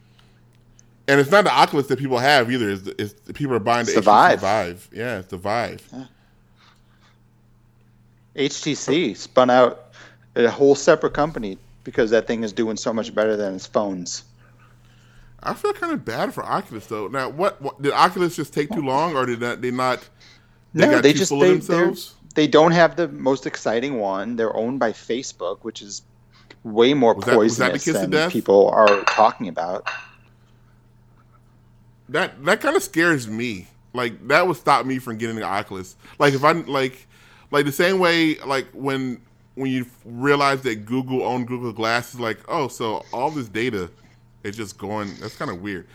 [1.07, 2.69] and it's not the Oculus that people have either.
[2.69, 4.89] It's, it's people are buying the HTC Vive.
[4.91, 5.89] Yeah, it's the Vive.
[8.35, 9.91] HTC spun out
[10.35, 14.23] a whole separate company because that thing is doing so much better than its phones.
[15.41, 17.07] I feel kind of bad for Oculus though.
[17.07, 20.07] Now, what, what did Oculus just take too long, or did that, they not?
[20.73, 21.59] They no, got they just they,
[22.35, 24.35] they don't have the most exciting one.
[24.35, 26.01] They're owned by Facebook, which is
[26.63, 29.87] way more Was that- that poisonous than people are talking about.
[32.09, 33.67] That that kind of scares me.
[33.93, 35.95] Like that would stop me from getting the Oculus.
[36.19, 37.07] Like if I like,
[37.51, 39.21] like the same way like when
[39.55, 43.89] when you realize that Google owned Google Glass is like, oh, so all this data
[44.43, 45.13] is just going.
[45.19, 45.87] That's kind of weird.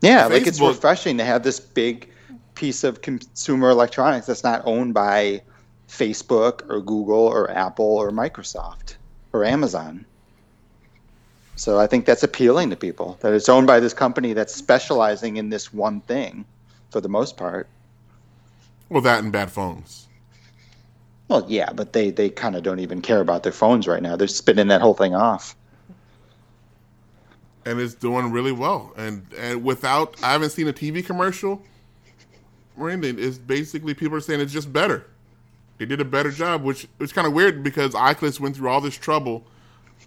[0.00, 2.10] Yeah, like it's refreshing to have this big
[2.54, 5.42] piece of consumer electronics that's not owned by
[5.88, 8.96] Facebook or Google or Apple or Microsoft
[9.32, 10.04] or Amazon.
[11.58, 15.38] So I think that's appealing to people that it's owned by this company that's specializing
[15.38, 16.46] in this one thing
[16.90, 17.68] for the most part.
[18.90, 20.08] Well, that and bad phones.
[21.28, 24.16] Well, yeah, but they, they kind of don't even care about their phones right now.
[24.16, 25.56] They're spinning that whole thing off.
[27.66, 28.92] and it's doing really well.
[28.96, 31.62] And and without, I haven't seen a TV commercial
[32.78, 33.18] or anything.
[33.24, 35.06] It's basically people are saying it's just better.
[35.78, 38.80] They did a better job, which which kind of weird because Oculus went through all
[38.80, 39.46] this trouble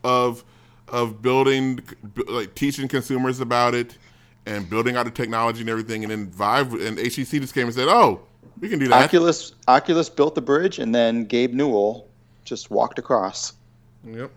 [0.04, 0.44] of
[0.88, 1.80] of building,
[2.28, 3.98] like teaching consumers about it
[4.46, 6.04] and building out the technology and everything.
[6.04, 8.22] And then Vive and HTC just came and said, "Oh,
[8.60, 12.08] we can do that." Oculus Oculus built the bridge and then Gabe Newell
[12.44, 13.54] just walked across.
[14.04, 14.32] Yep.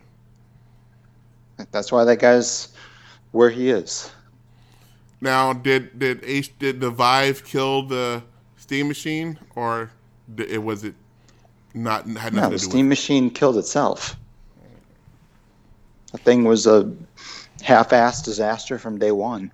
[1.70, 2.68] That's why that guy's
[3.32, 4.10] where he is.
[5.20, 8.22] Now, did did H did the Vive kill the
[8.56, 9.90] Steam machine, or
[10.34, 10.94] did, it was it
[11.74, 14.16] not had nothing No, to the do steam machine killed itself.
[16.14, 16.94] The thing was a
[17.62, 19.50] half-assed disaster from day one.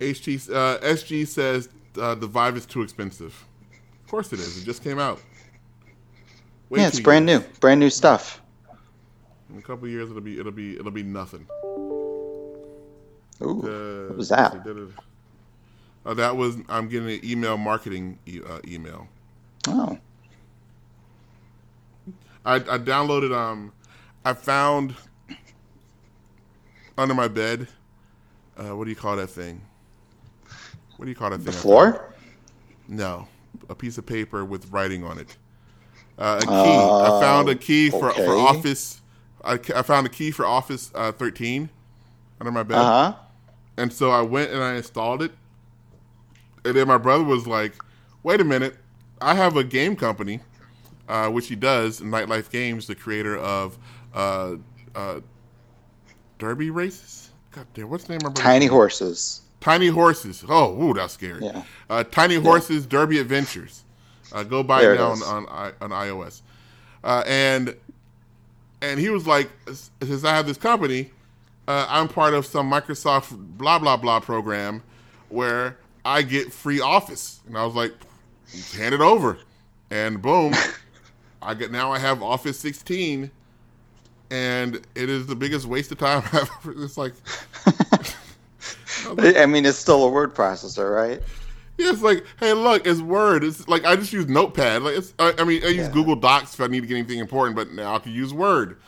[0.00, 3.44] HG uh, SG says uh, the Vive is too expensive.
[4.02, 4.60] Of course it is.
[4.60, 5.20] It just came out.
[6.70, 8.42] Wait yeah, it's brand new, brand new stuff.
[9.48, 11.46] In a couple of years, it'll be it'll be it'll be nothing.
[13.42, 14.56] Ooh, Uh, what was that?
[16.04, 19.06] Uh, that was I'm getting an email marketing e- uh, email.
[19.68, 19.96] Oh,
[22.44, 23.32] I, I downloaded.
[23.32, 23.72] Um,
[24.26, 24.96] I found
[26.98, 27.68] under my bed.
[28.56, 29.60] Uh, what do you call that thing?
[30.96, 31.46] What do you call that thing?
[31.46, 32.12] The floor?
[32.88, 33.28] No,
[33.68, 35.36] a piece of paper with writing on it.
[36.18, 36.48] Uh, a key.
[36.50, 38.24] I found a key for, okay.
[38.24, 39.00] for Office.
[39.44, 41.68] I, I found a key for Office uh, 13
[42.40, 43.18] under my bed, Uh huh.
[43.76, 45.30] and so I went and I installed it.
[46.64, 47.74] And then my brother was like,
[48.24, 48.76] "Wait a minute,
[49.20, 50.40] I have a game company,
[51.08, 53.78] uh, which he does, Nightlife Games, the creator of
[54.16, 54.56] uh,
[54.94, 55.20] uh,
[56.38, 57.30] Derby races.
[57.52, 59.42] God damn, what's the name of Tiny horses.
[59.60, 60.44] Tiny Horses.
[60.48, 61.44] Oh, ooh, that's scary.
[61.44, 61.62] Yeah.
[61.90, 63.82] Uh, Tiny Horses Derby Adventures.
[64.32, 66.42] Uh, go buy There it it now on, on on iOS.
[67.02, 67.74] Uh, and
[68.82, 69.50] and he was like,
[70.02, 71.10] since I have this company,
[71.66, 74.82] uh, I'm part of some Microsoft blah blah blah program
[75.30, 77.40] where I get free Office.
[77.48, 77.92] And I was like,
[78.76, 79.38] hand it over,
[79.90, 80.54] and boom,
[81.42, 83.30] I get now I have Office 16,
[84.30, 86.84] and it is the biggest waste of time I've ever.
[86.84, 87.14] It's like.
[89.18, 91.22] I mean, it's still a word processor, right?
[91.78, 93.44] Yeah, it's like, hey, look, it's Word.
[93.44, 94.82] It's like I just use Notepad.
[94.82, 95.92] Like, it's, I, I mean, I use Yeah.
[95.92, 98.78] Google Docs if I need to get anything important, but now I can use Word,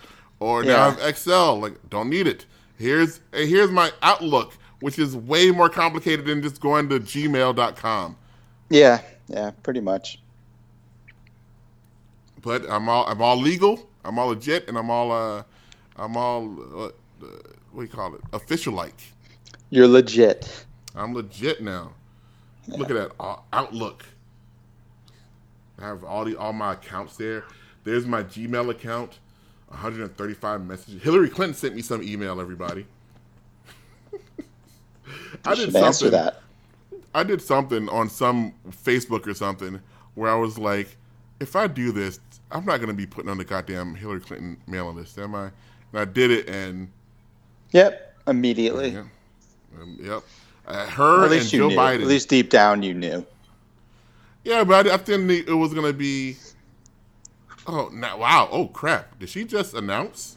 [0.41, 1.61] or now I have Excel.
[1.61, 2.47] Like, don't need it.
[2.79, 8.17] Here's eh, here's my Outlook, which is way more complicated than just going to Gmail.com.
[8.71, 10.21] Yeah, yeah, pretty much.
[12.41, 13.88] But I'm all I'm all legal.
[14.05, 15.43] I'm all legit, and I'm all uh,
[15.97, 16.45] I'm all
[16.85, 16.91] uh,
[17.73, 18.21] what do you call it?
[18.33, 19.01] Official like.
[19.71, 20.65] You're legit.
[20.95, 21.93] I'm legit now.
[22.69, 24.05] Look at that uh, Outlook.
[25.79, 27.45] I have all the all my accounts there.
[27.85, 29.19] There's my Gmail account.
[29.69, 31.03] 135 messages.
[31.03, 32.41] Hillary Clinton sent me some email.
[32.41, 32.87] Everybody.
[35.45, 35.85] I did something.
[35.85, 36.43] answer that.
[37.15, 39.81] I did something on some Facebook or something
[40.15, 40.97] where I was like,
[41.41, 42.21] if I do this,
[42.51, 45.45] I'm not going to be putting on the goddamn Hillary Clinton mailing list, am I?
[45.93, 46.91] And I did it, and
[47.73, 48.91] Yep, immediately.
[48.93, 49.05] yeah,
[49.81, 50.23] um, yep.
[50.67, 51.77] Uh, her At and least you Joe knew.
[51.77, 52.03] Biden.
[52.03, 53.27] At least deep down, you knew.
[54.45, 56.37] Yeah, but I, I think it was gonna be.
[57.67, 58.49] Oh, now, wow!
[58.51, 59.19] Oh, crap!
[59.19, 60.37] Did she just announce?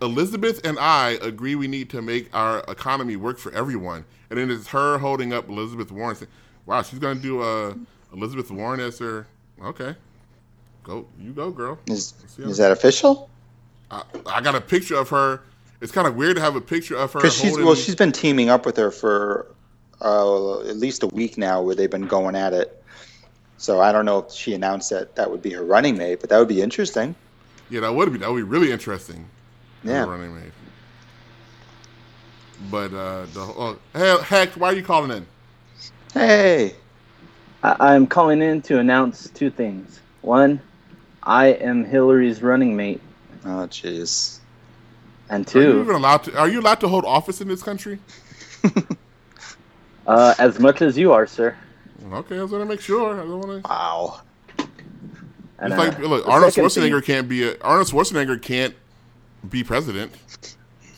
[0.00, 4.50] Elizabeth and I agree we need to make our economy work for everyone, and then
[4.50, 6.16] it's her holding up Elizabeth Warren.
[6.16, 6.30] Saying,
[6.66, 7.74] wow, she's gonna do uh,
[8.12, 9.26] Elizabeth Warren as her.
[9.62, 9.96] Okay,
[10.88, 11.78] go you go, girl.
[11.86, 13.28] Is see how is that official?
[13.90, 15.42] I, I got a picture of her.
[15.80, 17.20] It's kind of weird to have a picture of her.
[17.20, 19.46] Because she's well, she's been teaming up with her for
[20.00, 22.82] uh, at least a week now, where they've been going at it.
[23.58, 26.30] So I don't know if she announced that that would be her running mate, but
[26.30, 27.14] that would be interesting.
[27.70, 29.26] Yeah, that would be that would be really interesting.
[29.84, 30.04] as a Yeah.
[30.04, 30.52] running mate.
[32.70, 35.26] But uh, the oh, hey, heck, why are you calling in?
[36.12, 36.74] Hey,
[37.62, 40.00] I- I'm calling in to announce two things.
[40.22, 40.60] One,
[41.28, 43.02] I am Hillary's running mate,
[43.44, 44.38] oh jeez.
[45.28, 45.58] and two.
[45.58, 46.38] Are you even allowed to?
[46.38, 47.98] Are you allowed to hold office in this country?
[50.06, 51.54] uh, as much as you are, sir.
[52.10, 53.12] Okay, I was gonna make sure.
[53.12, 53.68] I don't want to.
[53.68, 54.20] Wow.
[55.58, 58.74] And, It's like uh, look, Arnold Schwarzenegger thing, can't be a Arnold Schwarzenegger can't
[59.50, 60.12] be president.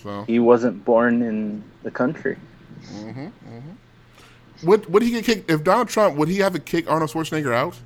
[0.01, 2.37] So He wasn't born in the country.
[2.93, 3.29] Mm-hmm.
[4.63, 7.53] would would he get kicked if Donald Trump would he have to kick Arnold Schwarzenegger
[7.53, 7.77] out?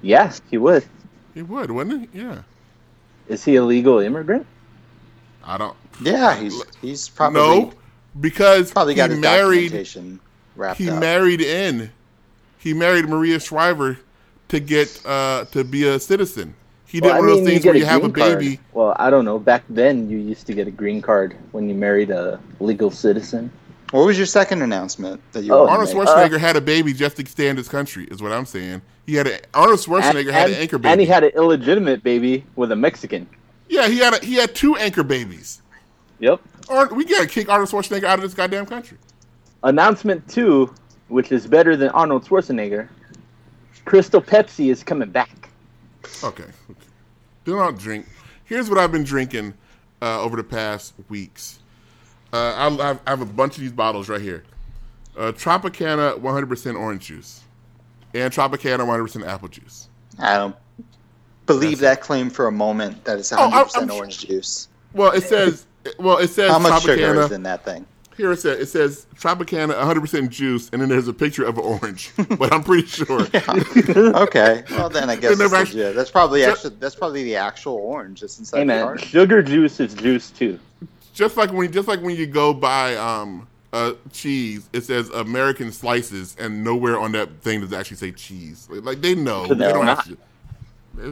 [0.00, 0.84] Yeah, he would.
[1.38, 2.18] He would, wouldn't he?
[2.18, 2.42] Yeah.
[3.28, 4.44] Is he a legal immigrant?
[5.44, 5.76] I don't.
[6.00, 7.72] Yeah, he's he's probably no,
[8.18, 9.70] because probably got he his married.
[9.70, 10.20] documentation
[10.56, 10.98] wrapped he up.
[10.98, 11.92] married in
[12.58, 13.98] he married maria shriver
[14.48, 17.44] to get uh to be a citizen he did Well, I one of mean, those
[17.44, 18.38] things get where you have a green card.
[18.38, 19.38] baby Well, I don't know.
[19.38, 23.52] Back then, you used to get a green card when you married a legal citizen.
[23.90, 26.08] what was your second announcement that you Oh, wanted arnold to make?
[26.08, 29.14] schwarzenegger had a baby just to stay in this country is what i'm saying he
[29.14, 32.44] had a arnold schwarzenegger and, had an anchor baby and he had an illegitimate baby
[32.56, 33.26] with a Mexican.
[33.70, 35.62] yeah he had a, he had two anchor babies
[36.20, 36.40] Yep.
[36.68, 38.98] or we gotta kick arnold schwarzenegger out of this goddamn country
[39.64, 40.72] Announcement two,
[41.08, 42.88] which is better than Arnold Schwarzenegger.
[43.86, 45.48] Crystal Pepsi is coming back.
[46.22, 46.86] okay, okay.
[47.44, 48.06] do not drink
[48.44, 49.54] here's what i've been drinking
[50.02, 51.58] uh, over the past weeks
[52.32, 54.44] uh, I, I have- I have a bunch of these bottles right here
[55.16, 57.40] uh, Tropicana 100% orange juice
[58.14, 59.88] and Tropicana 100% apple juice.
[60.18, 60.56] I don't
[61.46, 64.68] believe that claim for a moment that it's 100% Oh, I'm- I'm- orange juice.
[64.92, 65.66] Well, it says
[65.98, 67.24] well, it says How much sugar Tropicana.
[67.26, 67.86] is in that thing?
[68.16, 71.64] Here it says it says Tropicana 100% juice, and then there's a picture of an
[71.64, 72.10] orange.
[72.38, 73.20] but I'm pretty sure.
[73.32, 75.96] okay, well then I guess never it's actually- legit.
[75.96, 79.42] That's probably Ju- actually that's probably the actual orange that's inside Hey the man, sugar
[79.42, 80.58] juice is juice too.
[81.14, 85.72] Just like when just like when you go buy um uh cheese, it says American
[85.72, 88.66] slices, and nowhere on that thing does it actually say cheese.
[88.70, 89.44] Like, like, they know.
[89.46, 89.98] No, they don't not.
[89.98, 90.12] have to.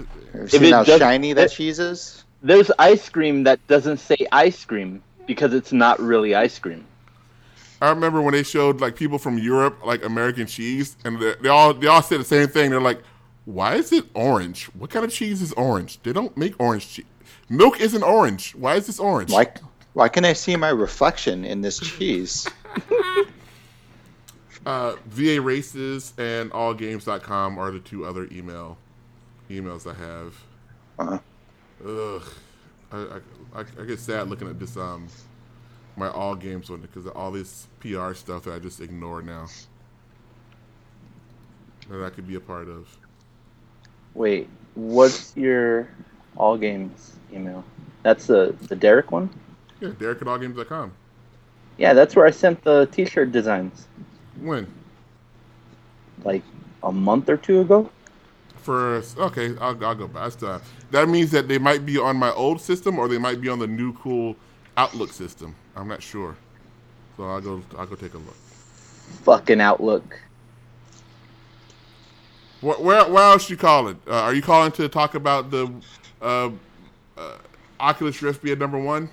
[0.00, 2.24] It- Have seen how does- shiny that it- cheese is?
[2.42, 6.84] There's ice cream that doesn't say ice cream because it's not really ice cream.
[7.82, 11.48] I remember when they showed like people from Europe, like American cheese, and they, they
[11.48, 12.70] all they all said the same thing.
[12.70, 13.02] They're like,
[13.44, 14.66] "Why is it orange?
[14.78, 16.00] What kind of cheese is orange?
[16.02, 17.04] They don't make orange cheese.
[17.48, 18.54] Milk isn't orange.
[18.54, 19.46] Why is this orange?" Why,
[19.97, 22.47] why can I see my reflection in this cheese?
[24.66, 28.77] Uh, VA Races and AllGames.com are the two other email
[29.48, 30.35] emails I have.
[30.98, 31.18] Uh-huh.
[31.89, 32.23] Ugh,
[32.93, 35.09] I, I, I, I get sad looking at this um
[35.97, 39.47] my All Games one because of all this PR stuff that I just ignore now.
[41.89, 42.86] That I could be a part of.
[44.12, 45.89] Wait, what's your
[46.36, 47.64] all games email?
[48.02, 49.31] That's the the Derek one.
[49.81, 50.93] Yeah, Derek at AllGames.com.
[51.78, 53.86] Yeah, that's where I sent the T-shirt designs
[54.40, 54.66] When?
[56.24, 56.43] like
[56.82, 57.90] a month or two ago.
[58.62, 60.23] For okay, I'll, I'll go back.
[60.23, 63.19] I still have- that means that they might be on my old system or they
[63.19, 64.35] might be on the new cool
[64.77, 65.55] Outlook system.
[65.74, 66.36] I'm not sure.
[67.16, 67.62] So I'll go.
[67.78, 68.36] I'll go take a look.
[69.24, 70.20] Fucking Outlook.
[72.61, 73.98] Where, where, where else you calling?
[74.07, 75.70] Uh, are you calling to talk about the
[76.20, 76.51] uh,
[77.16, 77.36] uh,
[77.78, 79.09] Oculus Rift being number one?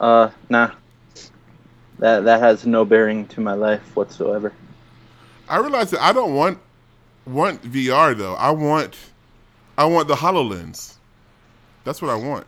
[0.00, 0.72] Uh, nah.
[1.98, 4.54] That that has no bearing to my life whatsoever.
[5.48, 6.58] I realize that I don't want
[7.26, 8.34] want VR though.
[8.34, 8.96] I want
[9.76, 10.96] I want the Hololens.
[11.84, 12.46] That's what I want.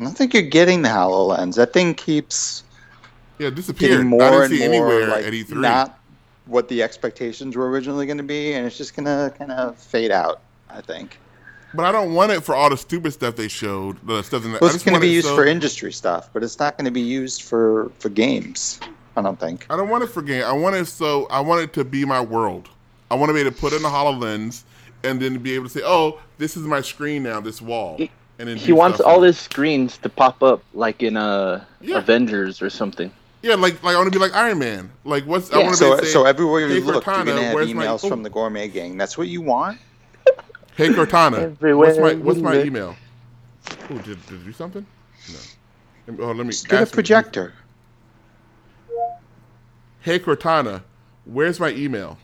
[0.00, 1.56] I don't think you're getting the HoloLens.
[1.56, 2.64] That thing keeps
[3.38, 5.50] Yeah, disappearing more I didn't and see more anywhere like at E3.
[5.50, 5.98] not
[6.46, 9.78] what the expectations were originally going to be, and it's just going to kind of
[9.78, 10.42] fade out.
[10.68, 11.21] I think.
[11.74, 13.96] But I don't want it for all the stupid stuff they showed.
[14.06, 15.92] The stuff in the, Well, I it's just going to be used so- for industry
[15.92, 18.80] stuff, but it's not going to be used for for games.
[19.16, 19.66] I don't think.
[19.68, 20.42] I don't want it for game.
[20.44, 22.68] I want it so I want it to be my world.
[23.10, 24.62] I want to be able to put in the Hololens
[25.04, 27.40] and then be able to say, "Oh, this is my screen now.
[27.40, 31.02] This wall." He- and then He wants all with his screens to pop up like
[31.02, 31.98] in uh, Yeah.
[31.98, 33.12] Avengers or something.
[33.42, 34.90] Yeah, like like I want to be like Iron Man.
[35.04, 37.04] Like what's I want to So, be able to say, so everywhere you "Hey, look,
[37.06, 38.96] you're going to have where's my- emails oh, from the Gourmet Gang.
[38.96, 39.78] That's what you want.
[40.76, 42.66] Hey Cortana, Everywhere what's my what's my look.
[42.66, 42.96] email?
[43.90, 44.86] Oh, did, did it do something?
[46.08, 46.24] No.
[46.26, 46.94] Oh, let me Just get a ask him.
[46.96, 47.52] projector.
[50.00, 50.82] Hey Cortana,
[51.24, 52.18] where's my email?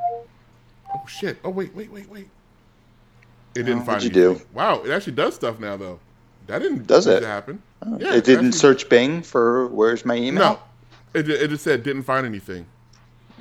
[0.00, 1.38] Oh shit!
[1.44, 2.28] Oh wait, wait, wait, wait.
[3.54, 4.46] It didn't Oh, find what'd you anything.
[4.52, 6.00] Wow, it actually does stuff now though.
[6.48, 7.22] That didn't Does it?
[7.22, 7.62] happen.
[7.84, 10.54] Oh, Yeah, it didn't actually- search Bing for where's my email.
[10.54, 10.58] No,
[11.14, 12.66] it, it just said didn't find anything.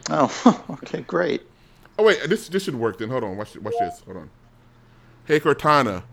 [0.09, 1.41] Oh, okay, great.
[1.99, 3.09] Oh wait, this this should work then.
[3.09, 4.01] Hold on, watch watch this.
[4.05, 4.29] Hold on.
[5.25, 6.03] Hey Cortana,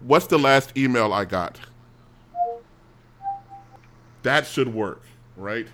[0.00, 1.58] what's the last email I got?
[4.22, 5.02] That should work,
[5.36, 5.66] right?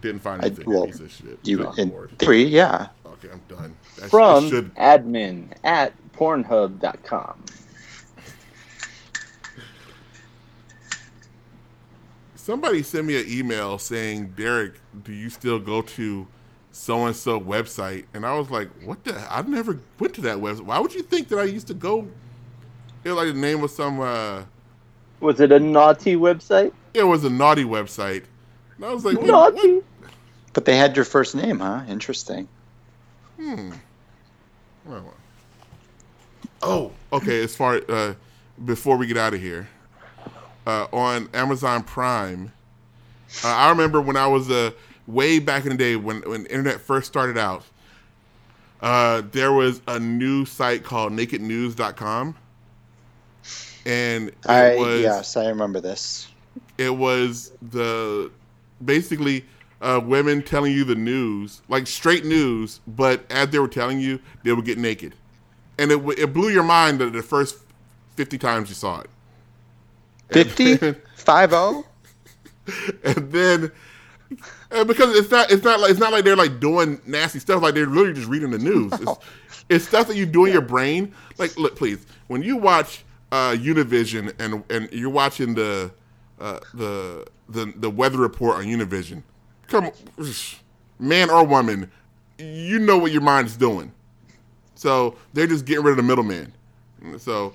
[0.00, 0.66] Didn't find I- anything.
[0.68, 1.38] well, piece of shit.
[1.44, 2.88] You in theory, yeah.
[3.06, 3.74] Okay, I'm done.
[3.98, 7.44] That From should admin at pornhub.com.
[12.34, 14.74] Somebody sent me an email saying, Derek,
[15.04, 16.26] do you still go to
[16.72, 18.06] so and so website?
[18.14, 19.14] And I was like, what the?
[19.30, 20.62] I never went to that website.
[20.62, 22.08] Why would you think that I used to go?
[23.04, 24.00] It was like the name of some.
[24.00, 24.42] uh
[25.20, 26.72] Was it a naughty website?
[26.94, 28.24] It was a naughty website.
[28.76, 29.54] And I was like, wait, what?
[29.54, 29.82] Naughty.
[30.52, 31.82] But they had your first name, huh?
[31.88, 32.48] Interesting.
[33.38, 33.72] Hmm.
[34.84, 35.14] Well,
[36.62, 37.42] oh, okay.
[37.42, 38.14] As far uh,
[38.64, 39.68] before we get out of here,
[40.66, 42.52] uh, on Amazon Prime,
[43.44, 44.72] uh, I remember when I was uh,
[45.12, 47.64] way back in the day when when internet first started out.
[48.82, 52.36] Uh, there was a new site called NakedNews.com,
[53.86, 56.28] and it I was yes, I remember this.
[56.78, 58.32] it was the
[58.84, 59.46] basically
[59.82, 64.20] uh, women telling you the news, like straight news, but as they were telling you,
[64.44, 65.14] they would get naked,
[65.78, 67.58] and it it blew your mind the, the first
[68.16, 69.10] fifty times you saw it.
[70.30, 70.76] 50?
[70.78, 71.00] 50?
[73.04, 73.72] and then
[74.72, 77.62] and because it's not it's not like it's not like they're like doing nasty stuff.
[77.62, 78.92] Like they're literally just reading the news.
[79.00, 79.12] It's,
[79.68, 81.14] it's stuff that you do in your brain.
[81.38, 85.92] Like look please when you watch uh univision and and you're watching the
[86.40, 89.22] uh the the the weather report on univision
[89.68, 89.90] come
[90.98, 91.90] man or woman
[92.38, 93.92] you know what your mind is doing.
[94.74, 96.52] So they're just getting rid of the middleman.
[97.18, 97.52] So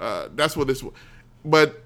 [0.00, 0.94] uh that's what this was.
[1.44, 1.84] but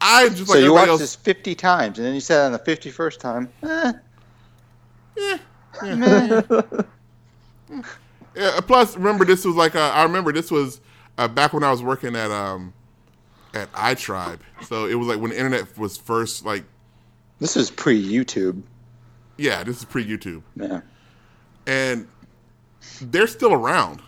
[0.00, 1.00] I just So you watched else.
[1.00, 3.92] this 50 times, and then you said on the 51st time, eh,
[5.16, 5.94] Yeah.
[5.94, 6.42] meh.
[8.34, 10.80] Yeah, plus, remember this was like uh, I remember this was
[11.18, 12.72] uh, back when I was working at um
[13.54, 14.38] at iTribe.
[14.66, 16.64] So it was like when the internet was first like
[17.40, 18.62] this is pre-YouTube.
[19.36, 20.80] yeah, this is pre YouTube, Yeah.
[21.66, 22.06] and
[23.00, 24.00] they're still around.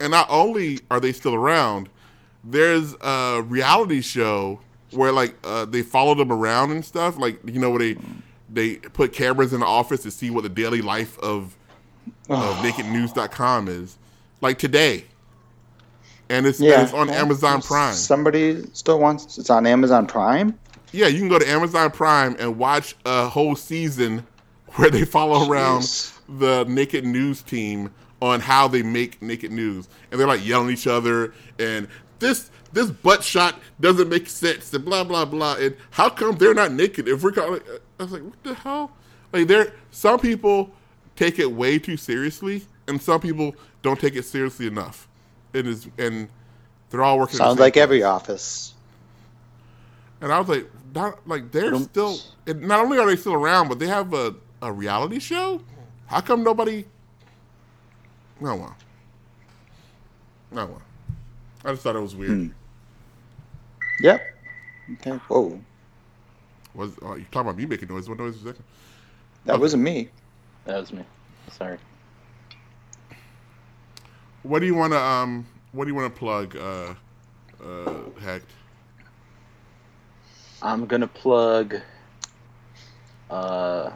[0.00, 1.88] and not only are they still around,
[2.42, 4.60] there's a reality show
[4.94, 7.18] where like uh, they follow them around and stuff.
[7.18, 7.96] Like you know where they
[8.50, 11.56] they put cameras in the office to see what the daily life of
[12.28, 13.98] of nakednews.com is
[14.40, 15.04] like today.
[16.30, 17.20] And it's, and it's on yeah.
[17.20, 17.94] Amazon Prime.
[17.94, 20.58] Somebody still wants it's on Amazon Prime.
[20.92, 24.26] Yeah, you can go to Amazon Prime and watch a whole season
[24.76, 25.82] where they follow around
[26.28, 27.92] the Naked News team
[28.22, 31.88] on how they make Naked News, and they're like yelling at each other, and
[32.20, 36.54] this this butt shot doesn't make sense, and blah blah blah, and how come they're
[36.54, 37.62] not naked if we're calling?
[37.62, 38.90] Uh, I was like, what the hell?
[39.32, 40.70] Like there, some people
[41.16, 45.08] take it way too seriously, and some people don't take it seriously enough.
[45.52, 46.28] It is, and
[46.90, 47.36] they're all working.
[47.36, 47.82] Sounds like place.
[47.82, 48.74] every office.
[50.20, 52.18] And I was like, not like they're still.
[52.46, 55.60] And not only are they still around, but they have a, a reality show.
[56.06, 56.84] How come nobody?
[58.40, 58.74] No one.
[60.50, 60.82] No one.
[61.64, 62.30] I just thought it was weird.
[62.30, 62.48] Hmm.
[64.00, 64.22] Yep.
[64.92, 65.10] Okay.
[65.28, 65.60] Whoa.
[66.74, 68.08] Was oh, you talking about me making noise?
[68.08, 68.56] What noise was that?
[69.44, 70.08] That wasn't me.
[70.64, 71.04] That was me.
[71.50, 71.78] Sorry.
[74.42, 75.46] What do you want to um?
[75.72, 76.56] What do you want to plug?
[76.56, 76.94] Uh,
[77.64, 78.50] uh, hacked.
[80.62, 81.76] I'm gonna plug.
[83.30, 83.90] Uh,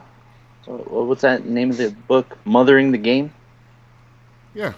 [0.65, 2.37] what's that name of the book?
[2.45, 3.33] Mothering the Game.
[4.53, 4.73] Yeah.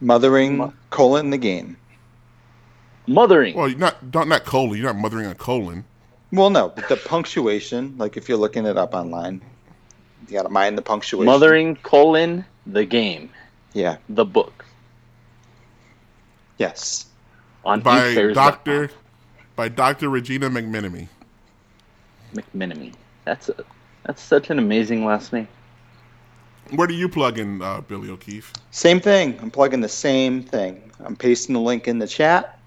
[0.00, 1.77] Mothering Mo- colon the game.
[3.08, 3.56] Mothering.
[3.56, 4.76] Well, you're not not not colon.
[4.76, 5.84] You're not mothering a colon.
[6.30, 9.40] Well, no, but the punctuation, like if you're looking it up online,
[10.28, 11.24] you gotta mind the punctuation.
[11.26, 13.30] Mothering colon the game.
[13.72, 13.96] Yeah.
[14.10, 14.64] The book
[16.58, 17.06] Yes.
[17.64, 18.90] on by Doctor
[19.56, 21.08] by Doctor Regina McMenemy.
[22.34, 22.92] McMenemy.
[23.24, 23.64] That's a
[24.04, 25.48] that's such an amazing last name.
[26.72, 28.52] Where do you plug in, uh, Billy O'Keefe?
[28.70, 29.38] Same thing.
[29.40, 30.82] I'm plugging the same thing.
[31.00, 32.57] I'm pasting the link in the chat.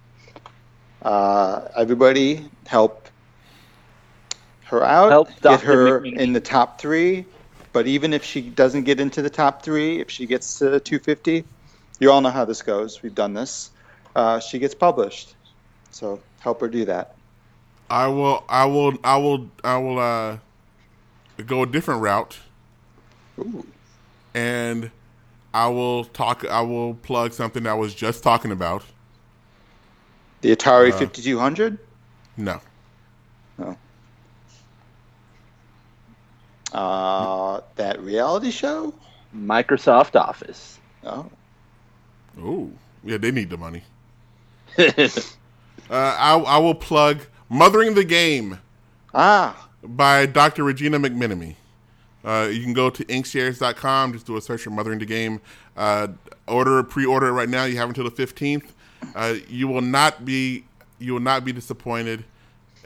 [1.01, 3.07] Uh, everybody help
[4.65, 5.09] her out.
[5.09, 5.65] Help get Dr.
[5.65, 6.17] her McMenemy.
[6.17, 7.25] in the top three.
[7.73, 11.45] But even if she doesn't get into the top three, if she gets to 250,
[11.99, 13.01] you all know how this goes.
[13.01, 13.71] We've done this.
[14.15, 15.35] Uh, she gets published.
[15.91, 17.15] So help her do that.
[17.89, 20.37] I will, I will, I will, I will uh,
[21.45, 22.39] go a different route,
[23.39, 23.65] Ooh.
[24.33, 24.91] and
[25.53, 26.45] I will talk.
[26.45, 28.83] I will plug something I was just talking about.
[30.41, 31.77] The Atari 5200?
[32.37, 32.59] No,
[36.73, 38.93] Uh, that reality show?
[39.35, 40.79] Microsoft Office.
[41.03, 41.29] Oh.
[42.39, 42.71] ooh,
[43.03, 43.83] yeah, they need the money.
[45.89, 47.19] Uh, I, I will plug
[47.49, 48.59] "Mothering the Game"
[49.13, 50.63] Ah, by Dr.
[50.63, 51.55] Regina McMenemy.
[52.23, 55.41] Uh, you can go to inkshares.com, just do a search for Mothering the Game.
[55.75, 56.09] Uh,
[56.47, 57.65] order, pre-order it right now.
[57.65, 58.67] You have until the 15th.
[59.15, 60.63] Uh, you will not be,
[60.99, 62.23] you will not be disappointed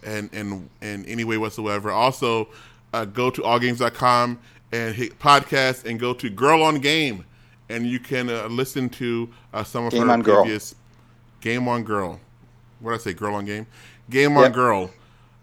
[0.03, 1.91] in, in, in any way whatsoever.
[1.91, 2.47] Also,
[2.93, 4.39] uh, go to allgames.com
[4.71, 7.25] and hit podcast and go to Girl on Game.
[7.69, 10.41] And you can uh, listen to uh, some of Game her on Girl.
[10.43, 10.75] previous
[11.41, 12.19] Game on Girl.
[12.79, 13.13] What did I say?
[13.13, 13.65] Girl on Game?
[14.09, 14.91] Game on Girl.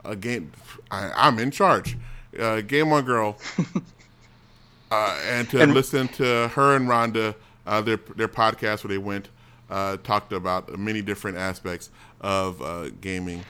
[0.04, 0.52] Uh, game.
[0.90, 1.96] I, I'm in charge.
[2.38, 3.36] Uh, game on Girl.
[4.90, 7.34] uh, and to And- listen to her and Rhonda,
[7.66, 9.28] uh, their their podcast where they went
[9.72, 11.90] uh, talked about many different aspects
[12.20, 13.42] of uh, gaming.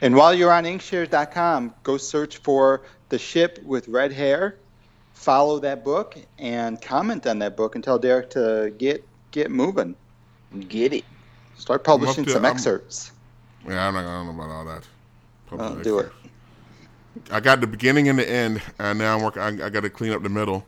[0.00, 4.56] And while you're on inkshares.com, go search for The Ship with Red Hair,
[5.14, 9.96] follow that book, and comment on that book and tell Derek to get get moving.
[10.68, 11.04] Get it.
[11.56, 13.12] Start publishing to- some I'm- excerpts.
[13.66, 14.84] Yeah, I'm not, I don't know about all that.
[15.58, 16.12] Uh, do it.
[17.32, 19.42] I got the beginning and the end, and now I'm working.
[19.42, 20.64] I, I got to clean up the middle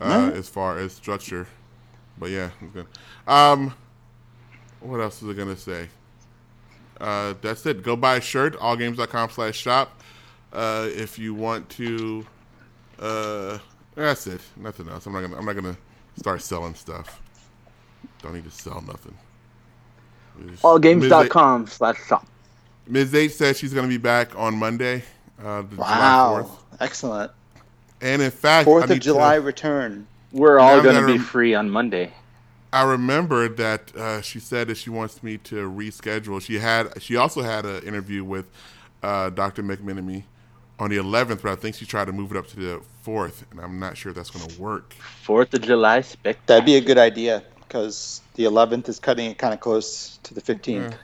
[0.00, 0.34] uh, Alright.
[0.34, 1.46] as far as structure.
[2.18, 2.86] But yeah, it's good.
[3.26, 3.74] Um,
[4.82, 5.88] what else is it gonna say?
[7.00, 7.82] Uh, that's it.
[7.82, 8.58] Go buy a shirt.
[8.58, 10.00] Allgames.com slash shop.
[10.52, 12.26] Uh, if you want to.
[12.98, 13.58] Uh,
[13.94, 14.40] that's it.
[14.56, 15.06] Nothing else.
[15.06, 15.36] I'm not gonna.
[15.36, 15.76] I'm not gonna
[16.18, 17.20] start selling stuff.
[18.22, 19.14] Don't need to sell nothing.
[20.62, 22.26] Allgames.com slash shop.
[22.86, 23.14] Ms.
[23.14, 25.02] H says she's going to be back on Monday,
[25.42, 26.42] uh, the July Wow.
[26.72, 26.80] 4th.
[26.80, 27.30] Excellent.
[28.00, 30.06] And in fact, Fourth I of need to- July return.
[30.32, 32.12] We're all gonna be I'm- free on Monday.
[32.72, 36.40] I remember that uh, she said that she wants me to reschedule.
[36.42, 37.02] She had.
[37.02, 38.46] She also had an interview with
[39.02, 39.62] uh, Dr.
[39.62, 40.24] McMenemy
[40.78, 43.44] on the 11th, but I think she tried to move it up to the 4th,
[43.50, 44.96] and I'm not sure if that's going to work.
[45.22, 46.46] Fourth of July spectacular.
[46.46, 50.34] That'd be a good idea because the 11th is cutting it kind of close to
[50.34, 50.92] the 15th.
[50.92, 50.96] Yeah.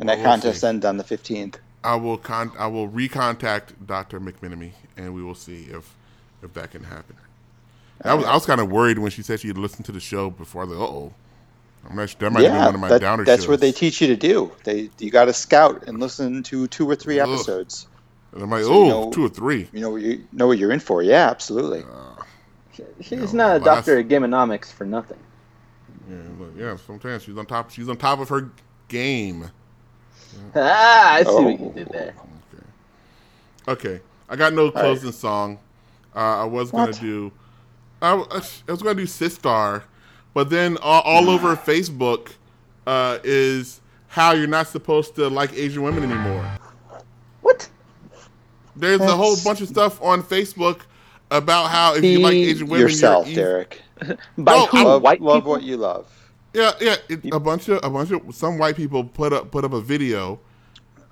[0.00, 0.64] And that Well, we'll contest see.
[0.64, 1.56] ends on the 15th.
[1.84, 2.52] I will con.
[2.58, 4.20] I will recontact Dr.
[4.20, 5.96] McMenemy, and we will see if
[6.42, 7.16] if that can happen.
[8.02, 10.00] I was, I was kind of worried when she said she had listened to the
[10.00, 10.62] show before.
[10.62, 11.14] I was like, uh oh.
[11.88, 13.48] I'm not, that might be one of my that- downer that's shows.
[13.48, 14.50] what they teach you to do.
[14.64, 17.28] They you got to scout and listen to two or three Ugh.
[17.28, 17.86] episodes.
[18.32, 19.68] And I'm like, So, you oh, know- two or three.
[19.72, 21.02] You know what you know what you're in for.
[21.02, 21.84] Yeah, absolutely.
[23.00, 25.18] She's No, not a doctor of gameonomics for nothing.
[26.10, 27.70] Yeah, look, yeah, sometimes she's on top.
[27.70, 28.50] She's on top of her
[28.88, 29.50] game.
[30.54, 31.42] Ah, I see Oh.
[31.42, 32.14] what you did there.
[33.68, 35.58] Okay, I got no closing song.
[36.14, 37.32] Uh, I was gonna do,
[38.02, 39.82] I, was- I was gonna do Sistar,
[40.34, 42.32] but then all, all over Facebook
[42.86, 46.48] uh, is how you're not supposed to like Asian women anymore.
[47.42, 47.68] What?
[48.74, 50.80] There's a whole bunch of stuff on Facebook
[51.30, 53.82] about how if you like Asian women, Yourself, you're Derek.
[54.38, 54.84] By No, who?
[54.84, 55.50] Love, White love people?
[55.52, 56.06] what you love.
[56.52, 56.96] Yeah, yeah.
[57.08, 59.80] It, a bunch of a bunch of some white people put up put up a
[59.80, 60.38] video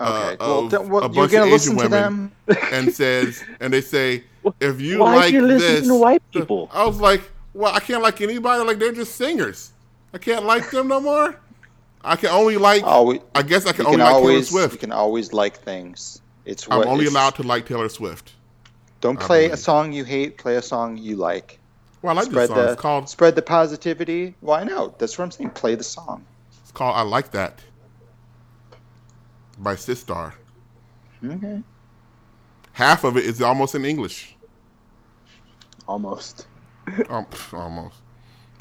[0.01, 0.11] Okay.
[0.11, 2.57] uh, well, of then, well, a you're bunch gonna of listen Asian to women them.
[2.73, 4.25] and says and they say
[4.61, 6.69] if you Why like you listening this, to white people?
[6.73, 7.23] I was like,
[7.53, 8.65] well, I can't like anybody.
[8.65, 9.73] Like they're just singers.
[10.13, 11.37] I can't like them no more.
[12.03, 12.83] I can only like.
[13.07, 16.21] We- I guess I You can can like always Taylor you can always like things.
[16.45, 18.33] It's I'm only it's- allowed to like Taylor Swift.
[19.01, 20.39] Don't I play a song you hate.
[20.39, 21.59] Play a song you like.
[22.03, 22.67] Well, I like spread this song.
[22.67, 24.35] the It's called spread the positivity.
[24.41, 24.99] Why not?
[24.99, 25.51] That's what I'm saying.
[25.51, 26.25] Play the song.
[26.63, 27.61] it's called I like that
[29.59, 30.33] by Sistar.
[31.25, 31.63] Okay.
[32.73, 34.34] Half of it is almost in English.
[35.87, 36.47] Almost.
[37.09, 37.97] Um, almost.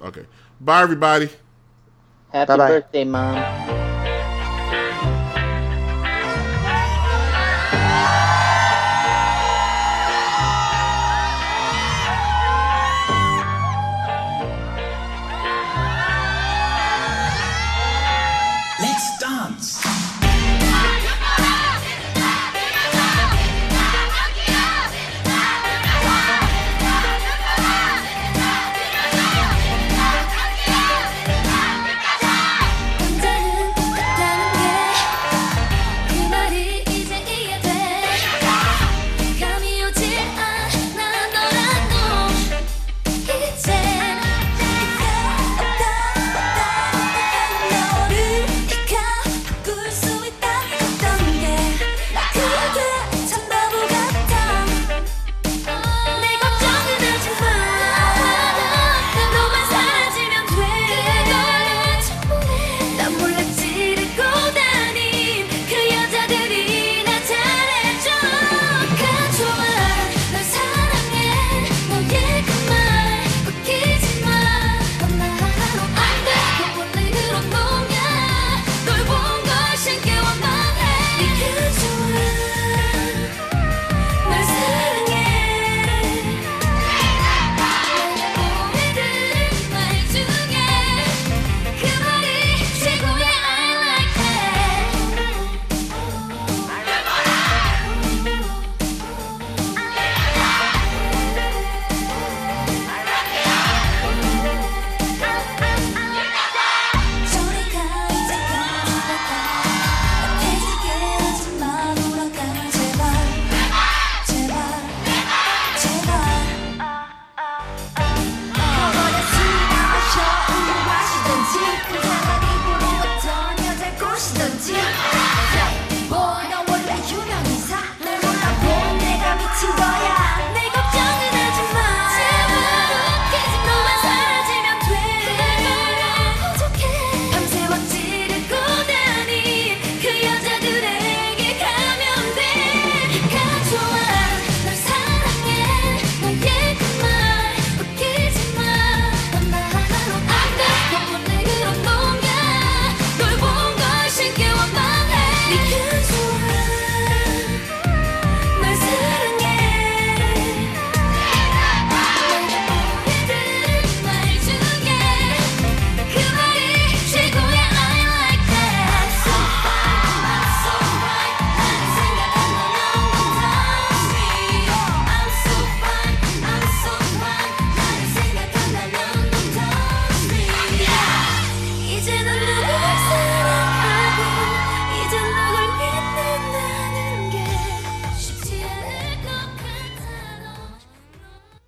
[0.02, 0.26] Okay.
[0.60, 1.30] Bye, everybody.
[2.32, 2.68] Happy Bye-bye.
[2.68, 3.73] birthday, mom.